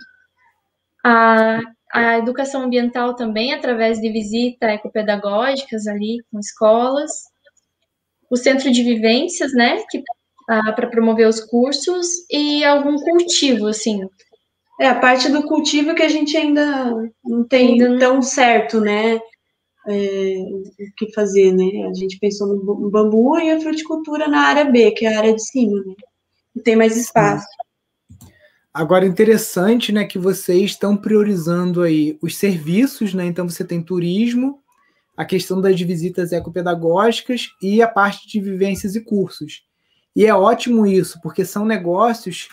A, 1.04 1.60
a 1.92 2.18
educação 2.18 2.62
ambiental 2.62 3.14
também, 3.14 3.52
através 3.52 4.00
de 4.00 4.10
visitas 4.10 4.70
ecopedagógicas 4.70 5.86
ali 5.86 6.18
com 6.30 6.38
escolas. 6.38 7.10
O 8.30 8.36
centro 8.36 8.70
de 8.70 8.82
vivências, 8.82 9.52
né? 9.52 9.82
Que 9.90 10.02
ah, 10.48 10.72
para 10.72 10.88
promover 10.88 11.26
os 11.26 11.40
cursos 11.40 12.06
e 12.30 12.64
algum 12.64 12.96
cultivo, 12.96 13.68
assim, 13.68 14.06
é, 14.80 14.88
a 14.88 14.98
parte 14.98 15.30
do 15.30 15.42
cultivo 15.44 15.94
que 15.94 16.02
a 16.02 16.08
gente 16.08 16.36
ainda 16.36 16.92
não 17.24 17.46
tem 17.46 17.80
ainda 17.82 17.98
tão 17.98 18.20
certo, 18.20 18.80
né? 18.80 19.20
É, 19.86 20.36
o 20.40 20.94
que 20.96 21.12
fazer, 21.14 21.52
né? 21.52 21.86
A 21.88 21.94
gente 21.94 22.18
pensou 22.18 22.48
no 22.48 22.90
bambu 22.90 23.38
e 23.38 23.50
a 23.50 23.60
fruticultura 23.60 24.26
na 24.28 24.40
área 24.48 24.64
B, 24.64 24.90
que 24.92 25.06
é 25.06 25.14
a 25.14 25.18
área 25.18 25.34
de 25.34 25.42
cima, 25.42 25.78
né? 25.84 25.94
E 26.54 26.60
tem 26.60 26.76
mais 26.76 26.96
espaço. 26.96 27.46
Agora, 28.72 29.06
interessante, 29.06 29.92
né, 29.92 30.04
que 30.04 30.18
vocês 30.18 30.72
estão 30.72 30.96
priorizando 30.96 31.82
aí 31.82 32.18
os 32.20 32.36
serviços, 32.36 33.14
né? 33.14 33.24
Então, 33.24 33.48
você 33.48 33.64
tem 33.64 33.80
turismo, 33.80 34.60
a 35.16 35.24
questão 35.24 35.60
das 35.60 35.80
visitas 35.80 36.32
ecopedagógicas 36.32 37.50
e 37.62 37.80
a 37.80 37.86
parte 37.86 38.26
de 38.28 38.40
vivências 38.40 38.96
e 38.96 39.00
cursos. 39.00 39.64
E 40.14 40.26
é 40.26 40.34
ótimo 40.34 40.86
isso, 40.86 41.20
porque 41.22 41.44
são 41.44 41.64
negócios 41.64 42.48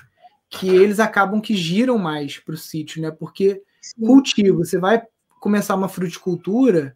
que 0.49 0.69
eles 0.69 0.99
acabam 0.99 1.41
que 1.41 1.55
giram 1.55 1.97
mais 1.97 2.37
para 2.37 2.53
o 2.53 2.57
sítio, 2.57 3.01
né? 3.01 3.09
Porque 3.09 3.61
Sim. 3.81 4.05
cultivo, 4.05 4.63
você 4.63 4.77
vai 4.77 5.01
começar 5.39 5.75
uma 5.75 5.89
fruticultura, 5.89 6.95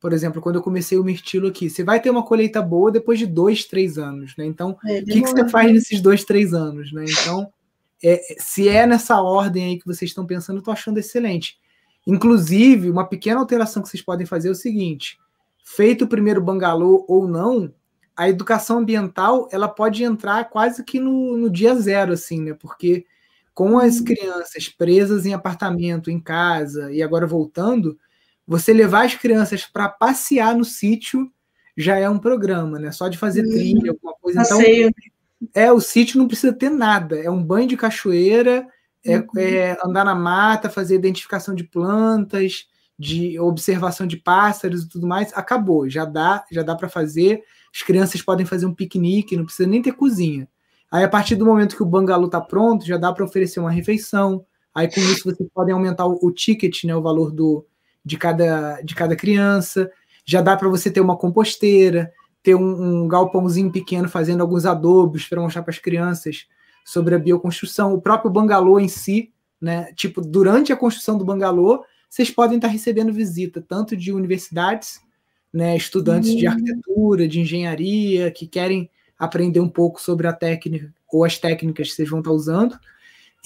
por 0.00 0.12
exemplo, 0.12 0.40
quando 0.40 0.56
eu 0.56 0.62
comecei 0.62 0.98
o 0.98 1.04
mirtilo 1.04 1.48
aqui, 1.48 1.68
você 1.68 1.82
vai 1.82 2.00
ter 2.00 2.10
uma 2.10 2.22
colheita 2.22 2.62
boa 2.62 2.90
depois 2.90 3.18
de 3.18 3.26
dois, 3.26 3.64
três 3.64 3.98
anos, 3.98 4.36
né? 4.36 4.44
Então, 4.44 4.76
é, 4.84 5.00
o 5.00 5.04
que, 5.04 5.22
que 5.22 5.28
você 5.28 5.48
faz 5.48 5.72
nesses 5.72 6.00
dois, 6.00 6.24
três 6.24 6.54
anos, 6.54 6.92
né? 6.92 7.04
Então, 7.08 7.52
é, 8.02 8.20
se 8.38 8.68
é 8.68 8.86
nessa 8.86 9.20
ordem 9.20 9.64
aí 9.64 9.78
que 9.78 9.86
vocês 9.86 10.10
estão 10.10 10.26
pensando, 10.26 10.56
eu 10.56 10.60
estou 10.60 10.72
achando 10.72 10.98
excelente. 10.98 11.58
Inclusive, 12.06 12.90
uma 12.90 13.06
pequena 13.06 13.40
alteração 13.40 13.82
que 13.82 13.88
vocês 13.88 14.02
podem 14.02 14.26
fazer 14.26 14.48
é 14.48 14.52
o 14.52 14.54
seguinte: 14.54 15.18
feito 15.64 16.04
o 16.04 16.08
primeiro 16.08 16.40
bangalô 16.40 17.04
ou 17.08 17.26
não, 17.26 17.72
a 18.16 18.28
educação 18.28 18.78
ambiental 18.78 19.48
ela 19.50 19.68
pode 19.68 20.04
entrar 20.04 20.48
quase 20.48 20.84
que 20.84 21.00
no, 21.00 21.36
no 21.36 21.50
dia 21.50 21.74
zero, 21.74 22.12
assim, 22.12 22.40
né? 22.40 22.54
Porque 22.54 23.04
com 23.52 23.78
as 23.78 23.98
uhum. 23.98 24.04
crianças 24.04 24.68
presas 24.68 25.24
em 25.24 25.32
apartamento, 25.32 26.10
em 26.10 26.20
casa 26.20 26.92
e 26.92 27.02
agora 27.02 27.26
voltando, 27.26 27.98
você 28.46 28.72
levar 28.72 29.04
as 29.04 29.14
crianças 29.14 29.64
para 29.64 29.88
passear 29.88 30.56
no 30.56 30.64
sítio 30.64 31.30
já 31.76 31.98
é 31.98 32.08
um 32.08 32.18
programa, 32.18 32.78
né? 32.78 32.90
Só 32.90 33.08
de 33.08 33.18
fazer 33.18 33.44
hum, 33.44 33.50
trilha, 33.50 33.90
alguma 33.90 34.14
coisa. 34.14 34.42
Então, 34.42 34.60
é, 35.54 35.70
o 35.70 35.80
sítio 35.80 36.18
não 36.18 36.26
precisa 36.26 36.52
ter 36.52 36.70
nada. 36.70 37.18
É 37.18 37.30
um 37.30 37.42
banho 37.42 37.68
de 37.68 37.76
cachoeira, 37.76 38.66
é, 39.04 39.18
uhum. 39.18 39.26
é 39.36 39.76
andar 39.84 40.04
na 40.04 40.14
mata, 40.14 40.70
fazer 40.70 40.94
identificação 40.94 41.54
de 41.54 41.64
plantas, 41.64 42.66
de 42.98 43.38
observação 43.38 44.06
de 44.06 44.16
pássaros 44.16 44.84
e 44.84 44.88
tudo 44.88 45.06
mais. 45.06 45.32
Acabou, 45.34 45.88
já 45.88 46.04
dá, 46.04 46.44
já 46.50 46.62
dá 46.62 46.74
para 46.74 46.88
fazer. 46.88 47.42
As 47.74 47.82
crianças 47.82 48.22
podem 48.22 48.46
fazer 48.46 48.64
um 48.64 48.74
piquenique, 48.74 49.36
não 49.36 49.44
precisa 49.44 49.68
nem 49.68 49.82
ter 49.82 49.92
cozinha. 49.92 50.48
Aí, 50.90 51.04
a 51.04 51.08
partir 51.08 51.34
do 51.34 51.44
momento 51.44 51.76
que 51.76 51.82
o 51.82 51.86
bangalô 51.86 52.26
está 52.26 52.40
pronto, 52.40 52.86
já 52.86 52.96
dá 52.96 53.12
para 53.12 53.24
oferecer 53.24 53.60
uma 53.60 53.70
refeição. 53.70 54.46
Aí, 54.74 54.88
com 54.88 55.00
isso, 55.00 55.24
vocês 55.24 55.48
podem 55.52 55.74
aumentar 55.74 56.06
o, 56.06 56.18
o 56.22 56.32
ticket, 56.32 56.84
né, 56.84 56.94
o 56.94 57.02
valor 57.02 57.32
do, 57.32 57.66
de, 58.06 58.16
cada, 58.16 58.80
de 58.82 58.94
cada 58.94 59.16
criança. 59.16 59.90
Já 60.24 60.40
dá 60.40 60.56
para 60.56 60.68
você 60.68 60.88
ter 60.88 61.00
uma 61.00 61.16
composteira, 61.16 62.12
ter 62.40 62.54
um, 62.54 63.02
um 63.02 63.08
galpãozinho 63.08 63.72
pequeno 63.72 64.08
fazendo 64.08 64.40
alguns 64.40 64.64
adobos 64.64 65.26
para 65.26 65.40
mostrar 65.40 65.62
para 65.62 65.72
as 65.72 65.80
crianças 65.80 66.46
sobre 66.84 67.16
a 67.16 67.18
bioconstrução. 67.18 67.92
O 67.92 68.00
próprio 68.00 68.30
bangalô 68.30 68.78
em 68.78 68.86
si, 68.86 69.32
né? 69.60 69.92
Tipo, 69.94 70.20
durante 70.20 70.72
a 70.72 70.76
construção 70.76 71.18
do 71.18 71.24
bangalô, 71.24 71.84
vocês 72.08 72.30
podem 72.30 72.56
estar 72.56 72.68
recebendo 72.68 73.12
visita 73.12 73.60
tanto 73.60 73.96
de 73.96 74.12
universidades, 74.12 75.00
né, 75.52 75.76
estudantes 75.76 76.30
uhum. 76.30 76.36
de 76.36 76.46
arquitetura, 76.46 77.26
de 77.26 77.40
engenharia, 77.40 78.30
que 78.30 78.46
querem 78.46 78.88
aprender 79.18 79.58
um 79.58 79.68
pouco 79.68 80.00
sobre 80.00 80.26
a 80.26 80.32
técnica 80.32 80.92
ou 81.10 81.24
as 81.24 81.38
técnicas 81.38 81.88
que 81.88 81.94
vocês 81.94 82.08
vão 82.08 82.18
estar 82.18 82.30
usando, 82.30 82.78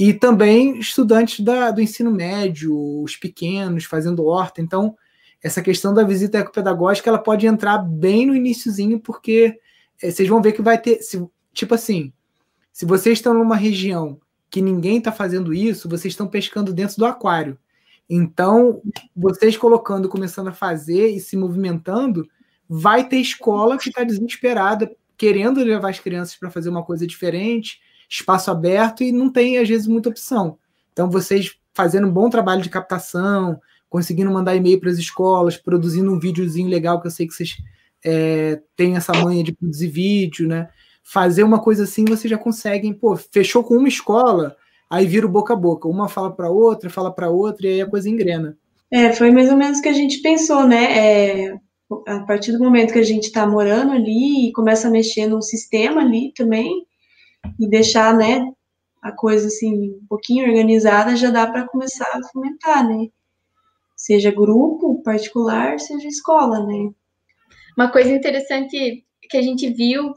e 0.01 0.15
também 0.15 0.79
estudantes 0.79 1.45
da, 1.45 1.71
do 1.71 1.83
ensino 1.83 2.11
médio, 2.11 2.75
os 3.03 3.17
pequenos, 3.17 3.85
fazendo 3.85 4.25
horta. 4.25 4.63
Então, 4.63 4.97
essa 5.43 5.61
questão 5.61 5.93
da 5.93 6.03
visita 6.03 6.39
ecopedagógica 6.39 7.11
ela 7.11 7.19
pode 7.19 7.47
entrar 7.47 7.77
bem 7.77 8.25
no 8.25 8.35
iníciozinho, 8.35 8.99
porque 8.99 9.61
é, 10.03 10.11
vocês 10.11 10.27
vão 10.27 10.41
ver 10.41 10.53
que 10.53 10.63
vai 10.63 10.81
ter. 10.81 11.03
Se, 11.03 11.23
tipo 11.53 11.75
assim, 11.75 12.15
se 12.73 12.87
vocês 12.87 13.19
estão 13.19 13.35
numa 13.35 13.57
região 13.57 14.19
que 14.49 14.63
ninguém 14.63 14.97
está 14.97 15.13
fazendo 15.13 15.53
isso, 15.53 15.87
vocês 15.87 16.15
estão 16.15 16.27
pescando 16.27 16.73
dentro 16.73 16.97
do 16.97 17.05
aquário. 17.05 17.59
Então, 18.09 18.81
vocês 19.15 19.55
colocando, 19.55 20.09
começando 20.09 20.49
a 20.49 20.53
fazer 20.53 21.09
e 21.09 21.21
se 21.21 21.37
movimentando, 21.37 22.27
vai 22.67 23.07
ter 23.07 23.19
escola 23.19 23.77
que 23.77 23.91
está 23.91 24.03
desesperada, 24.03 24.91
querendo 25.19 25.63
levar 25.63 25.91
as 25.91 26.01
crianças 26.01 26.37
para 26.37 26.51
fazer 26.51 26.71
uma 26.71 26.83
coisa 26.83 27.07
diferente, 27.07 27.83
espaço 28.11 28.51
aberto, 28.51 29.05
e 29.05 29.13
não 29.13 29.31
tem, 29.31 29.57
às 29.59 29.69
vezes, 29.69 29.87
muita 29.87 30.09
opção. 30.09 30.59
Então, 30.93 31.09
vocês 31.09 31.57
fazendo 31.73 32.09
um 32.09 32.13
bom 32.13 32.29
trabalho 32.29 32.61
de 32.61 32.69
captação, 32.69 33.61
conseguindo 33.89 34.31
mandar 34.31 34.57
e-mail 34.57 34.81
para 34.81 34.91
as 34.91 34.99
escolas, 34.99 35.57
produzindo 35.57 36.13
um 36.13 36.19
videozinho 36.19 36.69
legal, 36.69 37.01
que 37.01 37.07
eu 37.07 37.11
sei 37.11 37.27
que 37.27 37.33
vocês 37.33 37.57
é, 38.05 38.61
têm 38.77 38.97
essa 38.97 39.13
manha 39.13 39.45
de 39.45 39.53
produzir 39.53 39.89
vídeo, 39.89 40.49
né? 40.49 40.69
Fazer 41.03 41.43
uma 41.43 41.61
coisa 41.61 41.85
assim, 41.85 42.05
vocês 42.05 42.31
já 42.31 42.37
conseguem, 42.37 42.93
pô, 42.93 43.17
fechou 43.17 43.65
com 43.65 43.77
uma 43.77 43.89
escola, 43.89 44.57
aí 44.89 45.07
vira 45.07 45.27
o 45.27 45.31
boca 45.31 45.55
a 45.55 45.57
boca. 45.57 45.89
Uma 45.89 46.09
fala 46.09 46.31
para 46.31 46.51
outra, 46.51 46.91
fala 46.91 47.13
para 47.13 47.31
outra, 47.31 47.67
e 47.67 47.75
aí 47.75 47.81
a 47.81 47.89
coisa 47.89 48.09
engrena. 48.09 48.57
É, 48.91 49.13
foi 49.13 49.31
mais 49.31 49.49
ou 49.51 49.57
menos 49.57 49.79
o 49.79 49.83
que 49.83 49.89
a 49.89 49.95
gente 49.95 50.21
pensou, 50.21 50.67
né? 50.67 51.47
É, 51.47 51.55
a 52.07 52.21
partir 52.21 52.53
do 52.53 52.59
momento 52.59 52.93
que 52.93 52.99
a 52.99 53.05
gente 53.05 53.25
está 53.25 53.47
morando 53.47 53.93
ali 53.93 54.49
e 54.49 54.53
começa 54.53 54.89
a 54.89 54.91
mexer 54.91 55.27
no 55.27 55.41
sistema 55.43 56.01
ali 56.01 56.33
também, 56.37 56.87
e 57.59 57.69
deixar, 57.69 58.17
né, 58.17 58.51
a 59.03 59.13
coisa 59.13 59.47
assim, 59.47 59.93
um 59.93 60.07
pouquinho 60.09 60.47
organizada, 60.49 61.17
já 61.17 61.31
dá 61.31 61.47
para 61.47 61.67
começar 61.67 62.09
a 62.13 62.29
fomentar, 62.33 62.87
né? 62.87 63.09
seja 64.01 64.31
grupo 64.31 65.03
particular, 65.03 65.79
seja 65.79 66.09
escola, 66.09 66.65
né? 66.67 66.91
Uma 67.77 67.93
coisa 67.93 68.11
interessante 68.11 69.05
que 69.21 69.37
a 69.37 69.43
gente 69.43 69.69
viu, 69.69 70.15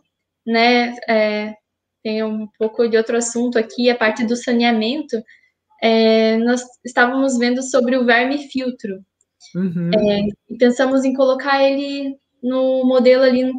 né, 0.47 0.95
é, 1.07 1.53
tem 2.01 2.23
um 2.23 2.47
pouco 2.57 2.87
de 2.87 2.95
outro 2.95 3.17
assunto 3.17 3.59
aqui, 3.59 3.89
a 3.89 3.95
parte 3.95 4.25
do 4.25 4.37
saneamento, 4.37 5.21
é, 5.81 6.37
nós 6.37 6.63
estávamos 6.85 7.37
vendo 7.37 7.61
sobre 7.61 7.97
o 7.97 8.05
verme 8.05 8.37
filtro. 8.47 9.03
Uhum. 9.53 9.91
É, 9.93 10.21
e 10.49 10.57
pensamos 10.57 11.03
em 11.03 11.13
colocar 11.13 11.61
ele 11.61 12.17
no 12.41 12.85
modelo 12.85 13.23
ali 13.23 13.51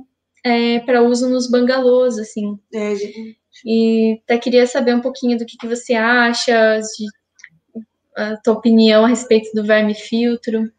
é, 0.43 0.81
para 0.81 1.03
uso 1.03 1.29
nos 1.29 1.51
bangalôs, 1.51 2.19
assim. 2.19 2.59
É, 2.73 2.95
e 3.65 4.21
até 4.25 4.37
queria 4.37 4.67
saber 4.67 4.95
um 4.95 5.01
pouquinho 5.01 5.39
do 5.39 5.47
que, 5.47 5.57
que 5.57 5.67
você 5.67 5.95
acha, 5.95 6.81
de 6.81 7.07
a 8.17 8.37
tua 8.37 8.55
opinião 8.55 9.05
a 9.05 9.09
respeito 9.09 9.51
do 9.55 9.65
verme 9.65 9.95
filtro. 9.95 10.71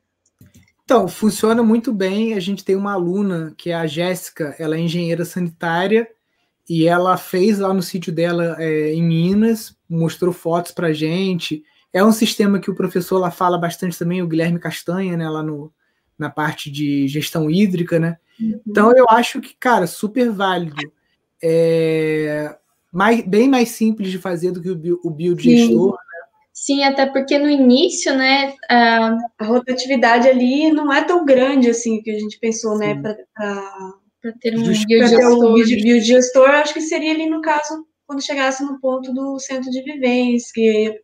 Então, 0.83 1.07
funciona 1.07 1.63
muito 1.63 1.91
bem. 1.91 2.33
A 2.33 2.39
gente 2.39 2.63
tem 2.63 2.75
uma 2.75 2.93
aluna 2.93 3.53
que 3.57 3.71
é 3.71 3.73
a 3.73 3.87
Jéssica, 3.87 4.55
ela 4.59 4.75
é 4.75 4.79
engenheira 4.79 5.25
sanitária 5.25 6.07
e 6.69 6.87
ela 6.87 7.17
fez 7.17 7.59
lá 7.59 7.73
no 7.73 7.81
sítio 7.81 8.13
dela 8.13 8.55
é, 8.59 8.93
em 8.93 9.03
Minas, 9.03 9.75
mostrou 9.89 10.31
fotos 10.31 10.71
para 10.71 10.93
gente. 10.93 11.63
É 11.91 12.03
um 12.03 12.11
sistema 12.11 12.59
que 12.59 12.69
o 12.69 12.75
professor 12.75 13.17
lá 13.17 13.31
fala 13.31 13.57
bastante 13.57 13.97
também, 13.97 14.21
o 14.21 14.27
Guilherme 14.27 14.59
Castanha, 14.59 15.17
né, 15.17 15.27
lá 15.27 15.41
no, 15.41 15.73
na 16.17 16.29
parte 16.29 16.69
de 16.69 17.07
gestão 17.07 17.49
hídrica, 17.49 17.99
né? 17.99 18.17
Uhum. 18.39 18.61
Então 18.67 18.95
eu 18.95 19.05
acho 19.09 19.41
que, 19.41 19.55
cara, 19.59 19.87
super 19.87 20.29
válido. 20.29 20.75
É 21.41 22.55
mais, 22.95 23.21
bem 23.27 23.49
mais 23.49 23.69
simples 23.69 24.09
de 24.09 24.17
fazer 24.17 24.51
do 24.51 24.61
que 24.61 24.69
o, 24.71 24.99
o 25.03 25.09
biodigestor, 25.09 25.97
Sim, 26.53 26.85
até 26.85 27.05
porque 27.05 27.37
no 27.37 27.49
início, 27.49 28.15
né, 28.15 28.55
a, 28.69 29.17
a 29.37 29.45
rotatividade 29.45 30.29
ali 30.29 30.71
não 30.71 30.91
é 30.91 31.03
tão 31.03 31.25
grande 31.25 31.69
assim 31.69 32.01
que 32.01 32.09
a 32.09 32.17
gente 32.17 32.39
pensou, 32.39 32.77
né, 32.77 32.95
para 32.95 34.31
ter 34.39 34.57
um 34.57 34.63
biodigestor. 34.63 35.51
Um 35.51 35.53
biodigestor, 35.53 36.49
acho 36.51 36.73
que 36.73 36.79
seria 36.79 37.11
ali 37.11 37.29
no 37.29 37.41
caso 37.41 37.85
quando 38.07 38.23
chegasse 38.23 38.63
no 38.63 38.79
ponto 38.79 39.13
do 39.13 39.37
centro 39.39 39.69
de 39.69 39.81
vivência, 39.83 40.49
que 40.53 40.97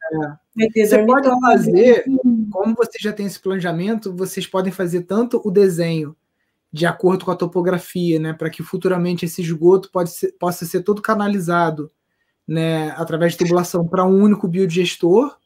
é. 0.56 0.86
Você 0.86 1.06
pode 1.06 1.30
fazer, 1.42 2.06
como 2.52 2.74
você 2.76 2.98
já 3.02 3.12
tem 3.12 3.26
esse 3.26 3.40
planejamento, 3.40 4.16
vocês 4.16 4.48
podem 4.48 4.72
fazer 4.72 5.02
tanto 5.02 5.42
o 5.44 5.52
desenho 5.52 6.16
de 6.72 6.86
acordo 6.86 7.26
com 7.26 7.32
a 7.32 7.36
topografia, 7.36 8.20
né, 8.20 8.34
para 8.34 8.50
que 8.50 8.64
futuramente 8.64 9.26
esse 9.26 9.42
esgoto 9.42 9.90
ser, 10.08 10.32
possa 10.40 10.66
ser 10.66 10.84
todo 10.84 11.02
canalizado, 11.02 11.92
né, 12.48 12.92
através 12.92 13.34
de 13.34 13.40
tubulação 13.40 13.88
para 13.88 14.06
um 14.06 14.22
único 14.22 14.48
biodigestor, 14.48 15.38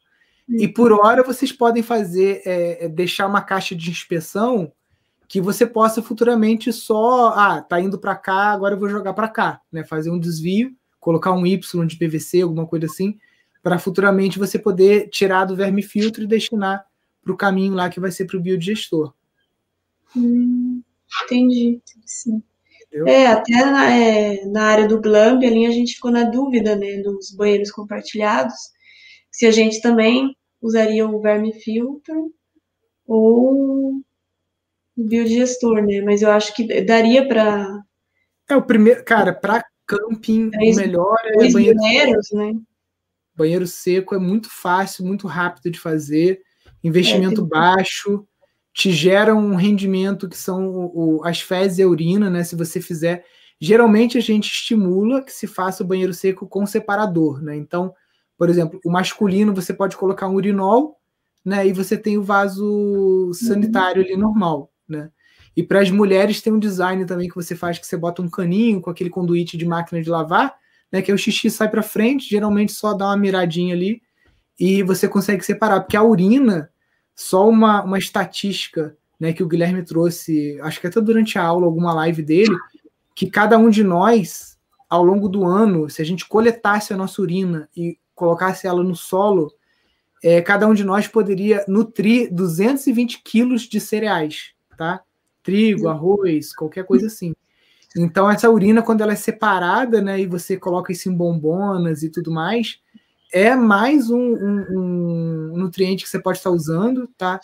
e 0.48 0.68
por 0.68 0.92
hora 0.92 1.24
vocês 1.24 1.50
podem 1.50 1.82
fazer, 1.82 2.42
é, 2.46 2.84
é, 2.84 2.88
deixar 2.88 3.26
uma 3.26 3.40
caixa 3.40 3.74
de 3.74 3.90
inspeção 3.90 4.72
que 5.28 5.40
você 5.40 5.66
possa 5.66 6.00
futuramente 6.00 6.72
só, 6.72 7.30
ah, 7.30 7.60
tá 7.60 7.80
indo 7.80 7.98
para 7.98 8.14
cá, 8.14 8.52
agora 8.52 8.74
eu 8.74 8.78
vou 8.78 8.88
jogar 8.88 9.12
para 9.12 9.26
cá, 9.26 9.60
né? 9.72 9.82
Fazer 9.82 10.08
um 10.08 10.20
desvio, 10.20 10.72
colocar 11.00 11.32
um 11.32 11.44
Y 11.44 11.84
de 11.84 11.96
PVC, 11.96 12.42
alguma 12.42 12.64
coisa 12.64 12.86
assim, 12.86 13.18
para 13.60 13.76
futuramente 13.76 14.38
você 14.38 14.56
poder 14.56 15.08
tirar 15.08 15.44
do 15.44 15.56
verme 15.56 15.82
filtro 15.82 16.22
e 16.22 16.28
destinar 16.28 16.86
para 17.24 17.32
o 17.32 17.36
caminho 17.36 17.74
lá 17.74 17.90
que 17.90 17.98
vai 17.98 18.12
ser 18.12 18.26
para 18.26 18.36
o 18.36 18.40
biodigestor. 18.40 19.12
Hum, 20.16 20.80
entendi. 21.24 21.80
Sim. 22.04 22.42
É, 23.06 23.26
até 23.26 23.64
na, 23.64 23.90
é, 23.90 24.44
na 24.46 24.64
área 24.64 24.88
do 24.88 25.00
Glamb 25.00 25.44
ali 25.44 25.66
a 25.66 25.70
gente 25.70 25.94
ficou 25.94 26.10
na 26.10 26.24
dúvida, 26.24 26.76
né, 26.76 27.02
dos 27.02 27.30
banheiros 27.32 27.70
compartilhados, 27.70 28.54
se 29.30 29.44
a 29.44 29.50
gente 29.50 29.80
também 29.82 30.34
usaria 30.62 31.06
o 31.06 31.20
verme 31.20 31.52
filtro 31.52 32.32
ou 33.06 34.02
o 34.96 35.04
biodigestor, 35.04 35.82
né? 35.82 36.00
Mas 36.00 36.22
eu 36.22 36.30
acho 36.30 36.54
que 36.54 36.82
daria 36.82 37.26
para. 37.26 37.82
É 38.48 38.56
o 38.56 38.62
primeiro, 38.62 39.04
cara, 39.04 39.32
para 39.32 39.64
camping, 39.86 40.50
o 40.54 40.74
melhor 40.74 41.16
é 41.24 41.52
banheiro 41.52 41.78
banheiros, 41.78 42.28
seco. 42.28 42.42
né? 42.42 42.54
Banheiro 43.34 43.66
seco 43.66 44.14
é 44.14 44.18
muito 44.18 44.48
fácil, 44.48 45.04
muito 45.04 45.26
rápido 45.26 45.70
de 45.70 45.78
fazer, 45.78 46.40
investimento 46.82 47.34
é, 47.34 47.44
tem... 47.44 47.48
baixo. 47.48 48.26
Te 48.76 48.92
geram 48.92 49.38
um 49.38 49.54
rendimento 49.54 50.28
que 50.28 50.36
são 50.36 50.68
o, 50.68 51.20
o, 51.20 51.24
as 51.24 51.40
fezes 51.40 51.78
e 51.78 51.82
a 51.82 51.88
urina, 51.88 52.28
né? 52.28 52.44
Se 52.44 52.54
você 52.54 52.78
fizer. 52.78 53.24
Geralmente 53.58 54.18
a 54.18 54.20
gente 54.20 54.52
estimula 54.52 55.24
que 55.24 55.32
se 55.32 55.46
faça 55.46 55.82
o 55.82 55.86
banheiro 55.86 56.12
seco 56.12 56.46
com 56.46 56.66
separador, 56.66 57.42
né? 57.42 57.56
Então, 57.56 57.94
por 58.36 58.50
exemplo, 58.50 58.78
o 58.84 58.90
masculino 58.90 59.54
você 59.54 59.72
pode 59.72 59.96
colocar 59.96 60.28
um 60.28 60.34
urinol, 60.34 61.00
né? 61.42 61.66
E 61.66 61.72
você 61.72 61.96
tem 61.96 62.18
o 62.18 62.22
vaso 62.22 63.30
sanitário 63.32 64.02
ali 64.02 64.14
normal, 64.14 64.70
né? 64.86 65.10
E 65.56 65.62
para 65.62 65.80
as 65.80 65.90
mulheres 65.90 66.42
tem 66.42 66.52
um 66.52 66.58
design 66.58 67.06
também 67.06 67.30
que 67.30 67.34
você 67.34 67.56
faz 67.56 67.78
que 67.78 67.86
você 67.86 67.96
bota 67.96 68.20
um 68.20 68.28
caninho 68.28 68.82
com 68.82 68.90
aquele 68.90 69.08
conduíte 69.08 69.56
de 69.56 69.64
máquina 69.64 70.02
de 70.02 70.10
lavar, 70.10 70.54
né? 70.92 71.00
Que 71.00 71.14
o 71.14 71.16
xixi 71.16 71.50
sai 71.50 71.70
para 71.70 71.82
frente, 71.82 72.28
geralmente 72.28 72.72
só 72.72 72.92
dá 72.92 73.06
uma 73.06 73.16
miradinha 73.16 73.74
ali 73.74 74.02
e 74.60 74.82
você 74.82 75.08
consegue 75.08 75.42
separar, 75.42 75.80
porque 75.80 75.96
a 75.96 76.02
urina 76.02 76.70
só 77.16 77.48
uma, 77.48 77.82
uma 77.82 77.98
estatística 77.98 78.94
né, 79.18 79.32
que 79.32 79.42
o 79.42 79.48
Guilherme 79.48 79.82
trouxe, 79.82 80.60
acho 80.60 80.78
que 80.78 80.86
até 80.86 81.00
durante 81.00 81.38
a 81.38 81.42
aula, 81.42 81.64
alguma 81.64 81.94
live 81.94 82.22
dele, 82.22 82.54
que 83.14 83.30
cada 83.30 83.56
um 83.56 83.70
de 83.70 83.82
nós, 83.82 84.58
ao 84.88 85.02
longo 85.02 85.26
do 85.26 85.44
ano, 85.44 85.88
se 85.88 86.02
a 86.02 86.04
gente 86.04 86.28
coletasse 86.28 86.92
a 86.92 86.96
nossa 86.96 87.22
urina 87.22 87.68
e 87.74 87.98
colocasse 88.14 88.66
ela 88.66 88.84
no 88.84 88.94
solo, 88.94 89.50
é, 90.22 90.42
cada 90.42 90.68
um 90.68 90.74
de 90.74 90.84
nós 90.84 91.08
poderia 91.08 91.64
nutrir 91.66 92.32
220 92.32 93.22
quilos 93.22 93.62
de 93.62 93.80
cereais, 93.80 94.50
tá? 94.76 95.00
Trigo, 95.42 95.88
arroz, 95.88 96.54
qualquer 96.54 96.84
coisa 96.84 97.06
assim. 97.06 97.34
Então, 97.96 98.30
essa 98.30 98.50
urina, 98.50 98.82
quando 98.82 99.00
ela 99.00 99.12
é 99.12 99.16
separada, 99.16 100.02
né, 100.02 100.20
e 100.20 100.26
você 100.26 100.56
coloca 100.58 100.92
isso 100.92 101.08
em 101.08 101.14
bombonas 101.14 102.02
e 102.02 102.10
tudo 102.10 102.30
mais, 102.30 102.78
é 103.32 103.54
mais 103.54 104.10
um, 104.10 104.18
um, 104.18 104.66
um, 104.70 105.56
nutriente 105.56 106.04
que 106.04 106.10
você 106.10 106.20
pode 106.20 106.38
estar 106.38 106.50
usando, 106.50 107.08
tá? 107.18 107.40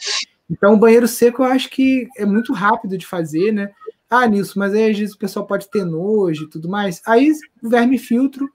Então, 0.51 0.75
o 0.75 0.79
banheiro 0.79 1.09
seco 1.09 1.43
eu 1.43 1.47
acho 1.47 1.71
que 1.71 2.09
é 2.17 2.25
muito 2.25 2.53
rápido 2.53 2.97
de 2.97 3.07
fazer, 3.07 3.53
né? 3.53 3.71
Ah, 4.09 4.27
nisso, 4.27 4.59
mas 4.59 4.75
aí 4.75 4.91
às 4.91 4.99
vezes 4.99 5.15
o 5.15 5.19
pessoal 5.19 5.47
pode 5.47 5.71
ter 5.71 5.85
nojo 5.85 6.45
e 6.45 6.51
tudo 6.51 6.69
mais. 6.69 7.01
Aí 7.07 7.33
o 7.63 7.69
verme 7.69 7.99
filtro, 7.99 8.49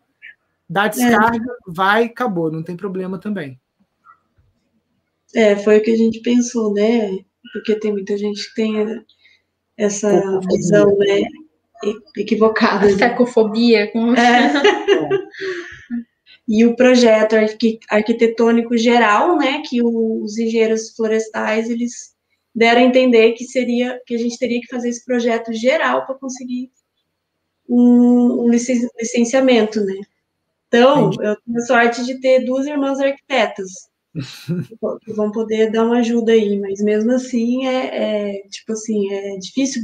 dá 0.70 0.88
descarga, 0.88 1.52
é. 1.52 1.56
vai, 1.68 2.04
acabou, 2.06 2.52
não 2.52 2.62
tem 2.62 2.78
problema 2.78 3.18
também. 3.18 3.60
É, 5.36 5.56
foi 5.56 5.78
o 5.78 5.84
que 5.84 5.92
a 5.92 5.98
gente 5.98 6.22
pensou, 6.22 6.74
né? 6.74 7.18
Porque 7.52 7.76
tem 7.80 7.92
muita 7.92 8.18
gente 8.18 8.48
que 8.50 8.56
tem 8.56 9.04
essa 9.78 10.40
visão, 10.50 10.98
né? 10.98 11.22
Equivocada. 12.16 12.88
A 12.88 12.98
cacofobia. 12.98 13.92
Com... 13.92 14.16
É. 14.16 14.54
e 16.48 16.66
o 16.66 16.76
projeto 16.76 17.36
arquitetônico 17.90 18.78
geral, 18.78 19.38
né, 19.38 19.62
que 19.68 19.84
os 19.84 20.38
engenheiros 20.38 20.96
florestais 20.96 21.70
eles 21.70 22.16
deram 22.56 22.82
a 22.82 22.86
entender 22.86 23.34
que 23.34 23.44
seria 23.44 24.02
que 24.06 24.16
a 24.16 24.18
gente 24.18 24.40
teria 24.40 24.62
que 24.62 24.68
fazer 24.68 24.90
esse 24.90 25.04
projeto 25.04 25.54
geral 25.54 26.06
para 26.06 26.16
conseguir 26.16 26.72
um, 27.70 28.46
um, 28.46 28.50
licenciamento, 28.50 29.84
né? 29.84 29.94
Então, 30.68 31.08
Entendi. 31.08 31.28
eu 31.28 31.36
tenho 31.42 31.58
a 31.58 31.66
sorte 31.66 32.06
de 32.06 32.20
ter 32.20 32.46
duas 32.46 32.66
irmãs 32.66 33.00
arquitetas 33.00 33.70
que 35.04 35.14
vão 35.14 35.32
poder 35.32 35.70
dar 35.72 35.86
uma 35.86 36.00
ajuda 36.00 36.32
aí, 36.32 36.58
mas 36.60 36.82
mesmo 36.82 37.12
assim 37.12 37.68
é, 37.68 38.38
é 38.38 38.42
tipo 38.50 38.72
assim 38.72 39.14
é 39.14 39.38
difícil 39.38 39.82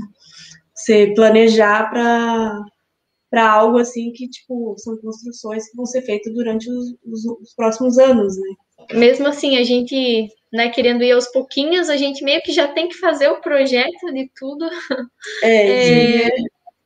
você 0.73 1.13
planejar 1.13 1.89
para 1.89 2.65
para 3.33 3.51
algo 3.51 3.79
assim 3.79 4.11
que, 4.11 4.29
tipo, 4.29 4.75
são 4.77 4.95
construções 4.97 5.67
que 5.67 5.75
vão 5.75 5.87
ser 5.87 6.03
feitas 6.03 6.31
durante 6.31 6.69
os, 6.69 6.93
os, 7.03 7.25
os, 7.41 7.55
próximos 7.55 7.97
anos, 7.97 8.37
né? 8.37 8.89
Mesmo 8.93 9.25
assim, 9.25 9.57
a 9.57 9.63
gente, 9.63 10.27
né, 10.53 10.69
querendo 10.69 11.03
ir 11.03 11.13
aos 11.13 11.25
pouquinhos, 11.31 11.89
a 11.89 11.97
gente 11.97 12.23
meio 12.23 12.43
que 12.43 12.51
já 12.51 12.67
tem 12.67 12.87
que 12.87 12.99
fazer 12.99 13.29
o 13.29 13.41
projeto 13.41 14.13
de 14.13 14.29
tudo. 14.35 14.69
É, 15.41 16.25
é 16.29 16.29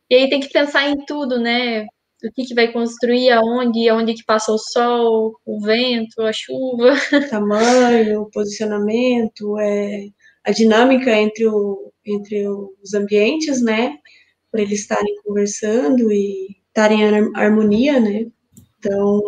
e 0.10 0.16
aí 0.16 0.30
tem 0.30 0.40
que 0.40 0.48
pensar 0.48 0.88
em 0.88 1.04
tudo, 1.06 1.38
né? 1.38 1.82
O 2.24 2.32
que, 2.34 2.46
que 2.46 2.56
vai 2.56 2.72
construir, 2.72 3.30
aonde, 3.30 3.90
aonde 3.90 4.14
que 4.14 4.24
passa 4.24 4.50
o 4.54 4.58
sol, 4.58 5.34
o 5.46 5.60
vento, 5.60 6.22
a 6.22 6.32
chuva. 6.32 6.94
Tamanho, 7.30 8.30
posicionamento, 8.32 9.60
é, 9.60 10.06
a 10.46 10.52
dinâmica 10.52 11.14
entre, 11.14 11.46
o, 11.46 11.92
entre 12.06 12.48
os 12.48 12.94
ambientes, 12.94 13.62
né? 13.62 13.98
Para 14.52 14.62
eles 14.62 14.80
estarem 14.80 15.22
conversando 15.24 16.12
e 16.12 16.58
estarem 16.68 17.02
em 17.02 17.32
harmonia, 17.36 18.00
né? 18.00 18.28
Então, 18.80 19.22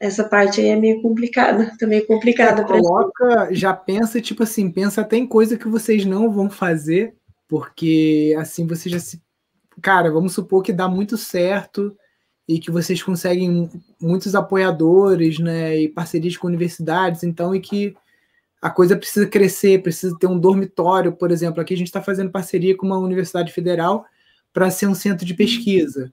essa 0.00 0.24
parte 0.24 0.60
aí 0.60 0.68
é 0.68 0.76
meio 0.76 1.02
complicada, 1.02 1.72
também 1.78 1.98
é 1.98 2.04
complicada. 2.04 2.62
É, 2.62 2.64
coloca, 2.64 3.48
já 3.52 3.72
pensa, 3.72 4.20
tipo 4.20 4.42
assim, 4.42 4.70
pensa 4.70 5.00
até 5.00 5.16
em 5.16 5.26
coisa 5.26 5.56
que 5.56 5.68
vocês 5.68 6.04
não 6.04 6.30
vão 6.30 6.48
fazer, 6.48 7.14
porque 7.48 8.34
assim 8.38 8.66
você 8.66 8.88
já 8.88 8.98
se. 8.98 9.20
Cara, 9.80 10.10
vamos 10.10 10.32
supor 10.34 10.62
que 10.62 10.72
dá 10.72 10.88
muito 10.88 11.16
certo 11.16 11.96
e 12.46 12.58
que 12.58 12.70
vocês 12.70 13.02
conseguem 13.02 13.70
muitos 14.00 14.34
apoiadores, 14.34 15.38
né, 15.38 15.76
e 15.78 15.88
parcerias 15.88 16.36
com 16.36 16.46
universidades, 16.46 17.22
então, 17.22 17.54
e 17.54 17.60
que 17.60 17.94
a 18.60 18.70
coisa 18.70 18.96
precisa 18.96 19.26
crescer, 19.26 19.82
precisa 19.82 20.16
ter 20.18 20.26
um 20.26 20.38
dormitório, 20.38 21.12
por 21.12 21.30
exemplo. 21.30 21.60
Aqui 21.60 21.74
a 21.74 21.76
gente 21.76 21.88
está 21.88 22.02
fazendo 22.02 22.30
parceria 22.30 22.76
com 22.76 22.86
uma 22.86 22.98
universidade 22.98 23.52
federal 23.52 24.04
para 24.52 24.70
ser 24.70 24.86
um 24.86 24.94
centro 24.94 25.24
de 25.24 25.34
pesquisa. 25.34 26.12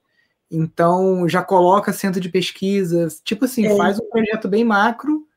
Então, 0.50 1.28
já 1.28 1.44
coloca 1.44 1.92
centro 1.92 2.22
de 2.22 2.30
pesquisa, 2.30 3.08
tipo 3.24 3.46
assim, 3.46 3.66
é. 3.66 3.76
faz 3.76 4.00
um 4.00 4.10
projeto 4.10 4.48
bem 4.48 4.64
macro 4.64 5.28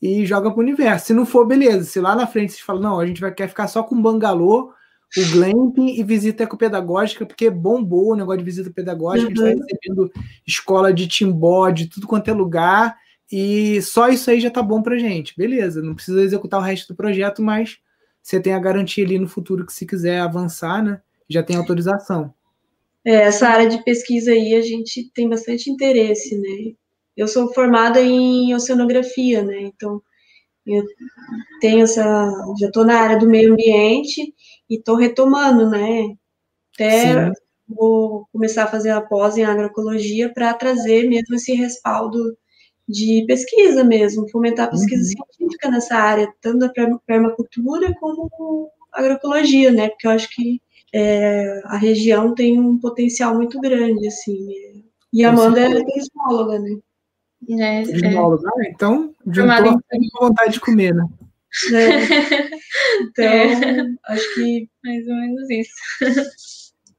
e 0.00 0.24
joga 0.24 0.50
para 0.50 0.58
o 0.58 0.62
universo. 0.62 1.06
Se 1.06 1.14
não 1.14 1.26
for, 1.26 1.46
beleza. 1.46 1.84
Se 1.84 2.00
lá 2.00 2.14
na 2.14 2.26
frente 2.26 2.52
você 2.52 2.62
fala, 2.62 2.80
não, 2.80 3.00
a 3.00 3.06
gente 3.06 3.20
vai 3.20 3.32
quer 3.32 3.48
ficar 3.48 3.68
só 3.68 3.82
com 3.82 4.00
bangalô, 4.00 4.72
o 5.16 5.22
glamping 5.32 5.98
e 5.98 6.02
visita 6.02 6.44
ecopedagógica, 6.44 7.26
porque 7.26 7.50
bombou 7.50 8.12
o 8.12 8.16
negócio 8.16 8.38
de 8.38 8.44
visita 8.44 8.70
pedagógica, 8.70 9.32
uhum. 9.40 9.46
a 9.46 9.50
gente 9.50 9.60
está 9.60 9.76
recebendo 9.76 10.12
escola 10.46 10.92
de 10.92 11.08
timbó, 11.08 11.70
de 11.70 11.86
tudo 11.88 12.06
quanto 12.06 12.28
é 12.28 12.34
lugar, 12.34 12.96
e 13.30 13.80
só 13.82 14.08
isso 14.08 14.30
aí 14.30 14.40
já 14.40 14.50
tá 14.50 14.62
bom 14.62 14.82
pra 14.82 14.98
gente. 14.98 15.34
Beleza, 15.36 15.82
não 15.82 15.94
precisa 15.94 16.22
executar 16.22 16.60
o 16.60 16.62
resto 16.62 16.88
do 16.88 16.96
projeto, 16.96 17.42
mas 17.42 17.78
você 18.22 18.40
tem 18.40 18.54
a 18.54 18.58
garantia 18.58 19.04
ali 19.04 19.18
no 19.18 19.28
futuro 19.28 19.66
que 19.66 19.72
se 19.72 19.86
quiser 19.86 20.20
avançar, 20.20 20.82
né? 20.82 21.00
Já 21.28 21.42
tem 21.42 21.56
autorização. 21.56 22.32
É, 23.04 23.14
essa 23.14 23.48
área 23.48 23.68
de 23.68 23.82
pesquisa 23.84 24.32
aí 24.32 24.54
a 24.54 24.62
gente 24.62 25.10
tem 25.14 25.28
bastante 25.28 25.70
interesse, 25.70 26.38
né? 26.38 26.74
Eu 27.16 27.28
sou 27.28 27.52
formada 27.52 28.00
em 28.00 28.54
oceanografia, 28.54 29.42
né? 29.42 29.60
Então, 29.60 30.02
eu 30.66 30.82
tenho 31.60 31.84
essa, 31.84 32.30
já 32.58 32.68
estou 32.68 32.84
na 32.84 32.98
área 32.98 33.18
do 33.18 33.28
meio 33.28 33.52
ambiente 33.52 34.34
e 34.68 34.76
estou 34.76 34.96
retomando, 34.96 35.68
né? 35.68 36.16
Até 36.74 37.26
Sim. 37.26 37.32
vou 37.68 38.26
começar 38.32 38.64
a 38.64 38.68
fazer 38.68 38.90
a 38.90 39.00
pós 39.00 39.36
em 39.36 39.44
agroecologia 39.44 40.32
para 40.32 40.54
trazer 40.54 41.08
mesmo 41.08 41.34
esse 41.34 41.52
respaldo 41.54 42.36
de 42.88 43.24
pesquisa 43.26 43.84
mesmo, 43.84 44.28
fomentar 44.30 44.66
a 44.66 44.70
pesquisa 44.70 45.02
uhum. 45.02 45.24
científica 45.36 45.70
nessa 45.70 45.96
área, 45.96 46.32
tanto 46.40 46.58
da 46.58 46.72
permacultura 47.06 47.94
como 48.00 48.70
agroecologia, 48.92 49.70
né? 49.70 49.90
Porque 49.90 50.06
eu 50.06 50.10
acho 50.10 50.28
que 50.30 50.60
é, 50.96 51.60
a 51.64 51.76
região 51.76 52.32
tem 52.36 52.60
um 52.60 52.78
potencial 52.78 53.34
muito 53.34 53.60
grande, 53.60 54.06
assim. 54.06 54.84
E 55.12 55.24
a 55.24 55.30
Amanda 55.30 55.60
é 55.60 55.82
turismóloga, 55.82 56.60
né? 56.60 56.78
É, 57.50 57.82
é. 57.82 58.16
ah, 58.16 58.68
então 58.68 59.12
juntou 59.26 59.80
com 59.90 60.26
vontade 60.26 60.52
de 60.52 60.60
comer, 60.60 60.94
né? 60.94 61.04
É. 61.72 62.54
Então, 63.00 63.24
é. 63.24 63.86
acho 64.06 64.34
que 64.34 64.68
mais 64.84 65.06
ou 65.06 65.14
menos 65.14 65.50
isso. 65.50 65.72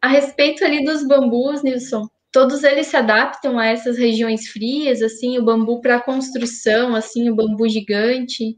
A 0.02 0.08
respeito 0.08 0.64
ali 0.64 0.84
dos 0.84 1.08
bambus, 1.08 1.64
Nilson, 1.64 2.08
todos 2.32 2.64
eles 2.64 2.88
se 2.88 2.98
adaptam 2.98 3.58
a 3.58 3.68
essas 3.68 3.98
regiões 3.98 4.48
frias, 4.48 5.02
assim, 5.02 5.38
o 5.38 5.44
bambu 5.44 5.80
para 5.80 6.02
construção, 6.02 6.96
assim, 6.96 7.30
o 7.30 7.36
bambu 7.36 7.68
gigante, 7.68 8.56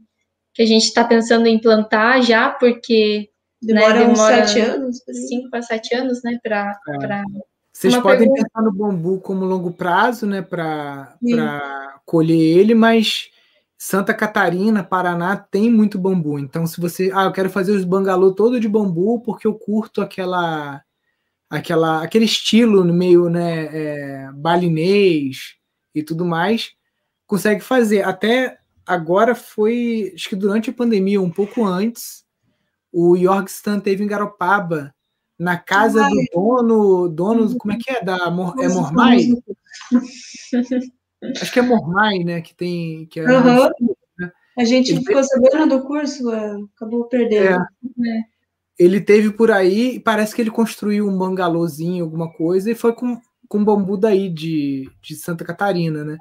que 0.52 0.62
a 0.62 0.66
gente 0.66 0.84
está 0.84 1.04
pensando 1.04 1.46
em 1.46 1.60
plantar 1.60 2.22
já, 2.22 2.50
porque 2.50 3.30
Demora, 3.60 3.94
né? 3.94 4.00
Demora 4.00 4.12
uns 4.12 4.18
sete 4.18 4.60
anos. 4.60 5.02
Cinco 5.28 5.50
para 5.50 5.62
sete 5.62 5.94
anos, 5.94 6.22
né? 6.22 6.38
Pra, 6.42 6.78
é. 6.88 6.98
pra... 6.98 7.24
Vocês 7.72 7.94
Uma 7.94 8.02
podem 8.02 8.18
pergunta... 8.20 8.42
pensar 8.42 8.62
no 8.62 8.72
bambu 8.72 9.20
como 9.20 9.44
longo 9.44 9.72
prazo, 9.72 10.26
né? 10.26 10.42
Para 10.42 11.16
colher 12.04 12.58
ele, 12.58 12.74
mas 12.74 13.30
Santa 13.76 14.12
Catarina, 14.12 14.82
Paraná 14.82 15.36
tem 15.36 15.70
muito 15.70 15.98
bambu. 15.98 16.38
Então, 16.38 16.66
se 16.66 16.80
você. 16.80 17.12
Ah, 17.14 17.24
eu 17.24 17.32
quero 17.32 17.48
fazer 17.48 17.72
os 17.72 17.84
bangalô 17.84 18.32
todo 18.32 18.58
de 18.58 18.68
bambu 18.68 19.20
porque 19.20 19.46
eu 19.46 19.54
curto 19.54 20.00
aquela. 20.00 20.82
aquela 21.48 22.02
aquele 22.02 22.24
estilo 22.24 22.84
meio 22.84 23.28
né, 23.28 23.68
é, 23.72 24.30
balinês 24.34 25.54
e 25.94 26.02
tudo 26.02 26.24
mais, 26.24 26.72
consegue 27.26 27.60
fazer. 27.60 28.02
Até 28.02 28.58
agora 28.84 29.34
foi, 29.34 30.12
acho 30.14 30.28
que 30.28 30.36
durante 30.36 30.70
a 30.70 30.72
pandemia, 30.72 31.20
um 31.20 31.30
pouco 31.30 31.64
antes, 31.64 32.24
o 32.92 33.16
Yorkstan 33.16 33.80
teve 33.80 34.04
em 34.04 34.06
Garopaba, 34.06 34.94
na 35.38 35.56
casa 35.56 36.04
Ai. 36.04 36.10
do 36.10 36.24
dono, 36.34 37.08
dono, 37.08 37.56
como 37.56 37.72
é 37.72 37.78
que 37.78 37.90
é? 37.90 38.02
Da, 38.02 38.16
é 38.16 38.68
Mormai? 38.68 39.28
Acho 41.40 41.52
que 41.52 41.58
é 41.58 41.62
Mormai, 41.62 42.18
né? 42.20 42.40
Que 42.40 42.54
tem. 42.54 43.06
Que 43.06 43.20
é 43.20 43.24
uhum. 43.24 43.70
né? 44.18 44.32
A 44.58 44.64
gente 44.64 44.90
Ele 44.90 45.00
ficou 45.00 45.22
sabendo 45.22 45.78
do 45.78 45.84
curso, 45.84 46.30
é, 46.32 46.56
acabou 46.74 47.04
perdendo. 47.04 47.62
É. 48.04 48.08
É. 48.08 48.22
Ele 48.78 49.00
teve 49.00 49.30
por 49.30 49.50
aí, 49.50 50.00
parece 50.00 50.34
que 50.34 50.40
ele 50.40 50.50
construiu 50.50 51.08
um 51.08 51.16
bangalôzinho, 51.16 52.04
alguma 52.04 52.32
coisa, 52.32 52.70
e 52.70 52.74
foi 52.74 52.92
com, 52.92 53.20
com 53.48 53.64
bambu 53.64 53.96
daí 53.96 54.28
de, 54.28 54.88
de 55.02 55.16
Santa 55.16 55.44
Catarina, 55.44 56.04
né? 56.04 56.16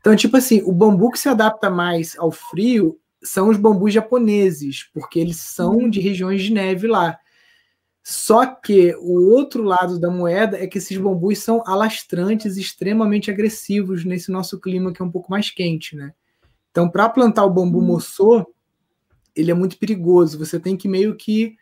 Então, 0.00 0.14
tipo 0.14 0.36
assim, 0.36 0.62
o 0.64 0.72
bambu 0.72 1.10
que 1.10 1.18
se 1.18 1.30
adapta 1.30 1.70
mais 1.70 2.14
ao 2.18 2.30
frio 2.30 2.98
são 3.24 3.48
os 3.48 3.56
bambus 3.56 3.92
japoneses, 3.92 4.88
porque 4.92 5.18
eles 5.18 5.38
são 5.38 5.76
uhum. 5.76 5.90
de 5.90 6.00
regiões 6.00 6.42
de 6.42 6.52
neve 6.52 6.86
lá. 6.86 7.18
Só 8.02 8.44
que 8.44 8.94
o 8.96 9.32
outro 9.32 9.62
lado 9.62 9.98
da 9.98 10.10
moeda 10.10 10.62
é 10.62 10.66
que 10.66 10.76
esses 10.76 10.96
bambus 10.98 11.38
são 11.38 11.62
alastrantes, 11.66 12.58
extremamente 12.58 13.30
agressivos 13.30 14.04
nesse 14.04 14.30
nosso 14.30 14.60
clima 14.60 14.92
que 14.92 15.00
é 15.00 15.04
um 15.04 15.10
pouco 15.10 15.30
mais 15.30 15.50
quente, 15.50 15.96
né? 15.96 16.12
Então, 16.70 16.88
para 16.88 17.08
plantar 17.08 17.44
o 17.44 17.50
bambu 17.50 17.78
uhum. 17.78 17.86
moçô, 17.86 18.46
ele 19.34 19.50
é 19.50 19.54
muito 19.54 19.78
perigoso. 19.78 20.38
Você 20.38 20.60
tem 20.60 20.76
que 20.76 20.86
meio 20.86 21.16
que 21.16 21.56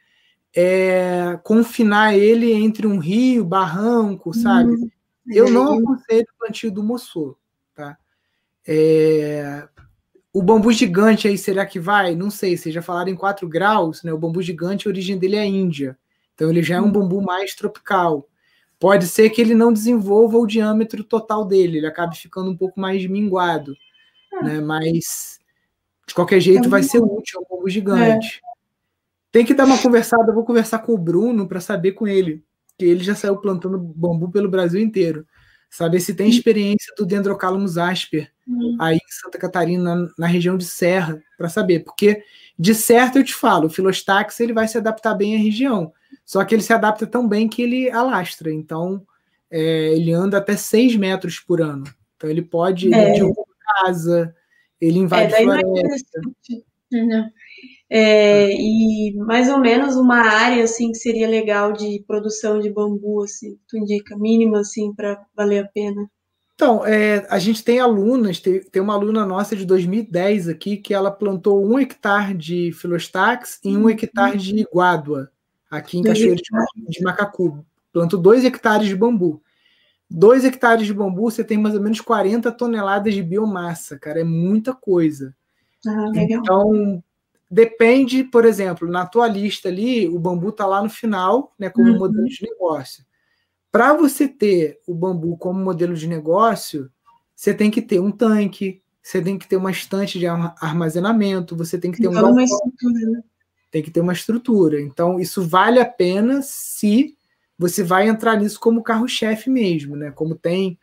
é, 0.54 1.38
confinar 1.44 2.16
ele 2.16 2.52
entre 2.52 2.86
um 2.86 2.98
rio, 2.98 3.44
barranco, 3.44 4.34
sabe? 4.34 4.72
Uhum. 4.72 4.90
Eu 5.28 5.50
não 5.50 5.78
aconselho 5.78 6.26
o 6.34 6.38
plantio 6.38 6.72
do 6.72 6.82
moçô, 6.82 7.36
tá? 7.74 7.96
É, 8.66 9.68
o 10.32 10.42
bambu 10.42 10.72
gigante 10.72 11.28
aí, 11.28 11.36
será 11.36 11.66
que 11.66 11.78
vai? 11.78 12.14
Não 12.14 12.30
sei, 12.30 12.56
vocês 12.56 12.74
já 12.74 12.80
falaram 12.80 13.10
em 13.10 13.16
4 13.16 13.46
graus, 13.46 14.02
né? 14.02 14.12
O 14.12 14.18
bambu 14.18 14.40
gigante, 14.40 14.88
a 14.88 14.90
origem 14.90 15.18
dele 15.18 15.36
é 15.36 15.40
a 15.40 15.46
Índia. 15.46 15.98
Então 16.34 16.48
ele 16.48 16.62
já 16.62 16.76
é 16.76 16.80
um 16.80 16.86
hum. 16.86 16.92
bambu 16.92 17.20
mais 17.20 17.54
tropical. 17.54 18.26
Pode 18.78 19.06
ser 19.06 19.28
que 19.30 19.40
ele 19.40 19.54
não 19.54 19.72
desenvolva 19.72 20.38
o 20.38 20.46
diâmetro 20.46 21.04
total 21.04 21.44
dele, 21.44 21.78
ele 21.78 21.86
acabe 21.86 22.16
ficando 22.16 22.50
um 22.50 22.56
pouco 22.56 22.80
mais 22.80 23.06
minguado, 23.06 23.76
ah. 24.32 24.42
né? 24.42 24.60
Mas 24.60 25.38
de 26.06 26.14
qualquer 26.14 26.40
jeito 26.40 26.68
vai 26.68 26.82
ser 26.82 26.98
útil, 26.98 27.40
é 27.40 27.42
um 27.44 27.56
bambu 27.56 27.68
gigante. 27.68 28.40
É. 28.44 28.52
Tem 29.30 29.44
que 29.44 29.54
dar 29.54 29.66
uma 29.66 29.78
conversada, 29.78 30.30
eu 30.30 30.34
vou 30.34 30.44
conversar 30.44 30.78
com 30.80 30.92
o 30.92 30.98
Bruno 30.98 31.46
para 31.46 31.60
saber 31.60 31.92
com 31.92 32.08
ele, 32.08 32.42
que 32.78 32.86
ele 32.86 33.04
já 33.04 33.14
saiu 33.14 33.36
plantando 33.36 33.78
bambu 33.78 34.30
pelo 34.30 34.50
Brasil 34.50 34.80
inteiro 34.80 35.26
saber 35.70 36.00
se 36.00 36.14
tem 36.14 36.28
experiência 36.28 36.92
do 36.98 37.06
Dendrocalamus 37.06 37.78
asper 37.78 38.31
uhum. 38.46 38.76
aí 38.80 38.96
em 38.96 39.12
Santa 39.12 39.38
Catarina, 39.38 40.08
na 40.18 40.26
região 40.26 40.56
de 40.56 40.64
Serra, 40.64 41.22
para 41.36 41.48
saber, 41.48 41.80
porque 41.80 42.22
de 42.58 42.74
certo 42.74 43.18
eu 43.18 43.24
te 43.24 43.34
falo, 43.34 43.66
o 43.66 43.70
Filostax 43.70 44.38
ele 44.40 44.52
vai 44.52 44.68
se 44.68 44.78
adaptar 44.78 45.14
bem 45.14 45.34
à 45.34 45.38
região, 45.38 45.92
só 46.24 46.44
que 46.44 46.54
ele 46.54 46.62
se 46.62 46.72
adapta 46.72 47.06
tão 47.06 47.26
bem 47.26 47.48
que 47.48 47.62
ele 47.62 47.90
alastra, 47.90 48.52
então 48.52 49.04
é, 49.50 49.94
ele 49.94 50.12
anda 50.12 50.38
até 50.38 50.56
6 50.56 50.96
metros 50.96 51.38
por 51.40 51.60
ano, 51.60 51.84
então 52.16 52.28
ele 52.28 52.42
pode 52.42 52.92
é. 52.92 53.16
ele 53.16 53.32
casa, 53.80 54.34
ele 54.80 54.98
invade 54.98 55.34
é, 55.34 55.42
floresta. 55.42 56.20
Uhum. 56.92 57.30
É, 57.88 58.50
e 58.50 59.14
mais 59.16 59.50
ou 59.50 59.58
menos 59.58 59.96
uma 59.96 60.20
área 60.20 60.64
assim 60.64 60.92
que 60.92 60.98
seria 60.98 61.28
legal 61.28 61.72
de 61.72 62.02
produção 62.06 62.58
de 62.58 62.70
bambu, 62.70 63.22
assim, 63.22 63.58
tu 63.68 63.76
indica 63.76 64.16
mínima 64.16 64.60
assim 64.60 64.94
para 64.94 65.22
valer 65.36 65.64
a 65.64 65.68
pena. 65.68 66.10
Então, 66.54 66.86
é, 66.86 67.26
a 67.28 67.38
gente 67.38 67.64
tem 67.64 67.80
alunas, 67.80 68.38
tem, 68.38 68.60
tem, 68.60 68.80
uma 68.80 68.94
aluna 68.94 69.26
nossa 69.26 69.56
de 69.56 69.64
2010 69.64 70.48
aqui 70.48 70.76
que 70.76 70.94
ela 70.94 71.10
plantou 71.10 71.64
um 71.64 71.78
hectare 71.78 72.34
de 72.34 72.72
filostax 72.72 73.58
e 73.64 73.76
um 73.76 73.82
uhum. 73.82 73.90
hectare 73.90 74.38
de 74.38 74.60
iguádua 74.60 75.30
aqui 75.70 75.98
em 75.98 76.02
Cachoeira 76.02 76.36
de, 76.36 76.88
de 76.88 77.02
Macacu. 77.02 77.64
Plantou 77.92 78.20
dois 78.20 78.44
hectares 78.44 78.86
de 78.86 78.94
bambu. 78.94 79.42
Dois 80.08 80.44
hectares 80.44 80.86
de 80.86 80.92
bambu, 80.92 81.30
você 81.30 81.42
tem 81.42 81.56
mais 81.56 81.74
ou 81.74 81.80
menos 81.80 82.00
40 82.00 82.52
toneladas 82.52 83.14
de 83.14 83.22
biomassa, 83.22 83.98
cara, 83.98 84.20
é 84.20 84.24
muita 84.24 84.74
coisa. 84.74 85.34
Ah, 85.86 86.12
então, 86.14 87.02
Depende, 87.52 88.24
por 88.24 88.46
exemplo, 88.46 88.88
na 88.88 89.04
tua 89.04 89.28
lista 89.28 89.68
ali, 89.68 90.08
o 90.08 90.18
bambu 90.18 90.48
está 90.48 90.64
lá 90.64 90.82
no 90.82 90.88
final, 90.88 91.52
né, 91.58 91.68
como 91.68 91.86
uhum. 91.86 91.98
modelo 91.98 92.24
de 92.24 92.42
negócio. 92.48 93.04
Para 93.72 93.94
você 93.94 94.28
ter 94.28 94.78
o 94.86 94.94
bambu 94.94 95.36
como 95.38 95.58
modelo 95.58 95.94
de 95.94 96.06
negócio, 96.06 96.90
você 97.34 97.54
tem 97.54 97.70
que 97.70 97.80
ter 97.80 97.98
um 97.98 98.10
tanque, 98.10 98.82
você 99.02 99.22
tem 99.22 99.38
que 99.38 99.48
ter 99.48 99.56
uma 99.56 99.70
estante 99.70 100.18
de 100.18 100.26
armazenamento, 100.26 101.56
você 101.56 101.78
tem 101.78 101.90
que 101.90 101.98
ter 101.98 102.08
então, 102.08 102.28
um 102.28 102.32
uma 102.32 102.44
estrutura, 102.44 103.24
tem 103.70 103.82
que 103.82 103.90
ter 103.90 104.00
uma 104.00 104.12
estrutura. 104.12 104.80
Então, 104.80 105.18
isso 105.18 105.42
vale 105.42 105.80
a 105.80 105.86
pena 105.86 106.42
se 106.42 107.16
você 107.58 107.82
vai 107.82 108.08
entrar 108.08 108.36
nisso 108.36 108.60
como 108.60 108.82
carro-chefe 108.82 109.48
mesmo, 109.48 109.96
né? 109.96 110.10
Como 110.10 110.34
tem 110.34 110.78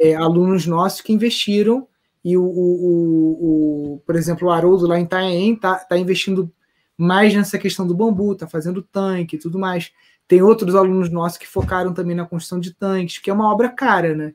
é, 0.00 0.14
alunos 0.14 0.66
nossos 0.66 1.00
que 1.00 1.12
investiram 1.12 1.88
e 2.24 2.36
o, 2.36 2.42
o, 2.42 2.84
o, 2.84 3.94
o, 3.94 3.98
por 4.06 4.16
exemplo, 4.16 4.48
o 4.48 4.50
Haroldo 4.50 4.86
lá 4.86 4.98
em 4.98 5.04
Itanhaém 5.04 5.54
está 5.54 5.76
tá 5.76 5.96
investindo 5.96 6.52
mais 6.96 7.34
nessa 7.34 7.58
questão 7.58 7.86
do 7.86 7.94
bambu, 7.94 8.32
está 8.32 8.46
fazendo 8.46 8.82
tanque 8.82 9.36
e 9.36 9.38
tudo 9.38 9.58
mais. 9.58 9.92
Tem 10.26 10.42
outros 10.42 10.74
alunos 10.74 11.10
nossos 11.10 11.38
que 11.38 11.46
focaram 11.46 11.92
também 11.92 12.16
na 12.16 12.26
construção 12.26 12.58
de 12.58 12.74
tanques, 12.74 13.18
que 13.18 13.30
é 13.30 13.32
uma 13.32 13.52
obra 13.52 13.68
cara, 13.68 14.14
né? 14.14 14.34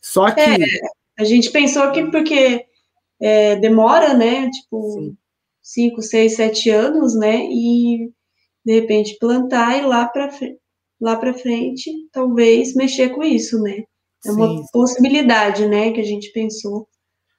Só 0.00 0.30
que. 0.30 0.40
É, 0.40 0.56
a 1.18 1.24
gente 1.24 1.50
pensou 1.50 1.90
que 1.92 2.04
porque 2.10 2.66
é, 3.20 3.56
demora, 3.56 4.12
né? 4.14 4.50
Tipo, 4.50 5.14
5, 5.62 6.02
6, 6.02 6.36
7 6.36 6.70
anos, 6.70 7.14
né? 7.14 7.44
E 7.50 8.10
de 8.64 8.80
repente 8.80 9.16
plantar 9.18 9.78
e 9.78 9.86
lá 9.86 10.06
para 10.06 10.30
lá 11.00 11.16
para 11.16 11.34
frente, 11.34 11.90
talvez 12.10 12.74
mexer 12.74 13.10
com 13.10 13.22
isso, 13.22 13.60
né? 13.62 13.84
É 14.24 14.30
uma 14.30 14.48
sim, 14.48 14.58
sim. 14.58 14.64
possibilidade, 14.72 15.68
né, 15.68 15.92
que 15.92 16.00
a 16.00 16.04
gente 16.04 16.32
pensou. 16.32 16.88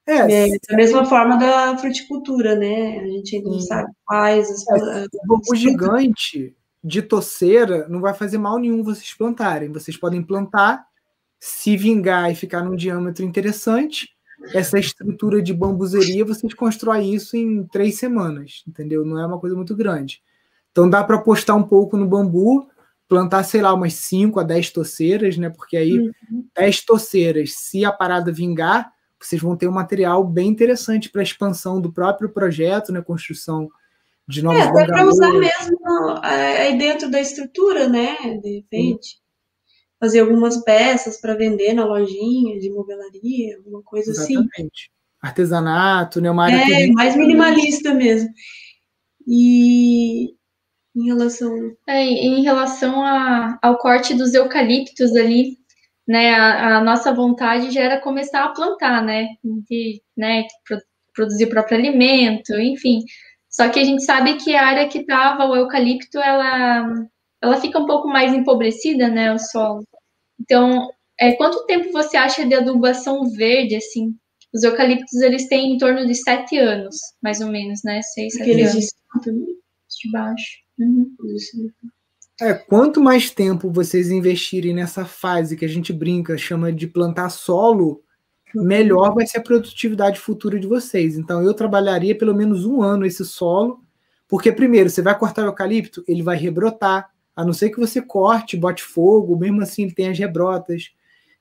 É, 0.06 0.14
é, 0.14 0.48
da 0.70 0.78
mesma 0.78 1.06
forma 1.06 1.38
da 1.38 1.78
fruticultura, 1.78 2.56
né? 2.56 3.00
A 3.00 3.08
gente 3.08 3.36
ainda 3.36 3.50
não 3.50 3.60
sabe 3.60 3.92
quais. 4.06 4.50
As, 4.50 4.68
é, 4.68 5.06
o 5.06 5.28
bambu 5.28 5.54
gigante 5.54 6.56
de 6.84 7.02
toceira 7.02 7.88
não 7.90 8.00
vai 8.00 8.14
fazer 8.14 8.38
mal 8.38 8.58
nenhum 8.58 8.84
vocês 8.84 9.14
plantarem. 9.14 9.72
Vocês 9.72 9.98
podem 9.98 10.22
plantar, 10.22 10.86
se 11.40 11.76
vingar 11.76 12.32
e 12.32 12.36
ficar 12.36 12.64
num 12.64 12.76
diâmetro 12.76 13.24
interessante. 13.24 14.10
Essa 14.54 14.78
estrutura 14.80 15.42
de 15.42 15.54
bambuzeria, 15.54 16.24
vocês 16.24 16.54
constroem 16.54 17.14
isso 17.14 17.36
em 17.36 17.64
três 17.66 17.98
semanas, 17.98 18.64
entendeu? 18.68 19.04
Não 19.04 19.20
é 19.20 19.26
uma 19.26 19.40
coisa 19.40 19.56
muito 19.56 19.76
grande. 19.76 20.22
Então 20.72 20.90
dá 20.90 21.04
para 21.04 21.16
apostar 21.16 21.56
um 21.56 21.64
pouco 21.64 21.98
no 21.98 22.08
bambu, 22.08 22.70
plantar, 23.08 23.44
sei 23.44 23.62
lá, 23.62 23.74
umas 23.74 23.96
5 23.96 24.40
a 24.40 24.44
10 24.44 24.72
toceiras, 24.72 25.38
né? 25.38 25.50
Porque 25.50 25.76
aí 25.76 26.00
uhum. 26.00 26.46
10 26.56 26.86
toceiras, 26.86 27.54
se 27.54 27.84
a 27.84 27.92
parada 27.92 28.32
vingar, 28.32 28.94
vocês 29.20 29.42
vão 29.42 29.56
ter 29.56 29.68
um 29.68 29.72
material 29.72 30.24
bem 30.24 30.50
interessante 30.50 31.10
para 31.10 31.22
a 31.22 31.24
expansão 31.24 31.82
do 31.82 31.92
próprio 31.92 32.30
projeto, 32.30 32.92
né, 32.92 33.02
construção 33.02 33.70
de 34.28 34.44
novos 34.44 34.62
É, 34.62 34.86
para 34.86 35.06
usar 35.06 35.32
mesmo 35.32 35.78
aí 36.22 36.78
dentro 36.78 37.10
da 37.10 37.22
estrutura, 37.22 37.88
né, 37.88 38.16
de 38.42 38.58
repente. 38.58 39.08
Sim. 39.08 39.28
Fazer 40.00 40.20
algumas 40.20 40.64
peças 40.64 41.20
para 41.20 41.34
vender 41.34 41.74
na 41.74 41.84
lojinha 41.84 42.60
de 42.60 42.70
modelaria, 42.70 43.58
alguma 43.58 43.82
coisa 43.82 44.12
Exatamente. 44.12 44.38
assim. 44.38 44.46
Exatamente. 44.46 44.92
Artesanato, 45.20 46.22
né, 46.22 46.30
uma 46.30 46.46
área 46.46 46.84
É, 46.84 46.88
mais 46.92 47.16
minimalista 47.16 47.94
mesmo. 47.96 48.30
E 49.26 50.36
em 50.96 51.06
relação... 51.06 51.76
É, 51.88 52.04
em 52.04 52.44
relação 52.44 53.02
a, 53.02 53.58
ao 53.62 53.78
corte 53.80 54.14
dos 54.14 54.36
eucaliptos 54.36 55.16
ali, 55.16 55.58
né, 56.08 56.36
a, 56.36 56.78
a, 56.78 56.84
nossa 56.84 57.12
vontade 57.12 57.72
já 57.72 57.82
era 57.82 58.00
começar 58.00 58.44
a 58.44 58.50
plantar, 58.50 59.04
né, 59.04 59.28
de, 59.44 60.02
né, 60.16 60.44
pro, 60.64 60.78
produzir 61.14 61.46
o 61.46 61.50
próprio 61.50 61.78
alimento, 61.78 62.54
enfim. 62.54 63.00
Só 63.58 63.70
que 63.70 63.80
a 63.80 63.84
gente 63.84 64.04
sabe 64.06 64.36
que 64.36 64.56
a 64.56 64.68
área 64.68 64.88
que 64.88 65.00
estava 65.00 65.46
o 65.46 65.56
eucalipto, 65.56 66.20
ela, 66.20 67.08
ela 67.42 67.60
fica 67.60 67.80
um 67.80 67.88
pouco 67.88 68.08
mais 68.08 68.32
empobrecida, 68.32 69.08
né, 69.08 69.34
o 69.34 69.40
solo. 69.40 69.84
Então, 70.40 70.88
é, 71.20 71.32
quanto 71.32 71.66
tempo 71.66 71.92
você 71.92 72.18
acha 72.18 72.46
de 72.46 72.54
adubação 72.54 73.24
verde, 73.32 73.76
assim? 73.76 74.16
Os 74.54 74.62
eucaliptos, 74.62 75.20
eles 75.22 75.48
têm 75.48 75.74
em 75.74 75.78
torno 75.80 76.06
de 76.06 76.14
sete 76.14 76.56
anos, 76.56 76.98
mais 77.20 77.42
ou 77.42 77.48
menos, 77.48 77.82
né, 77.84 78.00
seis, 78.04 78.34
sete 78.34 78.44
Aqueles 78.44 78.72
anos. 78.74 78.86
De 79.26 80.12
baixo. 80.12 80.58
Uhum. 80.78 81.16
É, 82.40 82.54
quanto 82.54 83.02
mais 83.02 83.32
tempo 83.32 83.72
vocês 83.72 84.12
investirem 84.12 84.76
nessa 84.76 85.04
fase 85.04 85.58
que 85.58 85.66
a 85.66 85.68
gente 85.68 85.92
brinca, 85.92 86.38
chama 86.38 86.72
de 86.72 86.86
plantar 86.86 87.32
solo, 87.32 88.04
melhor 88.54 89.14
vai 89.14 89.26
ser 89.26 89.40
a 89.40 89.42
produtividade 89.44 90.20
futura 90.20 90.60
de 90.60 90.68
vocês. 90.68 91.18
Então, 91.18 91.42
eu 91.42 91.54
trabalharia 91.54 92.18
pelo 92.18 92.36
menos 92.36 92.66
um 92.66 92.82
ano 92.82 93.06
esse 93.06 93.26
solo, 93.26 93.84
porque, 94.28 94.52
primeiro, 94.52 94.90
você 94.90 95.02
vai 95.02 95.18
cortar 95.18 95.44
o 95.44 95.48
eucalipto, 95.48 96.04
ele 96.08 96.24
vai 96.24 96.38
rebrotar, 96.38 97.10
a 97.36 97.46
não 97.46 97.54
ser 97.54 97.70
que 97.70 97.80
você 97.80 98.02
corte, 98.02 98.58
bote 98.58 98.84
fogo, 98.84 99.38
mesmo 99.38 99.62
assim 99.62 99.84
ele 99.84 99.94
tem 99.94 100.10
as 100.10 100.18
rebrotas. 100.18 100.92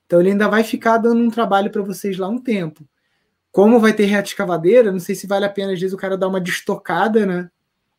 Então, 0.05 0.19
ele 0.19 0.31
ainda 0.31 0.47
vai 0.47 0.63
ficar 0.63 0.97
dando 0.97 1.21
um 1.21 1.29
trabalho 1.29 1.71
para 1.71 1.81
vocês 1.81 2.17
lá 2.17 2.27
um 2.27 2.37
tempo. 2.37 2.87
Como 3.51 3.79
vai 3.79 3.93
ter 3.93 4.05
reta 4.05 4.27
escavadeira, 4.27 4.91
não 4.91 4.99
sei 4.99 5.15
se 5.15 5.25
vale 5.25 5.45
a 5.45 5.49
pena, 5.49 5.73
às 5.73 5.79
vezes, 5.79 5.93
o 5.93 5.97
cara 5.97 6.17
dar 6.17 6.27
uma 6.27 6.39
destocada, 6.39 7.25
né? 7.25 7.49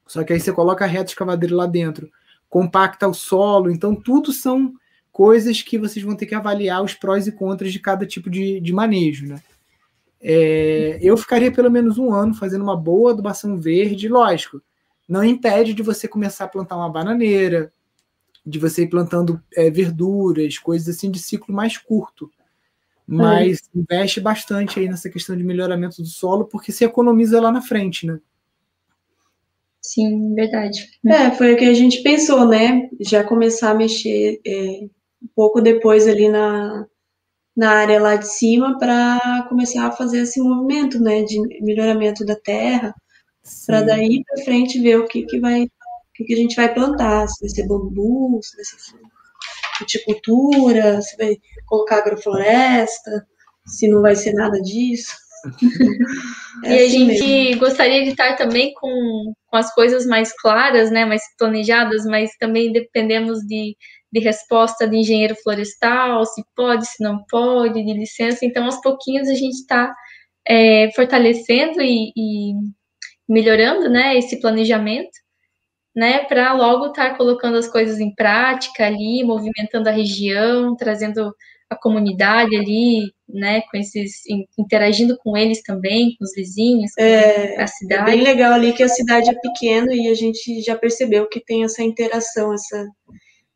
Só 0.06 0.22
que 0.22 0.32
aí 0.32 0.40
você 0.40 0.52
coloca 0.52 0.84
a 0.84 0.88
reta 0.88 1.10
escavadeira 1.10 1.54
lá 1.54 1.66
dentro 1.66 2.10
compacta 2.48 3.06
o 3.06 3.14
solo. 3.14 3.70
Então, 3.70 3.94
tudo 3.94 4.32
são 4.32 4.72
coisas 5.18 5.60
que 5.60 5.76
vocês 5.76 6.06
vão 6.06 6.14
ter 6.14 6.26
que 6.26 6.34
avaliar 6.36 6.80
os 6.80 6.94
prós 6.94 7.26
e 7.26 7.32
contras 7.32 7.72
de 7.72 7.80
cada 7.80 8.06
tipo 8.06 8.30
de, 8.30 8.60
de 8.60 8.72
manejo. 8.72 9.26
Né? 9.26 9.42
É, 10.20 10.96
eu 11.02 11.16
ficaria 11.16 11.50
pelo 11.50 11.68
menos 11.68 11.98
um 11.98 12.12
ano 12.12 12.32
fazendo 12.34 12.62
uma 12.62 12.76
boa 12.76 13.10
adubação 13.10 13.58
verde, 13.58 14.08
lógico. 14.08 14.62
não 15.08 15.24
impede 15.24 15.74
de 15.74 15.82
você 15.82 16.06
começar 16.06 16.44
a 16.44 16.48
plantar 16.48 16.76
uma 16.76 16.88
bananeira, 16.88 17.72
de 18.46 18.60
você 18.60 18.82
ir 18.82 18.86
plantando 18.86 19.42
é, 19.56 19.68
verduras, 19.68 20.56
coisas 20.56 20.88
assim 20.88 21.10
de 21.10 21.18
ciclo 21.18 21.52
mais 21.52 21.76
curto. 21.76 22.30
Mas 23.04 23.62
é. 23.74 23.80
investe 23.80 24.20
bastante 24.20 24.78
aí 24.78 24.88
nessa 24.88 25.10
questão 25.10 25.36
de 25.36 25.42
melhoramento 25.42 26.00
do 26.00 26.06
solo, 26.06 26.44
porque 26.44 26.70
se 26.70 26.84
economiza 26.84 27.40
lá 27.40 27.50
na 27.50 27.60
frente, 27.60 28.06
né? 28.06 28.20
Sim, 29.82 30.32
verdade. 30.32 30.88
É, 31.04 31.32
foi 31.32 31.54
o 31.54 31.56
que 31.56 31.64
a 31.64 31.74
gente 31.74 32.04
pensou, 32.04 32.46
né? 32.46 32.88
Já 33.00 33.24
começar 33.24 33.72
a 33.72 33.74
mexer 33.74 34.40
é, 34.46 34.88
um 35.22 35.28
pouco 35.34 35.60
depois 35.60 36.06
ali 36.06 36.28
na, 36.28 36.86
na 37.56 37.70
área 37.72 38.00
lá 38.00 38.16
de 38.16 38.28
cima 38.28 38.78
para 38.78 39.46
começar 39.48 39.86
a 39.86 39.92
fazer 39.92 40.20
esse 40.20 40.40
movimento, 40.40 41.00
né, 41.02 41.22
de 41.22 41.40
melhoramento 41.60 42.24
da 42.24 42.36
terra, 42.36 42.94
para 43.66 43.82
daí 43.82 44.22
para 44.24 44.44
frente 44.44 44.80
ver 44.80 44.98
o 44.98 45.08
que 45.08 45.24
que 45.24 45.40
vai, 45.40 45.64
o 45.64 45.70
que, 46.14 46.24
que 46.24 46.34
a 46.34 46.36
gente 46.36 46.54
vai 46.54 46.72
plantar, 46.72 47.26
se 47.26 47.40
vai 47.40 47.48
ser 47.48 47.66
bambu, 47.66 48.38
se 48.42 48.56
vai 48.56 48.64
ser 48.64 48.98
viticultura, 49.80 51.00
se 51.00 51.16
vai 51.16 51.36
colocar 51.66 51.98
agrofloresta, 51.98 53.26
se 53.66 53.88
não 53.88 54.02
vai 54.02 54.14
ser 54.14 54.32
nada 54.32 54.60
disso. 54.60 55.16
É 56.64 56.82
e 56.82 56.86
assim 56.86 57.08
a 57.08 57.12
gente 57.12 57.24
mesmo. 57.24 57.60
gostaria 57.60 58.02
de 58.02 58.10
estar 58.10 58.34
também 58.34 58.74
com, 58.74 59.32
com 59.46 59.56
as 59.56 59.72
coisas 59.72 60.06
mais 60.06 60.32
claras, 60.32 60.90
né, 60.90 61.04
mais 61.04 61.22
planejadas, 61.38 62.04
mas 62.04 62.30
também 62.40 62.72
dependemos 62.72 63.38
de, 63.46 63.76
de 64.12 64.20
resposta 64.20 64.88
de 64.88 64.96
engenheiro 64.96 65.34
florestal, 65.42 66.24
se 66.24 66.42
pode, 66.56 66.86
se 66.86 67.02
não 67.02 67.24
pode, 67.30 67.84
de 67.84 67.92
licença. 67.92 68.44
Então, 68.44 68.64
aos 68.64 68.80
pouquinhos 68.80 69.28
a 69.28 69.34
gente 69.34 69.54
está 69.54 69.94
é, 70.46 70.90
fortalecendo 70.92 71.82
e, 71.82 72.12
e, 72.16 72.52
melhorando, 73.28 73.90
né, 73.90 74.16
esse 74.16 74.40
planejamento, 74.40 75.10
né, 75.94 76.24
para 76.24 76.54
logo 76.54 76.86
estar 76.86 77.16
colocando 77.16 77.58
as 77.58 77.68
coisas 77.68 78.00
em 78.00 78.14
prática 78.14 78.86
ali, 78.86 79.22
movimentando 79.24 79.88
a 79.88 79.92
região, 79.92 80.74
trazendo 80.76 81.34
a 81.68 81.76
comunidade 81.76 82.56
ali, 82.56 83.12
né, 83.28 83.60
com 83.62 83.76
esses, 83.76 84.22
interagindo 84.58 85.18
com 85.18 85.36
eles 85.36 85.62
também, 85.62 86.16
com 86.16 86.24
os 86.24 86.32
vizinhos, 86.34 86.92
com 86.94 87.02
é, 87.02 87.60
a 87.60 87.66
cidade. 87.66 88.10
É 88.10 88.14
bem 88.14 88.22
legal 88.22 88.54
ali 88.54 88.72
que 88.72 88.82
a 88.82 88.88
cidade 88.88 89.28
é 89.28 89.34
pequena 89.34 89.94
e 89.94 90.08
a 90.08 90.14
gente 90.14 90.62
já 90.62 90.76
percebeu 90.76 91.28
que 91.28 91.44
tem 91.44 91.64
essa 91.64 91.82
interação, 91.82 92.54
essa, 92.54 92.86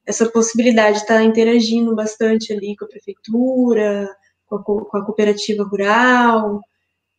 essa 0.07 0.29
possibilidade 0.29 0.97
de 0.97 1.03
estar 1.03 1.23
interagindo 1.23 1.95
bastante 1.95 2.53
ali 2.53 2.77
com 2.77 2.85
a 2.85 2.89
prefeitura, 2.89 4.09
com 4.47 4.57
a, 4.57 4.63
com 4.65 4.97
a 4.97 5.05
cooperativa 5.05 5.65
rural, 5.65 6.61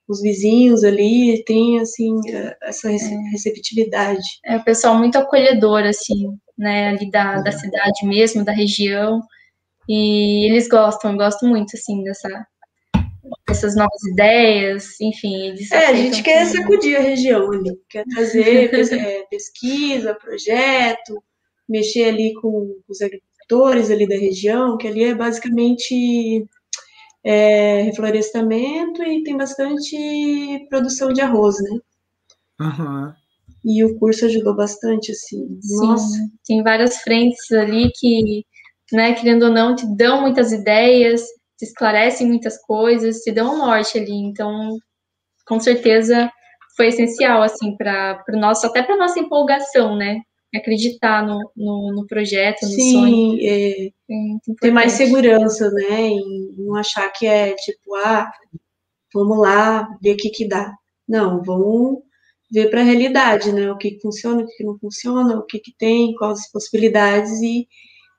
os 0.07 0.21
vizinhos 0.21 0.84
ali, 0.84 1.43
tem, 1.45 1.79
assim, 1.79 2.15
essa 2.61 2.91
é. 2.91 2.97
receptividade. 3.31 4.21
É, 4.45 4.57
o 4.57 4.63
pessoal 4.63 4.95
muito 4.95 5.17
acolhedor, 5.17 5.84
assim, 5.84 6.27
né, 6.57 6.89
ali 6.89 7.09
da, 7.09 7.41
da 7.41 7.51
cidade 7.51 8.05
mesmo, 8.05 8.43
da 8.43 8.51
região, 8.51 9.21
e 9.88 10.49
eles 10.49 10.67
gostam, 10.67 11.17
gostam 11.17 11.49
muito, 11.49 11.75
assim, 11.75 12.03
dessa, 12.03 12.47
dessas 13.47 13.75
novas 13.75 14.03
ideias, 14.11 14.99
enfim. 14.99 15.47
Eles 15.47 15.71
é, 15.71 15.88
a 15.88 15.93
gente 15.93 16.21
quer 16.21 16.45
sacudir 16.45 16.97
a 16.97 17.01
região 17.01 17.51
ali, 17.51 17.71
quer 17.89 18.03
trazer 18.05 18.73
é, 18.93 19.23
pesquisa, 19.29 20.13
projeto, 20.15 21.23
mexer 21.68 22.05
ali 22.05 22.34
com 22.36 22.76
os 22.88 23.01
agricultores 23.01 23.89
ali 23.89 24.07
da 24.07 24.16
região, 24.16 24.78
que 24.78 24.88
ali 24.88 25.03
é 25.03 25.16
basicamente 25.16 26.45
é, 27.24 27.82
reflorestamento 27.84 29.03
e 29.03 29.24
tem 29.24 29.38
bastante 29.38 30.68
produção 30.70 31.14
de 31.14 31.22
arroz, 31.22 31.55
né? 31.61 31.80
Uhum. 32.59 33.14
E 33.66 33.84
o 33.84 33.97
curso 33.97 34.26
ajudou 34.26 34.55
bastante, 34.55 35.11
assim. 35.11 35.57
Sim, 35.61 35.88
Nossa. 35.88 36.18
tem 36.45 36.61
várias 36.61 36.97
frentes 36.97 37.51
ali 37.51 37.89
que 37.95 38.45
né, 38.93 39.14
querendo 39.14 39.43
ou 39.43 39.51
não, 39.51 39.76
te 39.76 39.86
dão 39.95 40.22
muitas 40.22 40.51
ideias, 40.51 41.22
te 41.57 41.66
esclarecem 41.66 42.28
muitas 42.28 42.57
coisas, 42.61 43.20
te 43.20 43.32
dão 43.32 43.55
um 43.55 43.57
norte 43.57 43.97
ali. 43.97 44.14
Então, 44.14 44.78
com 45.45 45.59
certeza 45.59 46.32
foi 46.78 46.88
essencial, 46.88 47.41
assim, 47.41 47.76
para 47.76 48.24
o 48.30 48.38
nosso, 48.38 48.66
até 48.68 48.84
para 48.84 48.97
nossa 48.97 49.20
empolgação, 49.20 49.95
né? 49.95 50.20
Acreditar 50.54 51.26
no, 51.26 51.51
no, 51.56 51.91
no 51.93 52.08
projeto, 52.08 52.64
no 52.64 52.70
Sim, 52.70 52.91
sonho. 52.91 53.39
É, 53.41 53.88
é 53.88 53.91
ter 54.62 54.72
mais 54.72 54.93
segurança, 54.93 55.72
né? 55.72 56.10
E 56.10 56.56
não 56.58 56.76
achar 56.76 57.10
que 57.10 57.26
é 57.26 57.54
tipo, 57.56 57.95
ah, 57.95 58.32
vamos 59.14 59.39
lá, 59.39 59.88
ver 60.01 60.14
o 60.14 60.18
que 60.18 60.30
que 60.30 60.47
dá. 60.47 60.74
Não, 61.08 61.41
vamos 61.43 61.99
ver 62.51 62.70
para 62.70 62.82
a 62.82 62.84
realidade, 62.84 63.51
né? 63.51 63.72
O 63.72 63.78
que, 63.78 63.91
que 63.91 64.01
funciona, 64.01 64.43
o 64.43 64.45
que, 64.45 64.58
que 64.58 64.64
não 64.64 64.78
funciona, 64.78 65.38
o 65.38 65.43
que, 65.43 65.60
que 65.60 65.74
tem, 65.76 66.14
quais 66.16 66.39
as 66.39 66.51
possibilidades 66.51 67.32
e 67.41 67.68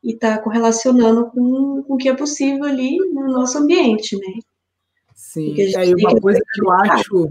e 0.04 0.12
está 0.12 0.38
correlacionando 0.38 1.30
com, 1.30 1.82
com 1.82 1.94
o 1.94 1.96
que 1.96 2.10
é 2.10 2.14
possível 2.14 2.64
ali 2.64 2.98
no 3.12 3.32
nosso 3.32 3.56
ambiente, 3.56 4.14
né? 4.16 4.34
Sim, 5.14 5.54
e 5.54 5.74
aí 5.74 5.94
uma 5.94 6.20
coisa 6.20 6.38
que 6.38 6.62
eu 6.62 6.70
acho 6.70 7.30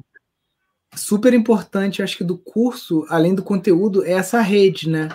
super 0.96 1.34
importante, 1.34 2.02
acho 2.02 2.18
que 2.18 2.24
do 2.24 2.38
curso, 2.38 3.06
além 3.10 3.34
do 3.34 3.44
conteúdo, 3.44 4.06
é 4.06 4.14
essa 4.14 4.42
rede, 4.42 4.90
né? 4.90 5.10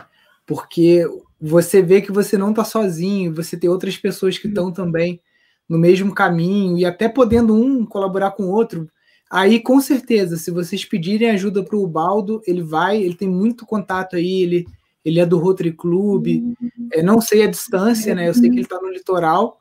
Porque 0.46 1.04
você 1.40 1.82
vê 1.82 2.00
que 2.00 2.12
você 2.12 2.36
não 2.36 2.50
está 2.50 2.64
sozinho, 2.64 3.34
você 3.34 3.56
tem 3.56 3.70
outras 3.70 3.96
pessoas 3.96 4.38
que 4.38 4.48
estão 4.48 4.72
também 4.72 5.20
no 5.68 5.78
mesmo 5.78 6.14
caminho 6.14 6.78
e 6.78 6.84
até 6.84 7.08
podendo 7.08 7.54
um 7.54 7.84
colaborar 7.84 8.32
com 8.32 8.44
o 8.44 8.50
outro. 8.50 8.88
Aí, 9.30 9.60
com 9.60 9.80
certeza, 9.80 10.36
se 10.36 10.50
vocês 10.50 10.84
pedirem 10.84 11.30
ajuda 11.30 11.62
para 11.62 11.76
o 11.76 11.86
Baldo, 11.86 12.40
ele 12.46 12.62
vai, 12.62 13.02
ele 13.02 13.14
tem 13.14 13.28
muito 13.28 13.66
contato 13.66 14.16
aí, 14.16 14.42
ele 14.42 14.66
ele 15.04 15.20
é 15.20 15.26
do 15.26 15.38
Rotary 15.38 15.72
Club, 15.72 16.26
uhum. 16.26 16.54
é, 16.92 17.02
não 17.02 17.20
sei 17.20 17.42
a 17.42 17.50
distância, 17.50 18.14
né? 18.14 18.28
Eu 18.28 18.34
sei 18.34 18.50
que 18.50 18.56
ele 18.56 18.62
está 18.62 18.78
no 18.80 18.90
litoral, 18.90 19.58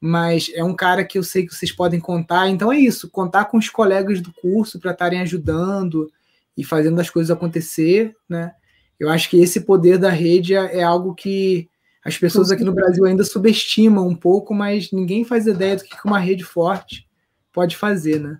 mas 0.00 0.50
é 0.54 0.62
um 0.62 0.74
cara 0.74 1.04
que 1.04 1.18
eu 1.18 1.22
sei 1.22 1.46
que 1.46 1.54
vocês 1.54 1.72
podem 1.72 2.00
contar. 2.00 2.48
Então 2.48 2.72
é 2.72 2.78
isso, 2.78 3.10
contar 3.10 3.46
com 3.46 3.56
os 3.56 3.68
colegas 3.68 4.20
do 4.20 4.32
curso 4.32 4.78
para 4.78 4.92
estarem 4.92 5.20
ajudando 5.20 6.10
e 6.56 6.64
fazendo 6.64 7.00
as 7.00 7.10
coisas 7.10 7.30
acontecer, 7.30 8.14
né? 8.28 8.52
Eu 8.98 9.10
acho 9.10 9.28
que 9.28 9.40
esse 9.40 9.60
poder 9.60 9.98
da 9.98 10.10
rede 10.10 10.54
é, 10.54 10.78
é 10.78 10.82
algo 10.82 11.14
que 11.14 11.68
as 12.04 12.16
pessoas 12.16 12.50
aqui 12.50 12.64
no 12.64 12.72
Brasil 12.72 13.04
ainda 13.04 13.24
subestimam 13.24 14.06
um 14.06 14.14
pouco, 14.14 14.54
mas 14.54 14.90
ninguém 14.92 15.24
faz 15.24 15.46
ideia 15.46 15.76
do 15.76 15.82
que 15.82 15.96
uma 16.04 16.18
rede 16.18 16.44
forte 16.44 17.06
pode 17.52 17.76
fazer, 17.76 18.20
né? 18.20 18.38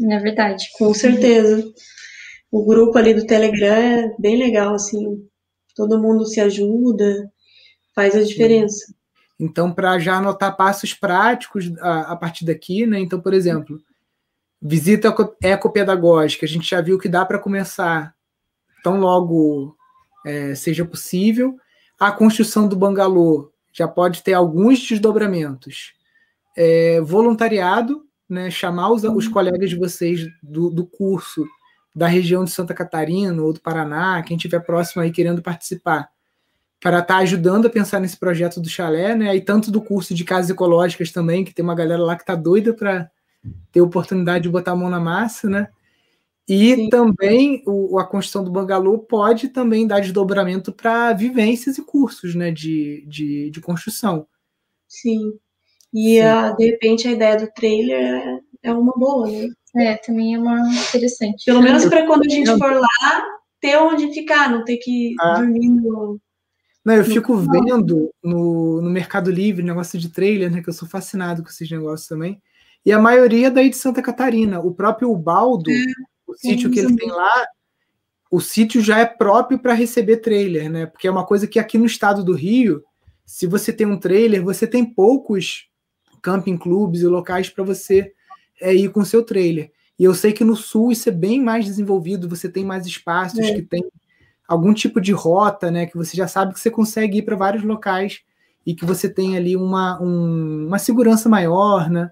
É 0.00 0.18
verdade. 0.18 0.68
Com 0.78 0.92
certeza. 0.94 1.64
O 2.50 2.64
grupo 2.64 2.96
ali 2.96 3.14
do 3.14 3.26
Telegram 3.26 3.74
é 3.74 4.14
bem 4.18 4.36
legal, 4.36 4.74
assim 4.74 5.28
todo 5.80 6.00
mundo 6.00 6.26
se 6.26 6.40
ajuda, 6.40 7.32
faz 7.94 8.14
a 8.14 8.22
diferença. 8.22 8.94
Então, 9.40 9.72
para 9.72 9.98
já 9.98 10.16
anotar 10.16 10.54
passos 10.54 10.92
práticos 10.92 11.72
a, 11.80 12.12
a, 12.12 12.16
partir 12.16 12.44
daqui, 12.44 12.84
né? 12.84 13.00
Então, 13.00 13.18
por 13.18 13.32
exemplo, 13.32 13.80
visita 14.60 15.14
ecopedagógica, 15.42 16.44
a 16.44 16.48
gente 16.48 16.68
já 16.68 16.82
viu 16.82 16.98
que 16.98 17.08
dá 17.08 17.24
para 17.24 17.38
começar 17.38 18.14
tão 18.84 19.00
logo 19.00 19.74
é, 20.26 20.54
seja 20.54 20.84
possível. 20.84 21.56
A 21.98 22.12
construção 22.12 22.68
do 22.68 22.76
bangalô 22.76 23.50
já 23.72 23.88
pode 23.88 24.22
ter 24.22 24.34
alguns 24.34 24.86
desdobramentos. 24.86 25.94
É, 26.54 27.00
voluntariado, 27.00 28.04
né? 28.28 28.50
Chamar 28.50 28.92
os, 28.92 29.04
os 29.04 29.26
colegas 29.26 29.70
de 29.70 29.76
vocês 29.76 30.26
do, 30.42 30.68
do 30.68 30.86
curso 30.86 31.46
da 31.96 32.06
região 32.06 32.44
de 32.44 32.50
Santa 32.50 32.74
Catarina 32.74 33.42
ou 33.42 33.54
do 33.54 33.60
Paraná, 33.60 34.22
quem 34.22 34.36
estiver 34.36 34.60
próximo 34.60 35.00
aí 35.00 35.10
querendo 35.10 35.40
participar, 35.40 36.10
para 36.80 37.00
estar 37.00 37.14
tá 37.14 37.20
ajudando 37.20 37.66
a 37.66 37.70
pensar 37.70 38.00
nesse 38.00 38.16
projeto 38.16 38.60
do 38.60 38.68
chalé, 38.68 39.14
né? 39.14 39.36
E 39.36 39.40
tanto 39.40 39.70
do 39.70 39.82
curso 39.82 40.14
de 40.14 40.24
casas 40.24 40.50
ecológicas 40.50 41.12
também, 41.12 41.44
que 41.44 41.52
tem 41.52 41.62
uma 41.62 41.74
galera 41.74 42.02
lá 42.02 42.16
que 42.16 42.22
está 42.22 42.34
doida 42.34 42.72
para 42.72 43.10
ter 43.70 43.80
oportunidade 43.80 44.44
de 44.44 44.48
botar 44.48 44.72
a 44.72 44.76
mão 44.76 44.88
na 44.88 45.00
massa, 45.00 45.48
né? 45.48 45.68
E 46.48 46.74
Sim. 46.74 46.88
também 46.88 47.62
o, 47.64 47.98
a 47.98 48.04
construção 48.04 48.42
do 48.42 48.50
bangalô 48.50 48.98
pode 48.98 49.50
também 49.50 49.86
dar 49.86 50.00
desdobramento 50.00 50.72
para 50.72 51.12
vivências 51.12 51.78
e 51.78 51.84
cursos 51.84 52.34
né, 52.34 52.50
de, 52.50 53.04
de, 53.06 53.50
de 53.50 53.60
construção. 53.60 54.26
Sim. 54.88 55.34
E 55.94 56.16
Sim. 56.16 56.20
A, 56.22 56.50
de 56.50 56.66
repente 56.66 57.06
a 57.06 57.12
ideia 57.12 57.38
do 57.38 57.52
trailer 57.52 58.00
é, 58.00 58.40
é 58.64 58.72
uma 58.72 58.92
boa, 58.96 59.28
né? 59.28 59.48
É, 59.76 59.96
também 59.98 60.34
é 60.34 60.38
uma 60.38 60.58
interessante. 60.88 61.44
Pelo 61.44 61.62
menos 61.62 61.84
para 61.84 62.04
quando 62.04 62.24
a 62.26 62.28
gente 62.28 62.50
for 62.58 62.72
lá, 62.72 63.24
ter 63.60 63.76
onde 63.76 64.12
ficar, 64.12 64.50
não 64.50 64.64
ter 64.64 64.78
que 64.78 65.14
ah. 65.20 65.34
dormir 65.34 65.68
no. 65.68 66.20
Não, 66.84 66.94
eu 66.94 67.04
fico 67.04 67.36
vendo 67.36 68.10
no, 68.22 68.80
no 68.80 68.90
Mercado 68.90 69.30
Livre 69.30 69.62
negócio 69.62 69.98
de 69.98 70.08
trailer, 70.08 70.50
né? 70.50 70.62
Que 70.62 70.70
eu 70.70 70.74
sou 70.74 70.88
fascinado 70.88 71.42
com 71.42 71.48
esses 71.50 71.70
negócios 71.70 72.08
também. 72.08 72.40
E 72.84 72.92
a 72.92 72.98
maioria 72.98 73.50
daí 73.50 73.68
de 73.68 73.76
Santa 73.76 74.00
Catarina. 74.00 74.60
O 74.60 74.72
próprio 74.72 75.14
Baldo, 75.14 75.70
é, 75.70 75.84
o 76.26 76.34
sítio 76.34 76.70
que 76.70 76.78
ele 76.78 76.96
tem 76.96 77.10
lá, 77.10 77.46
o 78.30 78.40
sítio 78.40 78.80
já 78.80 78.98
é 78.98 79.04
próprio 79.04 79.58
para 79.58 79.74
receber 79.74 80.18
trailer, 80.18 80.70
né? 80.70 80.86
Porque 80.86 81.06
é 81.06 81.10
uma 81.10 81.26
coisa 81.26 81.46
que 81.46 81.58
aqui 81.58 81.76
no 81.76 81.86
estado 81.86 82.24
do 82.24 82.32
Rio, 82.32 82.82
se 83.26 83.46
você 83.46 83.72
tem 83.72 83.86
um 83.86 83.98
trailer, 83.98 84.42
você 84.42 84.66
tem 84.66 84.84
poucos 84.84 85.68
camping 86.22 86.56
clubes 86.56 87.02
e 87.02 87.06
locais 87.06 87.50
para 87.50 87.64
você 87.64 88.12
é 88.60 88.74
ir 88.74 88.90
com 88.90 89.00
o 89.00 89.06
seu 89.06 89.22
trailer. 89.22 89.70
E 89.98 90.04
eu 90.04 90.14
sei 90.14 90.32
que 90.32 90.44
no 90.44 90.56
sul 90.56 90.92
isso 90.92 91.08
é 91.08 91.12
bem 91.12 91.42
mais 91.42 91.64
desenvolvido, 91.64 92.28
você 92.28 92.48
tem 92.48 92.64
mais 92.64 92.86
espaços 92.86 93.38
é. 93.38 93.54
que 93.54 93.62
tem 93.62 93.84
algum 94.50 94.74
tipo 94.74 95.00
de 95.00 95.12
rota, 95.12 95.70
né? 95.70 95.86
Que 95.86 95.96
você 95.96 96.16
já 96.16 96.26
sabe 96.26 96.52
que 96.52 96.58
você 96.58 96.72
consegue 96.72 97.18
ir 97.18 97.22
para 97.22 97.36
vários 97.36 97.62
locais 97.62 98.20
e 98.66 98.74
que 98.74 98.84
você 98.84 99.08
tem 99.08 99.36
ali 99.36 99.54
uma, 99.54 100.02
um, 100.02 100.66
uma 100.66 100.78
segurança 100.78 101.28
maior, 101.28 101.88
né? 101.88 102.10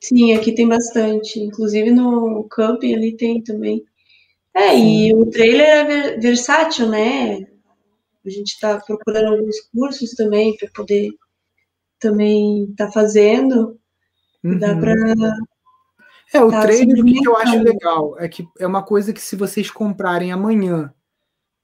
Sim, 0.00 0.32
aqui 0.32 0.52
tem 0.52 0.66
bastante. 0.66 1.38
Inclusive 1.38 1.90
no 1.90 2.44
camping 2.44 2.94
ali 2.94 3.14
tem 3.14 3.42
também. 3.42 3.84
É, 4.54 4.70
Sim. 4.70 5.08
e 5.08 5.14
o 5.14 5.26
trailer 5.26 5.68
é 5.68 6.16
versátil, 6.16 6.88
né? 6.88 7.46
A 8.24 8.30
gente 8.30 8.52
está 8.52 8.80
procurando 8.80 9.34
alguns 9.34 9.60
cursos 9.70 10.12
também 10.12 10.56
para 10.56 10.70
poder 10.74 11.10
também 12.00 12.64
estar 12.70 12.86
tá 12.86 12.92
fazendo. 12.92 13.78
Uhum. 14.42 14.58
Dá 14.58 14.74
para. 14.74 14.94
É, 16.32 16.42
o 16.42 16.50
tá 16.50 16.62
trailer, 16.62 17.00
o 17.00 17.04
que 17.04 17.28
eu 17.28 17.36
acho 17.36 17.62
legal 17.62 18.16
é 18.18 18.28
que 18.28 18.48
é 18.58 18.66
uma 18.66 18.82
coisa 18.82 19.12
que 19.12 19.20
se 19.20 19.36
vocês 19.36 19.70
comprarem 19.70 20.32
amanhã, 20.32 20.92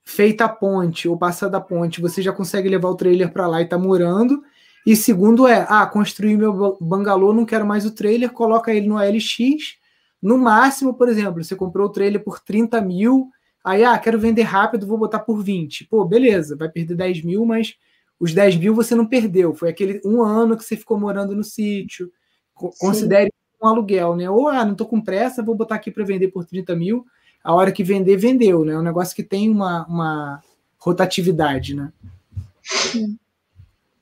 feita 0.04 0.44
a 0.44 0.48
ponte 0.48 1.08
ou 1.08 1.16
passada 1.16 1.58
a 1.58 1.60
ponte, 1.60 2.00
você 2.00 2.20
já 2.20 2.32
consegue 2.32 2.68
levar 2.68 2.88
o 2.88 2.96
trailer 2.96 3.32
para 3.32 3.46
lá 3.46 3.62
e 3.62 3.68
tá 3.68 3.78
morando. 3.78 4.42
E 4.86 4.96
segundo 4.96 5.46
é, 5.46 5.64
ah, 5.68 5.86
construí 5.86 6.36
meu 6.36 6.76
bangalô, 6.80 7.32
não 7.32 7.44
quero 7.44 7.64
mais 7.64 7.86
o 7.86 7.94
trailer, 7.94 8.30
coloca 8.32 8.72
ele 8.72 8.88
no 8.88 8.98
LX. 8.98 9.76
No 10.20 10.36
máximo, 10.36 10.94
por 10.94 11.08
exemplo, 11.08 11.42
você 11.42 11.54
comprou 11.54 11.86
o 11.86 11.90
trailer 11.92 12.22
por 12.22 12.40
30 12.40 12.80
mil, 12.80 13.28
aí, 13.64 13.84
ah, 13.84 13.98
quero 13.98 14.18
vender 14.18 14.42
rápido, 14.42 14.86
vou 14.86 14.98
botar 14.98 15.20
por 15.20 15.42
20. 15.42 15.86
Pô, 15.86 16.04
beleza, 16.04 16.56
vai 16.56 16.68
perder 16.68 16.96
10 16.96 17.24
mil, 17.24 17.44
mas 17.44 17.74
os 18.18 18.34
10 18.34 18.56
mil 18.56 18.74
você 18.74 18.94
não 18.94 19.06
perdeu. 19.06 19.54
Foi 19.54 19.68
aquele 19.68 20.00
um 20.04 20.22
ano 20.22 20.56
que 20.56 20.64
você 20.64 20.76
ficou 20.76 20.98
morando 20.98 21.34
no 21.34 21.44
sítio. 21.44 22.10
Considere 22.54 23.26
Sim. 23.26 23.58
um 23.64 23.68
aluguel, 23.68 24.16
né? 24.16 24.28
Ou, 24.30 24.48
ah, 24.48 24.64
não 24.64 24.74
tô 24.74 24.86
com 24.86 25.00
pressa, 25.00 25.42
vou 25.42 25.54
botar 25.54 25.76
aqui 25.76 25.90
para 25.90 26.04
vender 26.04 26.28
por 26.28 26.44
30 26.44 26.74
mil. 26.74 27.04
A 27.42 27.54
hora 27.54 27.72
que 27.72 27.82
vender, 27.82 28.16
vendeu, 28.16 28.64
né? 28.64 28.72
É 28.74 28.78
um 28.78 28.82
negócio 28.82 29.16
que 29.16 29.22
tem 29.22 29.50
uma, 29.50 29.84
uma 29.86 30.42
rotatividade, 30.78 31.74
né? 31.74 31.92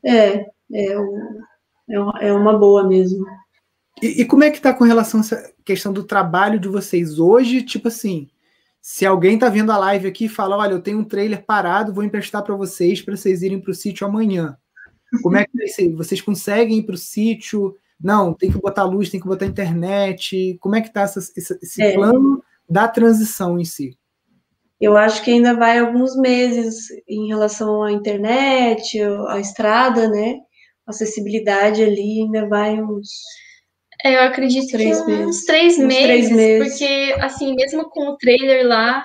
É, 0.05 0.29
é, 0.37 0.47
é, 0.73 0.97
é 2.21 2.33
uma 2.33 2.59
boa 2.59 2.87
mesmo. 2.87 3.27
E, 4.03 4.23
e, 4.23 4.25
como 4.25 4.45
é 4.45 4.51
que 4.51 4.61
tá 4.61 4.73
com 4.73 4.85
relação 4.85 5.21
a 5.21 5.23
essa 5.23 5.53
questão 5.65 5.93
do 5.93 6.05
trabalho 6.05 6.59
de 6.59 6.69
vocês 6.69 7.19
hoje? 7.19 7.63
Tipo 7.63 7.89
assim, 7.89 8.29
se 8.81 9.05
alguém 9.05 9.39
tá 9.39 9.49
vendo 9.49 9.73
a 9.73 9.79
live 9.79 10.09
aqui 10.09 10.25
e 10.25 10.29
fala, 10.29 10.57
olha, 10.57 10.73
eu 10.73 10.83
tenho 10.83 10.99
um 10.99 11.05
trailer 11.05 11.45
parado, 11.45 11.93
vou 11.93 12.05
emprestar 12.05 12.43
para 12.43 12.55
vocês 12.55 13.03
para 13.03 13.17
vocês 13.17 13.43
irem 13.43 13.61
para 13.61 13.71
o 13.71 13.75
sítio 13.75 14.07
amanhã. 14.07 14.57
Como 15.23 15.37
é 15.37 15.45
que 15.45 15.57
vai 15.57 15.67
ser? 15.67 15.93
Vocês 15.95 16.21
conseguem 16.21 16.79
ir 16.79 16.83
para 16.85 16.95
o 16.95 16.99
sítio? 16.99 17.77
Não, 18.01 18.33
tem 18.33 18.51
que 18.51 18.59
botar 18.59 18.85
luz, 18.85 19.11
tem 19.11 19.21
que 19.21 19.27
botar 19.27 19.45
internet. 19.45 20.57
Como 20.61 20.77
é 20.77 20.81
que 20.81 20.91
tá 20.91 21.03
essa, 21.03 21.19
esse, 21.19 21.59
esse 21.61 21.83
é. 21.83 21.93
plano 21.93 22.43
da 22.71 22.87
transição 22.87 23.59
em 23.59 23.65
si? 23.65 23.99
Eu 24.81 24.97
acho 24.97 25.23
que 25.23 25.31
ainda 25.31 25.55
vai 25.55 25.79
alguns 25.79 26.17
meses 26.17 26.87
em 27.07 27.29
relação 27.29 27.83
à 27.83 27.93
internet, 27.93 28.99
à 29.29 29.39
estrada, 29.39 30.09
né? 30.09 30.37
acessibilidade 30.91 31.83
ali 31.83 32.23
ainda 32.23 32.47
vai 32.47 32.81
uns. 32.81 33.09
É, 34.05 34.17
eu 34.17 34.23
acredito 34.23 34.69
três 34.69 35.03
que 35.03 35.13
uns 35.13 35.45
três, 35.45 35.79
uns 35.79 35.85
meses, 35.85 36.05
três 36.05 36.31
meses, 36.31 36.69
porque 36.69 37.15
assim, 37.21 37.55
mesmo 37.55 37.89
com 37.91 38.09
o 38.09 38.17
trailer 38.17 38.67
lá, 38.67 39.05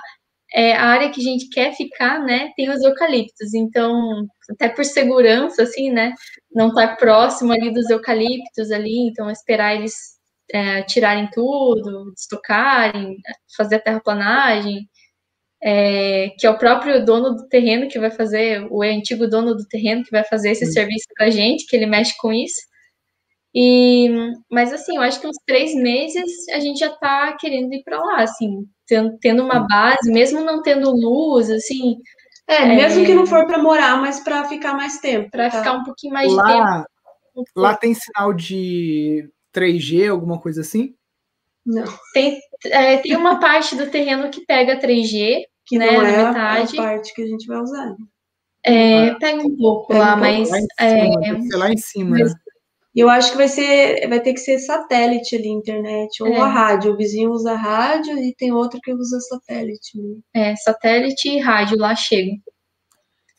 é, 0.54 0.72
a 0.72 0.84
área 0.84 1.10
que 1.10 1.20
a 1.20 1.24
gente 1.24 1.48
quer 1.50 1.74
ficar, 1.74 2.20
né, 2.24 2.50
tem 2.56 2.70
os 2.70 2.82
eucaliptos, 2.82 3.52
então, 3.52 4.26
até 4.50 4.68
por 4.68 4.84
segurança, 4.84 5.64
assim, 5.64 5.90
né, 5.90 6.14
não 6.50 6.68
estar 6.68 6.88
tá 6.88 6.96
próximo 6.96 7.52
ali 7.52 7.70
dos 7.72 7.90
eucaliptos 7.90 8.70
ali, 8.70 9.08
então 9.08 9.30
esperar 9.30 9.74
eles 9.74 10.15
é, 10.52 10.82
tirarem 10.82 11.28
tudo, 11.32 12.12
destocarem, 12.12 13.16
fazer 13.56 13.76
a 13.76 13.80
terraplanagem, 13.80 14.88
é, 15.62 16.30
que 16.38 16.46
é 16.46 16.50
o 16.50 16.58
próprio 16.58 17.04
dono 17.04 17.34
do 17.34 17.48
terreno 17.48 17.88
que 17.88 17.98
vai 17.98 18.10
fazer, 18.10 18.66
o 18.70 18.82
antigo 18.82 19.26
dono 19.26 19.54
do 19.54 19.66
terreno 19.66 20.04
que 20.04 20.10
vai 20.10 20.24
fazer 20.24 20.50
esse 20.50 20.70
serviço 20.72 21.06
para 21.14 21.26
a 21.26 21.30
gente, 21.30 21.66
que 21.66 21.74
ele 21.74 21.86
mexe 21.86 22.14
com 22.18 22.32
isso. 22.32 22.60
E, 23.58 24.10
mas 24.50 24.70
assim, 24.72 24.96
eu 24.96 25.02
acho 25.02 25.18
que 25.18 25.26
uns 25.26 25.38
três 25.46 25.74
meses 25.74 26.46
a 26.50 26.60
gente 26.60 26.78
já 26.78 26.88
está 26.88 27.34
querendo 27.40 27.72
ir 27.72 27.82
para 27.82 27.98
lá, 27.98 28.22
assim, 28.22 28.66
tendo, 28.86 29.16
tendo, 29.18 29.42
uma 29.42 29.66
base, 29.66 30.12
mesmo 30.12 30.42
não 30.42 30.60
tendo 30.60 30.90
luz, 30.90 31.50
assim. 31.50 31.96
É, 32.46 32.56
é 32.56 32.66
mesmo 32.66 33.04
que 33.04 33.14
não 33.14 33.26
for 33.26 33.46
para 33.46 33.58
morar, 33.58 33.98
mas 33.98 34.20
para 34.20 34.44
ficar 34.44 34.74
mais 34.74 34.98
tempo. 34.98 35.30
Para 35.30 35.50
tá? 35.50 35.58
ficar 35.58 35.72
um 35.72 35.84
pouquinho 35.84 36.12
mais 36.12 36.30
lá, 36.30 36.44
de 36.44 36.52
tempo. 36.52 37.44
Lá 37.56 37.74
tem 37.74 37.94
sinal 37.94 38.34
de 38.34 39.26
3G, 39.56 40.10
alguma 40.10 40.40
coisa 40.40 40.60
assim? 40.60 40.94
Não. 41.64 41.84
Tem, 42.12 42.38
é, 42.66 42.98
tem 42.98 43.16
uma 43.16 43.38
parte 43.40 43.74
do 43.74 43.90
terreno 43.90 44.30
que 44.30 44.44
pega 44.44 44.78
3G, 44.78 45.42
que 45.64 45.78
né, 45.78 45.92
não 45.92 46.02
é 46.02 46.26
metade. 46.26 46.78
a 46.78 46.82
parte 46.82 47.14
que 47.14 47.22
a 47.22 47.26
gente 47.26 47.46
vai 47.46 47.58
usar. 47.58 47.94
É, 48.64 49.14
pega 49.14 49.46
um 49.46 49.56
pouco 49.56 49.88
pega 49.88 50.00
lá, 50.00 50.16
um 50.16 50.20
mas. 50.20 50.50
Lá 50.50 50.58
em 50.58 50.66
cima, 50.66 51.52
é, 51.54 51.56
lá 51.56 51.72
em 51.72 51.76
cima 51.76 52.10
mas, 52.10 52.32
né? 52.32 52.40
Eu 52.96 53.10
acho 53.10 53.30
que 53.30 53.36
vai 53.36 53.46
ser, 53.46 54.08
vai 54.08 54.20
ter 54.20 54.32
que 54.32 54.40
ser 54.40 54.58
satélite 54.58 55.36
ali, 55.36 55.48
internet, 55.48 56.22
ou 56.22 56.32
é. 56.32 56.40
a 56.40 56.46
rádio. 56.46 56.94
O 56.94 56.96
vizinho 56.96 57.30
usa 57.30 57.54
rádio 57.54 58.16
e 58.16 58.34
tem 58.34 58.52
outro 58.52 58.80
que 58.82 58.90
usa 58.90 59.20
satélite. 59.20 60.00
Né? 60.00 60.18
É, 60.34 60.56
satélite 60.56 61.28
e 61.28 61.38
rádio 61.38 61.76
lá 61.76 61.94
chega. 61.94 62.32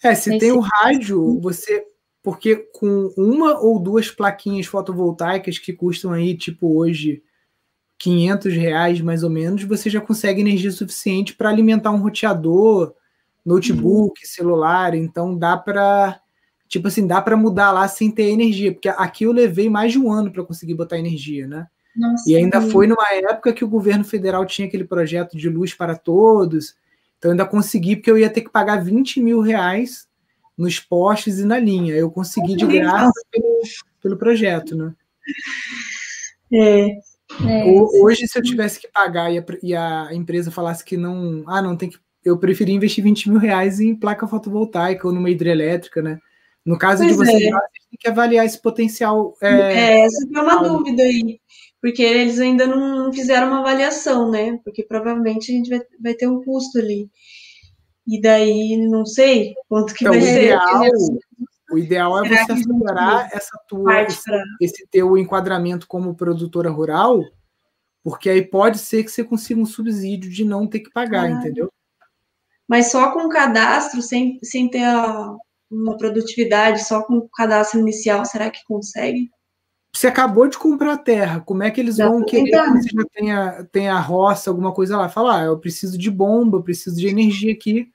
É, 0.04 0.14
se 0.14 0.38
tem 0.38 0.52
o 0.52 0.60
rádio, 0.60 1.42
você. 1.42 1.84
Porque 2.28 2.58
com 2.74 3.14
uma 3.16 3.58
ou 3.58 3.80
duas 3.80 4.12
plaquinhas 4.12 4.66
fotovoltaicas 4.66 5.58
que 5.58 5.72
custam 5.72 6.12
aí, 6.12 6.36
tipo, 6.36 6.78
hoje, 6.78 7.24
500 7.98 8.54
reais 8.54 9.00
mais 9.00 9.24
ou 9.24 9.30
menos, 9.30 9.64
você 9.64 9.90
já 9.90 10.02
consegue 10.02 10.42
energia 10.42 10.70
suficiente 10.70 11.34
para 11.34 11.48
alimentar 11.48 11.90
um 11.92 12.02
roteador, 12.02 12.94
notebook, 13.46 14.20
uhum. 14.22 14.28
celular. 14.30 14.94
Então 14.94 15.38
dá 15.38 15.56
para 15.56 16.20
tipo 16.68 16.90
assim, 16.90 17.08
dá 17.08 17.22
para 17.22 17.38
mudar 17.38 17.72
lá 17.72 17.88
sem 17.88 18.12
ter 18.12 18.24
energia, 18.24 18.74
porque 18.74 18.90
aqui 18.90 19.24
eu 19.24 19.32
levei 19.32 19.70
mais 19.70 19.94
de 19.94 20.00
um 20.00 20.12
ano 20.12 20.30
para 20.30 20.44
conseguir 20.44 20.74
botar 20.74 21.00
energia, 21.00 21.48
né? 21.48 21.66
Nossa, 21.96 22.30
e 22.30 22.36
ainda 22.36 22.60
foi 22.60 22.88
numa 22.88 23.08
época 23.14 23.54
que 23.54 23.64
o 23.64 23.70
governo 23.70 24.04
federal 24.04 24.46
tinha 24.46 24.68
aquele 24.68 24.84
projeto 24.84 25.38
de 25.38 25.48
luz 25.48 25.74
para 25.74 25.96
todos. 25.96 26.76
Então 27.18 27.32
ainda 27.32 27.46
consegui, 27.46 27.96
porque 27.96 28.12
eu 28.12 28.18
ia 28.18 28.30
ter 28.30 28.42
que 28.42 28.50
pagar 28.50 28.84
20 28.84 29.22
mil 29.22 29.40
reais 29.40 30.07
nos 30.58 30.80
postes 30.80 31.40
e 31.40 31.46
na 31.46 31.60
linha. 31.60 31.94
Eu 31.94 32.10
consegui 32.10 32.56
de 32.56 32.66
graça 32.68 33.22
pelo, 33.32 33.62
pelo 34.02 34.18
projeto, 34.18 34.76
né? 34.76 34.94
É, 36.52 36.90
é 36.90 37.66
Hoje, 38.02 38.28
se 38.28 38.38
eu 38.38 38.44
tivesse 38.44 38.80
que 38.80 38.88
pagar 38.88 39.32
e 39.32 39.38
a, 39.38 39.46
e 39.62 39.76
a, 39.76 40.10
empresa 40.14 40.50
falasse 40.50 40.84
que 40.84 40.98
não, 40.98 41.44
ah, 41.48 41.62
não 41.62 41.76
tem 41.76 41.90
que. 41.90 41.98
Eu 42.24 42.38
preferi 42.38 42.74
investir 42.74 43.04
20 43.04 43.30
mil 43.30 43.40
reais 43.40 43.80
em 43.80 43.96
placa 43.96 44.28
fotovoltaica 44.28 45.08
ou 45.08 45.14
numa 45.14 45.30
hidrelétrica, 45.30 46.02
né? 46.02 46.20
No 46.66 46.78
caso 46.78 47.04
pois 47.04 47.12
de 47.12 47.18
você, 47.18 47.48
é. 47.48 47.52
tem 47.52 47.98
que 48.00 48.10
avaliar 48.10 48.46
esse 48.46 48.62
potencial. 48.62 49.34
É, 49.42 49.50
é 49.50 50.00
essa 50.02 50.28
é 50.36 50.42
uma 50.42 50.62
dúvida 50.62 51.04
aí, 51.04 51.40
porque 51.82 52.04
eles 52.04 52.40
ainda 52.40 52.68
não 52.68 53.14
fizeram 53.14 53.48
uma 53.48 53.60
avaliação, 53.60 54.30
né? 54.30 54.60
Porque 54.66 54.84
provavelmente 54.84 55.52
a 55.52 55.56
gente 55.56 55.70
vai, 55.70 55.82
vai 56.02 56.14
ter 56.14 56.28
um 56.28 56.44
custo 56.44 56.80
ali. 56.80 57.10
E 58.08 58.22
daí, 58.22 58.78
não 58.90 59.06
sei 59.06 59.54
quanto 59.68 59.94
que 59.94 60.06
então, 60.06 60.14
vai 60.14 60.22
ser. 60.22 60.44
Ideal, 60.46 60.84
o 61.70 61.78
ideal 61.78 62.26
é 62.26 62.30
você 62.30 62.54
assegurar 62.54 63.30
essa 63.34 63.60
tua, 63.68 64.04
esse, 64.04 64.32
esse 64.62 64.88
teu 64.90 65.18
enquadramento 65.18 65.86
como 65.88 66.16
produtora 66.16 66.70
rural, 66.70 67.22
porque 68.02 68.30
aí 68.30 68.42
pode 68.42 68.80
ser 68.80 69.04
que 69.04 69.12
você 69.12 69.24
consiga 69.24 69.60
um 69.60 69.66
subsídio 69.66 70.32
de 70.32 70.46
não 70.46 70.66
ter 70.66 70.80
que 70.80 70.90
pagar, 70.90 71.26
ah, 71.26 71.30
entendeu? 71.30 71.70
Mas 72.66 72.92
só 72.92 73.12
com 73.12 73.26
o 73.26 73.30
cadastro, 73.30 74.02
sem, 74.02 74.40
sem 74.42 74.70
ter 74.70 74.86
a, 74.86 75.36
uma 75.70 75.98
produtividade, 75.98 76.86
só 76.86 77.04
com 77.04 77.18
o 77.18 77.30
cadastro 77.30 77.82
inicial, 77.82 78.24
será 78.24 78.50
que 78.50 78.64
consegue? 78.66 79.30
Você 79.94 80.08
acabou 80.08 80.48
de 80.48 80.58
comprar 80.58 80.94
a 80.94 80.98
terra, 80.98 81.42
como 81.42 81.64
é 81.64 81.72
que 81.72 81.82
eles 81.82 81.98
já 81.98 82.08
vão 82.08 82.24
querer 82.24 82.52
que 82.52 82.82
você 82.82 82.90
já 82.94 83.04
tenha, 83.14 83.68
tenha 83.72 84.00
roça, 84.00 84.50
alguma 84.50 84.74
coisa 84.74 84.96
lá? 84.96 85.10
Falar, 85.10 85.42
ah, 85.42 85.46
eu 85.46 85.60
preciso 85.60 85.98
de 85.98 86.10
bomba, 86.10 86.58
eu 86.58 86.64
preciso 86.64 86.96
de 86.96 87.08
energia 87.08 87.52
aqui 87.52 87.92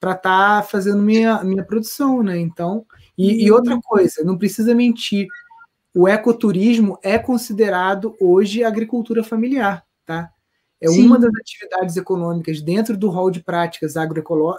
para 0.00 0.12
estar 0.12 0.60
tá 0.60 0.62
fazendo 0.62 1.02
minha, 1.02 1.42
minha 1.42 1.64
produção, 1.64 2.22
né? 2.22 2.38
Então, 2.38 2.84
e, 3.16 3.44
e, 3.44 3.50
outra 3.50 3.74
uhum. 3.74 3.80
coisa, 3.80 4.22
não 4.24 4.36
precisa 4.36 4.74
mentir, 4.74 5.26
o 5.94 6.06
ecoturismo 6.06 6.98
é 7.02 7.18
considerado 7.18 8.14
hoje 8.20 8.62
agricultura 8.62 9.24
familiar, 9.24 9.84
tá? 10.04 10.30
É 10.80 10.88
Sim. 10.88 11.06
uma 11.06 11.18
das 11.18 11.32
atividades 11.34 11.96
econômicas 11.96 12.60
dentro 12.60 12.96
do 12.96 13.08
rol 13.08 13.30
de 13.30 13.42
práticas 13.42 13.94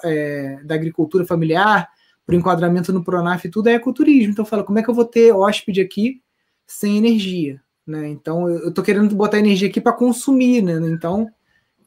é, 0.04 0.60
da 0.64 0.74
agricultura 0.74 1.26
familiar, 1.26 1.88
para 2.28 2.36
o 2.36 2.38
enquadramento 2.38 2.92
no 2.92 3.04
Pronaf 3.04 3.46
e 3.46 3.50
tudo, 3.50 3.70
é 3.70 3.74
ecoturismo. 3.76 4.34
Então 4.34 4.44
fala, 4.44 4.64
como 4.64 4.78
é 4.78 4.84
que 4.84 4.90
eu 4.90 4.94
vou 4.94 5.06
ter 5.06 5.32
hóspede 5.32 5.80
aqui 5.80 6.22
sem 6.68 6.98
energia? 6.98 7.62
Né? 7.86 8.10
Então 8.10 8.50
eu 8.50 8.68
estou 8.68 8.84
querendo 8.84 9.16
botar 9.16 9.40
energia 9.40 9.70
aqui 9.70 9.80
para 9.80 9.94
consumir, 9.94 10.62
né? 10.62 10.74
Então 10.90 11.30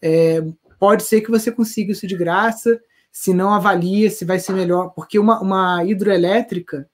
é, 0.00 0.42
pode 0.78 1.02
ser 1.02 1.20
que 1.20 1.30
você 1.30 1.52
consiga 1.52 1.92
isso 1.92 2.06
de 2.06 2.16
graça, 2.16 2.80
se 3.12 3.32
não 3.34 3.52
avalia 3.52 4.10
se 4.10 4.24
vai 4.24 4.38
ser 4.38 4.52
melhor, 4.52 4.90
porque 4.90 5.18
uma, 5.18 5.40
uma 5.40 5.84
hidroelétrica 5.84 6.88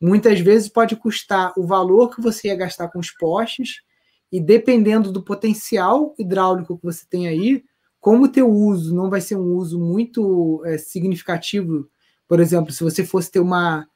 muitas 0.00 0.40
vezes 0.40 0.68
pode 0.68 0.96
custar 0.96 1.52
o 1.56 1.66
valor 1.66 2.14
que 2.14 2.20
você 2.20 2.48
ia 2.48 2.56
gastar 2.56 2.88
com 2.88 2.98
os 2.98 3.10
postes, 3.10 3.82
e 4.30 4.40
dependendo 4.40 5.12
do 5.12 5.22
potencial 5.22 6.14
hidráulico 6.18 6.76
que 6.76 6.84
você 6.84 7.06
tem 7.08 7.28
aí, 7.28 7.64
como 8.00 8.24
o 8.24 8.28
teu 8.28 8.50
uso 8.50 8.94
não 8.94 9.08
vai 9.08 9.20
ser 9.20 9.36
um 9.36 9.54
uso 9.54 9.80
muito 9.80 10.62
é, 10.64 10.78
significativo, 10.78 11.88
por 12.28 12.40
exemplo, 12.40 12.72
se 12.72 12.82
você 12.82 13.04
fosse 13.04 13.30
ter 13.30 13.40
uma 13.40 13.86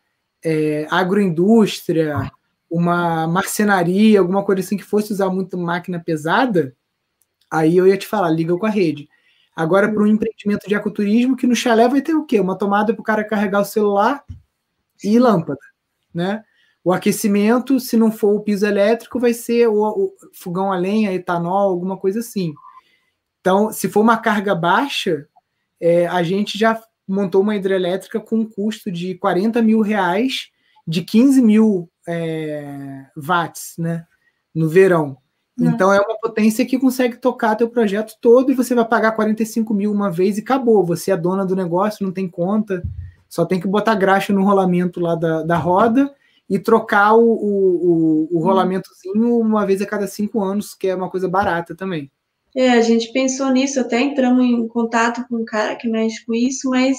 é, 0.45 0.86
agroindústria, 0.91 2.30
uma 2.70 3.26
marcenaria, 3.26 4.20
alguma 4.20 4.45
coisa 4.45 4.61
assim 4.61 4.76
que 4.76 4.84
fosse 4.84 5.12
usar 5.12 5.28
muito 5.30 5.59
máquina 5.59 6.01
pesada, 6.01 6.74
aí 7.51 7.76
eu 7.76 7.86
ia 7.86 7.97
te 7.97 8.07
falar, 8.07 8.30
liga 8.30 8.57
com 8.57 8.66
a 8.66 8.70
rede. 8.70 9.09
Agora, 9.55 9.92
para 9.92 10.03
um 10.03 10.07
empreendimento 10.07 10.68
de 10.68 10.74
ecoturismo, 10.74 11.36
que 11.36 11.46
no 11.46 11.57
chalé 11.57 11.88
vai 11.88 12.01
ter 12.01 12.14
o 12.14 12.24
quê? 12.24 12.40
Uma 12.40 12.57
tomada 12.57 12.92
para 12.92 13.01
o 13.01 13.05
cara 13.05 13.24
carregar 13.24 13.61
o 13.61 13.64
celular 13.64 14.24
e 15.03 15.18
lâmpada, 15.18 15.61
né? 16.14 16.44
O 16.82 16.92
aquecimento, 16.92 17.78
se 17.78 17.96
não 17.96 18.11
for 18.11 18.34
o 18.34 18.40
piso 18.40 18.66
elétrico, 18.66 19.20
vai 19.20 19.34
ser 19.34 19.68
o, 19.68 19.82
o 19.82 20.14
fogão 20.32 20.72
a 20.72 20.76
lenha, 20.76 21.12
etanol, 21.12 21.70
alguma 21.70 21.96
coisa 21.96 22.20
assim. 22.20 22.55
Então, 23.40 23.72
se 23.72 23.88
for 23.88 24.01
uma 24.01 24.16
carga 24.16 24.55
baixa, 24.55 25.26
é, 25.78 26.07
a 26.07 26.22
gente 26.22 26.59
já 26.59 26.80
montou 27.07 27.42
uma 27.42 27.57
hidrelétrica 27.57 28.20
com 28.20 28.36
um 28.36 28.48
custo 28.48 28.90
de 28.90 29.14
40 29.16 29.61
mil 29.61 29.80
reais, 29.80 30.51
de 30.86 31.03
15 31.03 31.42
mil 31.42 31.90
é, 32.07 33.07
watts, 33.16 33.74
né? 33.78 34.07
No 34.55 34.68
verão. 34.68 35.18
Então 35.66 35.92
é 35.92 36.00
uma 36.00 36.18
potência 36.18 36.64
que 36.64 36.78
consegue 36.78 37.16
tocar 37.16 37.56
teu 37.56 37.68
projeto 37.68 38.14
todo 38.20 38.50
e 38.50 38.54
você 38.54 38.74
vai 38.74 38.84
pagar 38.84 39.12
45 39.12 39.74
mil 39.74 39.92
uma 39.92 40.11
vez 40.11 40.38
e 40.38 40.40
acabou. 40.40 40.84
Você 40.84 41.11
é 41.11 41.16
dona 41.16 41.44
do 41.44 41.56
negócio, 41.56 42.04
não 42.04 42.12
tem 42.12 42.28
conta, 42.28 42.82
só 43.28 43.44
tem 43.44 43.61
que 43.61 43.68
botar 43.68 43.94
graxa 43.94 44.32
no 44.32 44.44
rolamento 44.44 45.00
lá 45.00 45.14
da, 45.14 45.42
da 45.42 45.56
roda 45.56 46.12
e 46.48 46.58
trocar 46.58 47.14
o, 47.14 47.22
o, 47.22 48.28
o, 48.32 48.38
o 48.38 48.42
rolamentozinho 48.42 49.38
uma 49.38 49.64
vez 49.64 49.80
a 49.80 49.86
cada 49.86 50.06
cinco 50.06 50.42
anos, 50.42 50.74
que 50.74 50.88
é 50.88 50.94
uma 50.94 51.08
coisa 51.08 51.28
barata 51.28 51.74
também. 51.74 52.11
É, 52.56 52.70
a 52.70 52.80
gente 52.80 53.12
pensou 53.12 53.50
nisso, 53.50 53.78
até 53.78 54.00
entramos 54.00 54.44
em 54.44 54.66
contato 54.66 55.24
com 55.28 55.36
um 55.36 55.44
cara 55.44 55.76
que 55.76 55.88
mexe 55.88 56.24
com 56.26 56.34
isso, 56.34 56.68
mas 56.70 56.96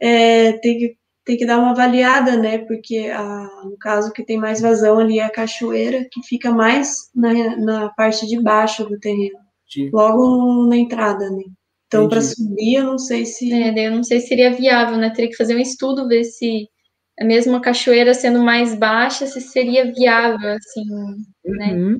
é, 0.00 0.52
tem, 0.52 0.78
que, 0.78 0.96
tem 1.24 1.36
que 1.36 1.46
dar 1.46 1.58
uma 1.58 1.70
avaliada, 1.70 2.36
né? 2.36 2.58
Porque 2.58 3.10
a, 3.14 3.48
no 3.64 3.76
caso 3.78 4.12
que 4.12 4.24
tem 4.24 4.38
mais 4.38 4.60
vazão 4.60 4.98
ali 4.98 5.18
é 5.18 5.24
a 5.24 5.30
cachoeira, 5.30 6.06
que 6.10 6.22
fica 6.22 6.50
mais 6.50 7.10
na, 7.14 7.56
na 7.56 7.88
parte 7.90 8.26
de 8.26 8.40
baixo 8.40 8.84
do 8.84 8.98
terreno, 8.98 9.38
Sim. 9.68 9.90
logo 9.92 10.66
na 10.66 10.76
entrada, 10.76 11.30
né? 11.30 11.44
Então, 11.86 12.08
para 12.08 12.22
subir, 12.22 12.76
eu 12.76 12.84
não 12.84 12.98
sei 12.98 13.26
se. 13.26 13.52
É, 13.52 13.86
eu 13.86 13.90
não 13.90 14.02
sei 14.02 14.18
se 14.20 14.28
seria 14.28 14.50
viável, 14.50 14.96
né? 14.96 15.10
Teria 15.10 15.30
que 15.30 15.36
fazer 15.36 15.54
um 15.54 15.60
estudo, 15.60 16.08
ver 16.08 16.24
se 16.24 16.66
a 17.20 17.24
mesma 17.24 17.60
cachoeira 17.60 18.14
sendo 18.14 18.42
mais 18.42 18.74
baixa, 18.74 19.26
se 19.26 19.40
seria 19.42 19.92
viável, 19.92 20.52
assim, 20.52 20.84
né? 21.44 21.72
uhum. 21.74 21.92
né? 21.92 21.98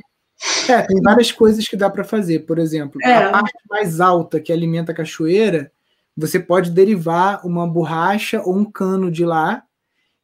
É, 0.69 0.83
tem 0.83 1.01
várias 1.03 1.31
coisas 1.31 1.69
que 1.69 1.77
dá 1.77 1.91
para 1.91 2.05
fazer. 2.05 2.41
Por 2.41 2.59
exemplo, 2.59 3.01
é. 3.03 3.15
a 3.15 3.31
parte 3.31 3.53
mais 3.69 4.01
alta 4.01 4.41
que 4.41 4.53
alimenta 4.53 4.93
a 4.93 4.95
cachoeira, 4.95 5.71
você 6.17 6.39
pode 6.39 6.71
derivar 6.71 7.45
uma 7.47 7.67
borracha 7.67 8.41
ou 8.43 8.57
um 8.57 8.65
cano 8.65 9.11
de 9.11 9.25
lá, 9.25 9.63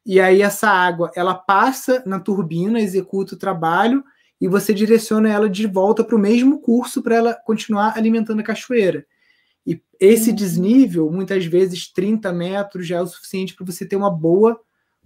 e 0.04 0.20
aí 0.20 0.42
essa 0.42 0.68
água 0.68 1.10
ela 1.14 1.34
passa 1.34 2.02
na 2.06 2.18
turbina, 2.18 2.80
executa 2.80 3.34
o 3.34 3.38
trabalho 3.38 4.02
e 4.40 4.48
você 4.48 4.72
direciona 4.72 5.28
ela 5.28 5.48
de 5.48 5.66
volta 5.66 6.04
para 6.04 6.16
o 6.16 6.18
mesmo 6.18 6.60
curso 6.60 7.02
para 7.02 7.16
ela 7.16 7.34
continuar 7.34 7.96
alimentando 7.96 8.40
a 8.40 8.44
cachoeira. 8.44 9.04
E 9.66 9.82
esse 10.00 10.30
uhum. 10.30 10.36
desnível, 10.36 11.10
muitas 11.10 11.44
vezes 11.44 11.92
30 11.92 12.32
metros, 12.32 12.86
já 12.86 12.98
é 12.98 13.02
o 13.02 13.06
suficiente 13.06 13.54
para 13.54 13.66
você 13.66 13.84
ter 13.84 13.96
uma 13.96 14.10
boa 14.10 14.58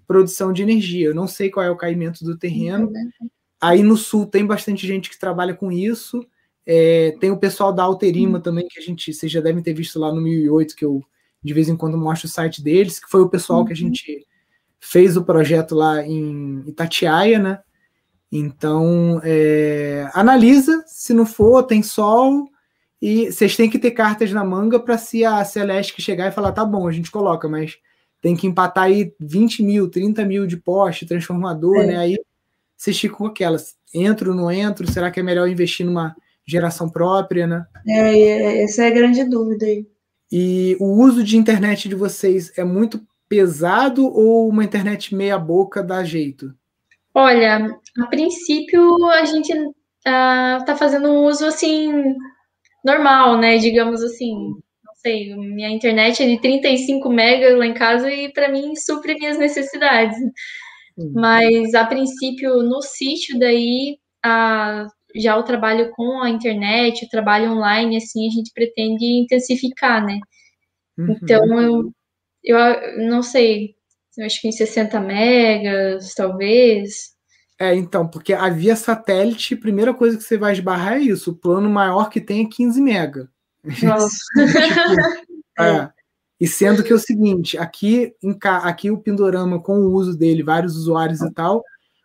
produção 0.06 0.52
de 0.52 0.62
energia. 0.62 1.08
Eu 1.08 1.14
não 1.14 1.26
sei 1.26 1.50
qual 1.50 1.64
é 1.64 1.70
o 1.70 1.76
caimento 1.76 2.24
do 2.24 2.36
terreno, 2.36 2.88
uhum. 2.88 3.28
Aí 3.62 3.80
no 3.80 3.96
sul 3.96 4.26
tem 4.26 4.44
bastante 4.44 4.84
gente 4.84 5.08
que 5.08 5.16
trabalha 5.16 5.54
com 5.54 5.70
isso. 5.70 6.26
É, 6.66 7.16
tem 7.20 7.30
o 7.30 7.36
pessoal 7.36 7.72
da 7.72 7.82
Alterima 7.82 8.38
uhum. 8.38 8.42
também, 8.42 8.68
que 8.68 8.78
a 8.78 8.82
gente, 8.82 9.12
vocês 9.12 9.30
já 9.30 9.40
devem 9.40 9.62
ter 9.62 9.74
visto 9.74 9.98
lá 9.98 10.12
no 10.12 10.20
1008, 10.20 10.76
que 10.76 10.84
eu 10.84 11.02
de 11.42 11.52
vez 11.52 11.68
em 11.68 11.76
quando 11.76 11.98
mostro 11.98 12.28
o 12.28 12.30
site 12.30 12.62
deles, 12.62 13.00
que 13.00 13.10
foi 13.10 13.20
o 13.20 13.28
pessoal 13.28 13.60
uhum. 13.60 13.64
que 13.64 13.72
a 13.72 13.74
uhum. 13.74 13.80
gente 13.80 14.26
fez 14.78 15.16
o 15.16 15.24
projeto 15.24 15.74
lá 15.74 16.06
em 16.06 16.62
Itatiaia, 16.68 17.38
né? 17.38 17.58
Então, 18.30 19.20
é, 19.24 20.08
analisa, 20.14 20.82
se 20.86 21.12
não 21.12 21.26
for, 21.26 21.64
tem 21.64 21.82
sol, 21.82 22.48
e 23.00 23.30
vocês 23.32 23.56
têm 23.56 23.68
que 23.68 23.78
ter 23.78 23.90
cartas 23.90 24.30
na 24.32 24.44
manga 24.44 24.78
para 24.78 24.96
se 24.96 25.24
a 25.24 25.44
Celeste 25.44 26.00
chegar 26.00 26.28
e 26.28 26.32
falar, 26.32 26.52
tá 26.52 26.64
bom, 26.64 26.86
a 26.86 26.92
gente 26.92 27.10
coloca, 27.10 27.48
mas 27.48 27.76
tem 28.20 28.36
que 28.36 28.46
empatar 28.46 28.84
aí 28.84 29.12
20 29.18 29.64
mil, 29.64 29.90
30 29.90 30.24
mil 30.24 30.46
de 30.46 30.56
poste, 30.56 31.04
transformador, 31.04 31.78
é. 31.78 31.86
né? 31.88 31.96
Aí 31.96 32.18
vocês 32.76 32.98
ficam 32.98 33.18
com 33.18 33.26
aquelas. 33.26 33.74
Entro, 33.92 34.34
não 34.34 34.50
entro? 34.50 34.90
Será 34.90 35.10
que 35.10 35.18
é 35.18 35.22
melhor 35.22 35.48
investir 35.48 35.84
numa 35.84 36.16
geração 36.46 36.88
própria, 36.88 37.46
né? 37.46 37.64
É, 37.86 38.18
é, 38.18 38.62
essa 38.62 38.84
é 38.84 38.88
a 38.88 38.94
grande 38.94 39.24
dúvida 39.24 39.66
aí. 39.66 39.86
E 40.30 40.76
o 40.80 40.86
uso 41.02 41.22
de 41.22 41.36
internet 41.36 41.88
de 41.88 41.94
vocês 41.94 42.56
é 42.56 42.64
muito 42.64 43.00
pesado 43.28 44.06
ou 44.06 44.48
uma 44.48 44.64
internet 44.64 45.14
meia 45.14 45.38
boca 45.38 45.82
dá 45.82 46.04
jeito? 46.04 46.54
Olha, 47.14 47.78
a 47.98 48.06
princípio 48.06 49.06
a 49.06 49.24
gente 49.24 49.52
uh, 49.54 50.64
tá 50.64 50.76
fazendo 50.76 51.08
um 51.08 51.24
uso 51.24 51.46
assim 51.46 52.14
normal, 52.84 53.38
né? 53.38 53.58
Digamos 53.58 54.02
assim, 54.02 54.34
não 54.84 54.94
sei, 54.96 55.34
minha 55.34 55.70
internet 55.70 56.22
é 56.22 56.26
de 56.26 56.40
35 56.40 57.08
mega 57.10 57.56
lá 57.56 57.66
em 57.66 57.74
casa 57.74 58.10
e 58.10 58.32
para 58.32 58.50
mim 58.50 58.74
supre 58.74 59.14
minhas 59.14 59.38
necessidades. 59.38 60.16
Mas 61.14 61.74
a 61.74 61.86
princípio 61.86 62.62
no 62.62 62.82
sítio 62.82 63.38
daí 63.38 63.98
a, 64.22 64.86
já 65.16 65.36
o 65.36 65.42
trabalho 65.42 65.90
com 65.92 66.20
a 66.20 66.30
internet, 66.30 67.04
o 67.04 67.08
trabalho 67.08 67.52
online, 67.52 67.96
assim, 67.96 68.26
a 68.26 68.30
gente 68.30 68.50
pretende 68.54 69.04
intensificar, 69.04 70.04
né? 70.04 70.18
Uhum. 70.98 71.16
Então 71.22 71.60
eu, 71.60 71.92
eu 72.44 73.08
não 73.08 73.22
sei, 73.22 73.74
eu 74.16 74.26
acho 74.26 74.40
que 74.40 74.48
em 74.48 74.52
60 74.52 75.00
megas, 75.00 76.14
talvez. 76.14 77.12
É, 77.58 77.74
então, 77.74 78.08
porque 78.08 78.32
a 78.32 78.48
via 78.48 78.74
satélite, 78.74 79.54
a 79.54 79.60
primeira 79.60 79.94
coisa 79.94 80.16
que 80.16 80.24
você 80.24 80.36
vai 80.36 80.52
esbarrar 80.52 80.94
é 80.94 81.00
isso. 81.00 81.30
O 81.30 81.36
plano 81.36 81.70
maior 81.70 82.10
que 82.10 82.20
tem 82.20 82.44
é 82.44 82.48
15 82.48 82.80
mega. 82.80 83.28
Nossa. 83.82 84.16
tipo, 85.56 85.62
é. 85.62 85.90
E 86.40 86.48
sendo 86.48 86.82
que 86.82 86.92
é 86.92 86.96
o 86.96 86.98
seguinte, 86.98 87.56
aqui, 87.56 88.12
aqui 88.42 88.90
o 88.90 88.98
Pindorama, 88.98 89.62
com 89.62 89.78
o 89.78 89.92
uso 89.92 90.18
dele, 90.18 90.42
vários 90.42 90.76
usuários 90.76 91.20
e 91.20 91.32
tal, 91.32 91.62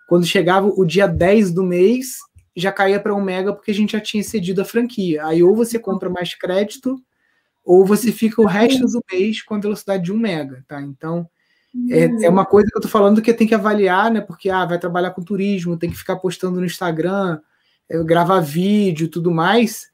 quando 0.07 0.27
chegava 0.27 0.67
o 0.67 0.85
dia 0.85 1.07
10 1.07 1.51
do 1.51 1.63
mês, 1.63 2.17
já 2.57 2.71
caía 2.71 2.99
para 2.99 3.13
um 3.13 3.21
mega 3.21 3.53
porque 3.53 3.71
a 3.71 3.73
gente 3.73 3.91
já 3.91 4.01
tinha 4.01 4.23
cedido 4.23 4.61
a 4.61 4.65
franquia. 4.65 5.25
Aí 5.25 5.43
ou 5.43 5.55
você 5.55 5.77
compra 5.77 6.09
mais 6.09 6.33
crédito, 6.33 6.99
ou 7.63 7.85
você 7.85 8.11
fica 8.11 8.41
o 8.41 8.45
resto 8.45 8.85
do 8.87 9.03
mês 9.11 9.43
com 9.43 9.55
a 9.55 9.59
velocidade 9.59 10.05
de 10.05 10.11
um 10.11 10.17
mega, 10.17 10.63
tá? 10.67 10.81
Então, 10.81 11.29
é, 11.91 12.25
é 12.25 12.29
uma 12.29 12.45
coisa 12.45 12.67
que 12.71 12.77
eu 12.77 12.81
tô 12.81 12.87
falando 12.87 13.21
que 13.21 13.33
tem 13.33 13.47
que 13.47 13.53
avaliar, 13.53 14.09
né? 14.09 14.21
Porque 14.21 14.49
ah, 14.49 14.65
vai 14.65 14.79
trabalhar 14.79 15.11
com 15.11 15.21
turismo, 15.21 15.77
tem 15.77 15.89
que 15.89 15.97
ficar 15.97 16.15
postando 16.15 16.59
no 16.59 16.65
Instagram, 16.65 17.39
é, 17.87 18.01
gravar 18.03 18.39
vídeo 18.39 19.07
tudo 19.07 19.29
mais. 19.29 19.91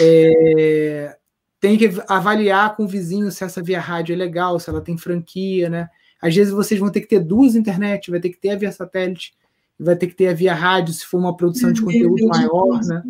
É, 0.00 1.16
tem 1.60 1.76
que 1.76 1.90
avaliar 2.08 2.76
com 2.76 2.84
o 2.84 2.88
vizinho 2.88 3.30
se 3.30 3.44
essa 3.44 3.62
via 3.62 3.80
rádio 3.80 4.14
é 4.14 4.16
legal, 4.16 4.58
se 4.58 4.70
ela 4.70 4.80
tem 4.80 4.96
franquia, 4.96 5.68
né? 5.68 5.90
Às 6.22 6.34
vezes 6.34 6.52
vocês 6.52 6.80
vão 6.80 6.90
ter 6.90 7.02
que 7.02 7.08
ter 7.08 7.20
duas 7.20 7.54
internet, 7.54 8.10
vai 8.10 8.20
ter 8.20 8.30
que 8.30 8.38
ter 8.38 8.50
a 8.50 8.56
via 8.56 8.72
satélite, 8.72 9.34
vai 9.78 9.96
ter 9.96 10.06
que 10.06 10.14
ter 10.14 10.28
a 10.28 10.34
via 10.34 10.54
rádio 10.54 10.94
se 10.94 11.04
for 11.04 11.18
uma 11.18 11.36
produção 11.36 11.72
de 11.72 11.82
conteúdo 11.82 12.26
maior, 12.28 12.80
né? 12.84 13.02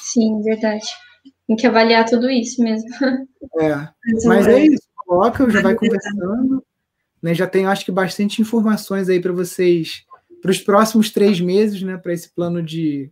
Sim, 0.00 0.40
verdade. 0.42 0.86
Tem 1.46 1.56
que 1.56 1.66
avaliar 1.66 2.04
tudo 2.04 2.30
isso 2.30 2.62
mesmo. 2.62 2.88
É. 3.60 3.88
Mas 4.26 4.46
é 4.46 4.66
isso, 4.66 4.82
coloca, 4.96 5.48
já 5.50 5.62
vai 5.62 5.74
conversando. 5.74 6.64
Né? 7.22 7.34
Já 7.34 7.46
tem, 7.46 7.66
acho 7.66 7.84
que, 7.84 7.92
bastante 7.92 8.40
informações 8.40 9.08
aí 9.08 9.20
para 9.20 9.32
vocês 9.32 10.04
para 10.40 10.52
os 10.52 10.60
próximos 10.60 11.10
três 11.10 11.40
meses, 11.40 11.82
né? 11.82 11.96
Para 11.96 12.12
esse 12.12 12.30
plano 12.32 12.62
de, 12.62 13.10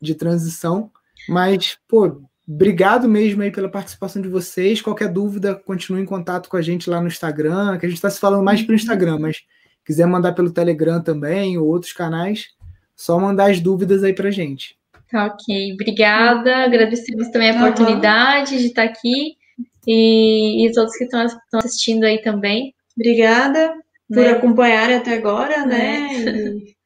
de 0.00 0.14
transição. 0.14 0.90
Mas, 1.28 1.78
pô, 1.86 2.22
Obrigado 2.50 3.06
mesmo 3.06 3.42
aí 3.42 3.50
pela 3.50 3.68
participação 3.68 4.22
de 4.22 4.28
vocês. 4.28 4.80
Qualquer 4.80 5.12
dúvida, 5.12 5.54
continue 5.54 6.00
em 6.00 6.06
contato 6.06 6.48
com 6.48 6.56
a 6.56 6.62
gente 6.62 6.88
lá 6.88 6.98
no 6.98 7.06
Instagram, 7.06 7.76
que 7.76 7.84
a 7.84 7.88
gente 7.90 7.98
está 7.98 8.08
se 8.08 8.18
falando 8.18 8.42
mais 8.42 8.62
pelo 8.62 8.74
Instagram, 8.74 9.18
mas 9.18 9.42
quiser 9.88 10.06
mandar 10.06 10.34
pelo 10.34 10.52
Telegram 10.52 11.02
também 11.02 11.56
ou 11.56 11.66
outros 11.66 11.94
canais, 11.94 12.48
só 12.94 13.18
mandar 13.18 13.50
as 13.50 13.58
dúvidas 13.58 14.04
aí 14.04 14.12
para 14.12 14.30
gente. 14.30 14.76
Tá 15.10 15.24
ok, 15.24 15.72
obrigada. 15.72 16.56
Agradecemos 16.58 17.28
também 17.30 17.50
a 17.50 17.54
uhum. 17.54 17.60
oportunidade 17.62 18.58
de 18.58 18.66
estar 18.66 18.82
aqui 18.82 19.38
e, 19.86 20.66
e 20.66 20.72
todos 20.72 20.94
que 20.94 21.04
estão 21.04 21.26
assistindo 21.54 22.04
aí 22.04 22.20
também. 22.20 22.74
Obrigada 22.94 23.72
por 24.06 24.18
né? 24.18 24.30
acompanhar 24.32 24.92
até 24.92 25.14
agora, 25.14 25.64
né? 25.64 26.08
É. 26.12 26.68
E... 26.68 26.76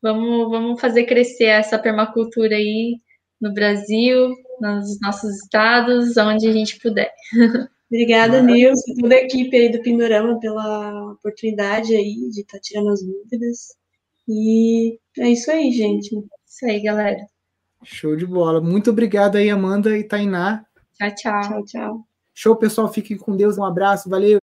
vamos, 0.00 0.48
vamos 0.48 0.80
fazer 0.80 1.06
crescer 1.06 1.46
essa 1.46 1.76
permacultura 1.76 2.54
aí 2.54 3.00
no 3.40 3.52
Brasil, 3.52 4.28
nos 4.60 5.00
nossos 5.00 5.42
estados, 5.42 6.16
onde 6.16 6.46
a 6.46 6.52
gente 6.52 6.78
puder. 6.78 7.10
Obrigada, 7.90 8.42
Nilson, 8.42 8.94
toda 9.00 9.14
a 9.14 9.18
equipe 9.18 9.56
aí 9.56 9.70
do 9.70 9.80
Pindorama 9.80 10.40
pela 10.40 11.12
oportunidade 11.12 11.94
aí 11.94 12.28
de 12.30 12.40
estar 12.40 12.58
tá 12.58 12.60
tirando 12.60 12.90
as 12.90 13.00
dúvidas. 13.02 13.76
E 14.28 14.98
é 15.18 15.30
isso 15.30 15.50
aí, 15.50 15.70
gente. 15.70 16.10
Isso 16.46 16.66
aí, 16.66 16.82
galera. 16.82 17.24
Show 17.84 18.16
de 18.16 18.26
bola. 18.26 18.60
Muito 18.60 18.90
obrigado 18.90 19.36
aí, 19.36 19.48
Amanda 19.50 19.96
e 19.96 20.02
Tainá, 20.02 20.66
Tchau, 20.98 21.14
tchau. 21.14 21.40
Tchau, 21.42 21.64
tchau. 21.64 22.06
Show, 22.34 22.56
pessoal. 22.56 22.92
Fiquem 22.92 23.16
com 23.16 23.36
Deus. 23.36 23.58
Um 23.58 23.64
abraço. 23.64 24.08
Valeu. 24.08 24.34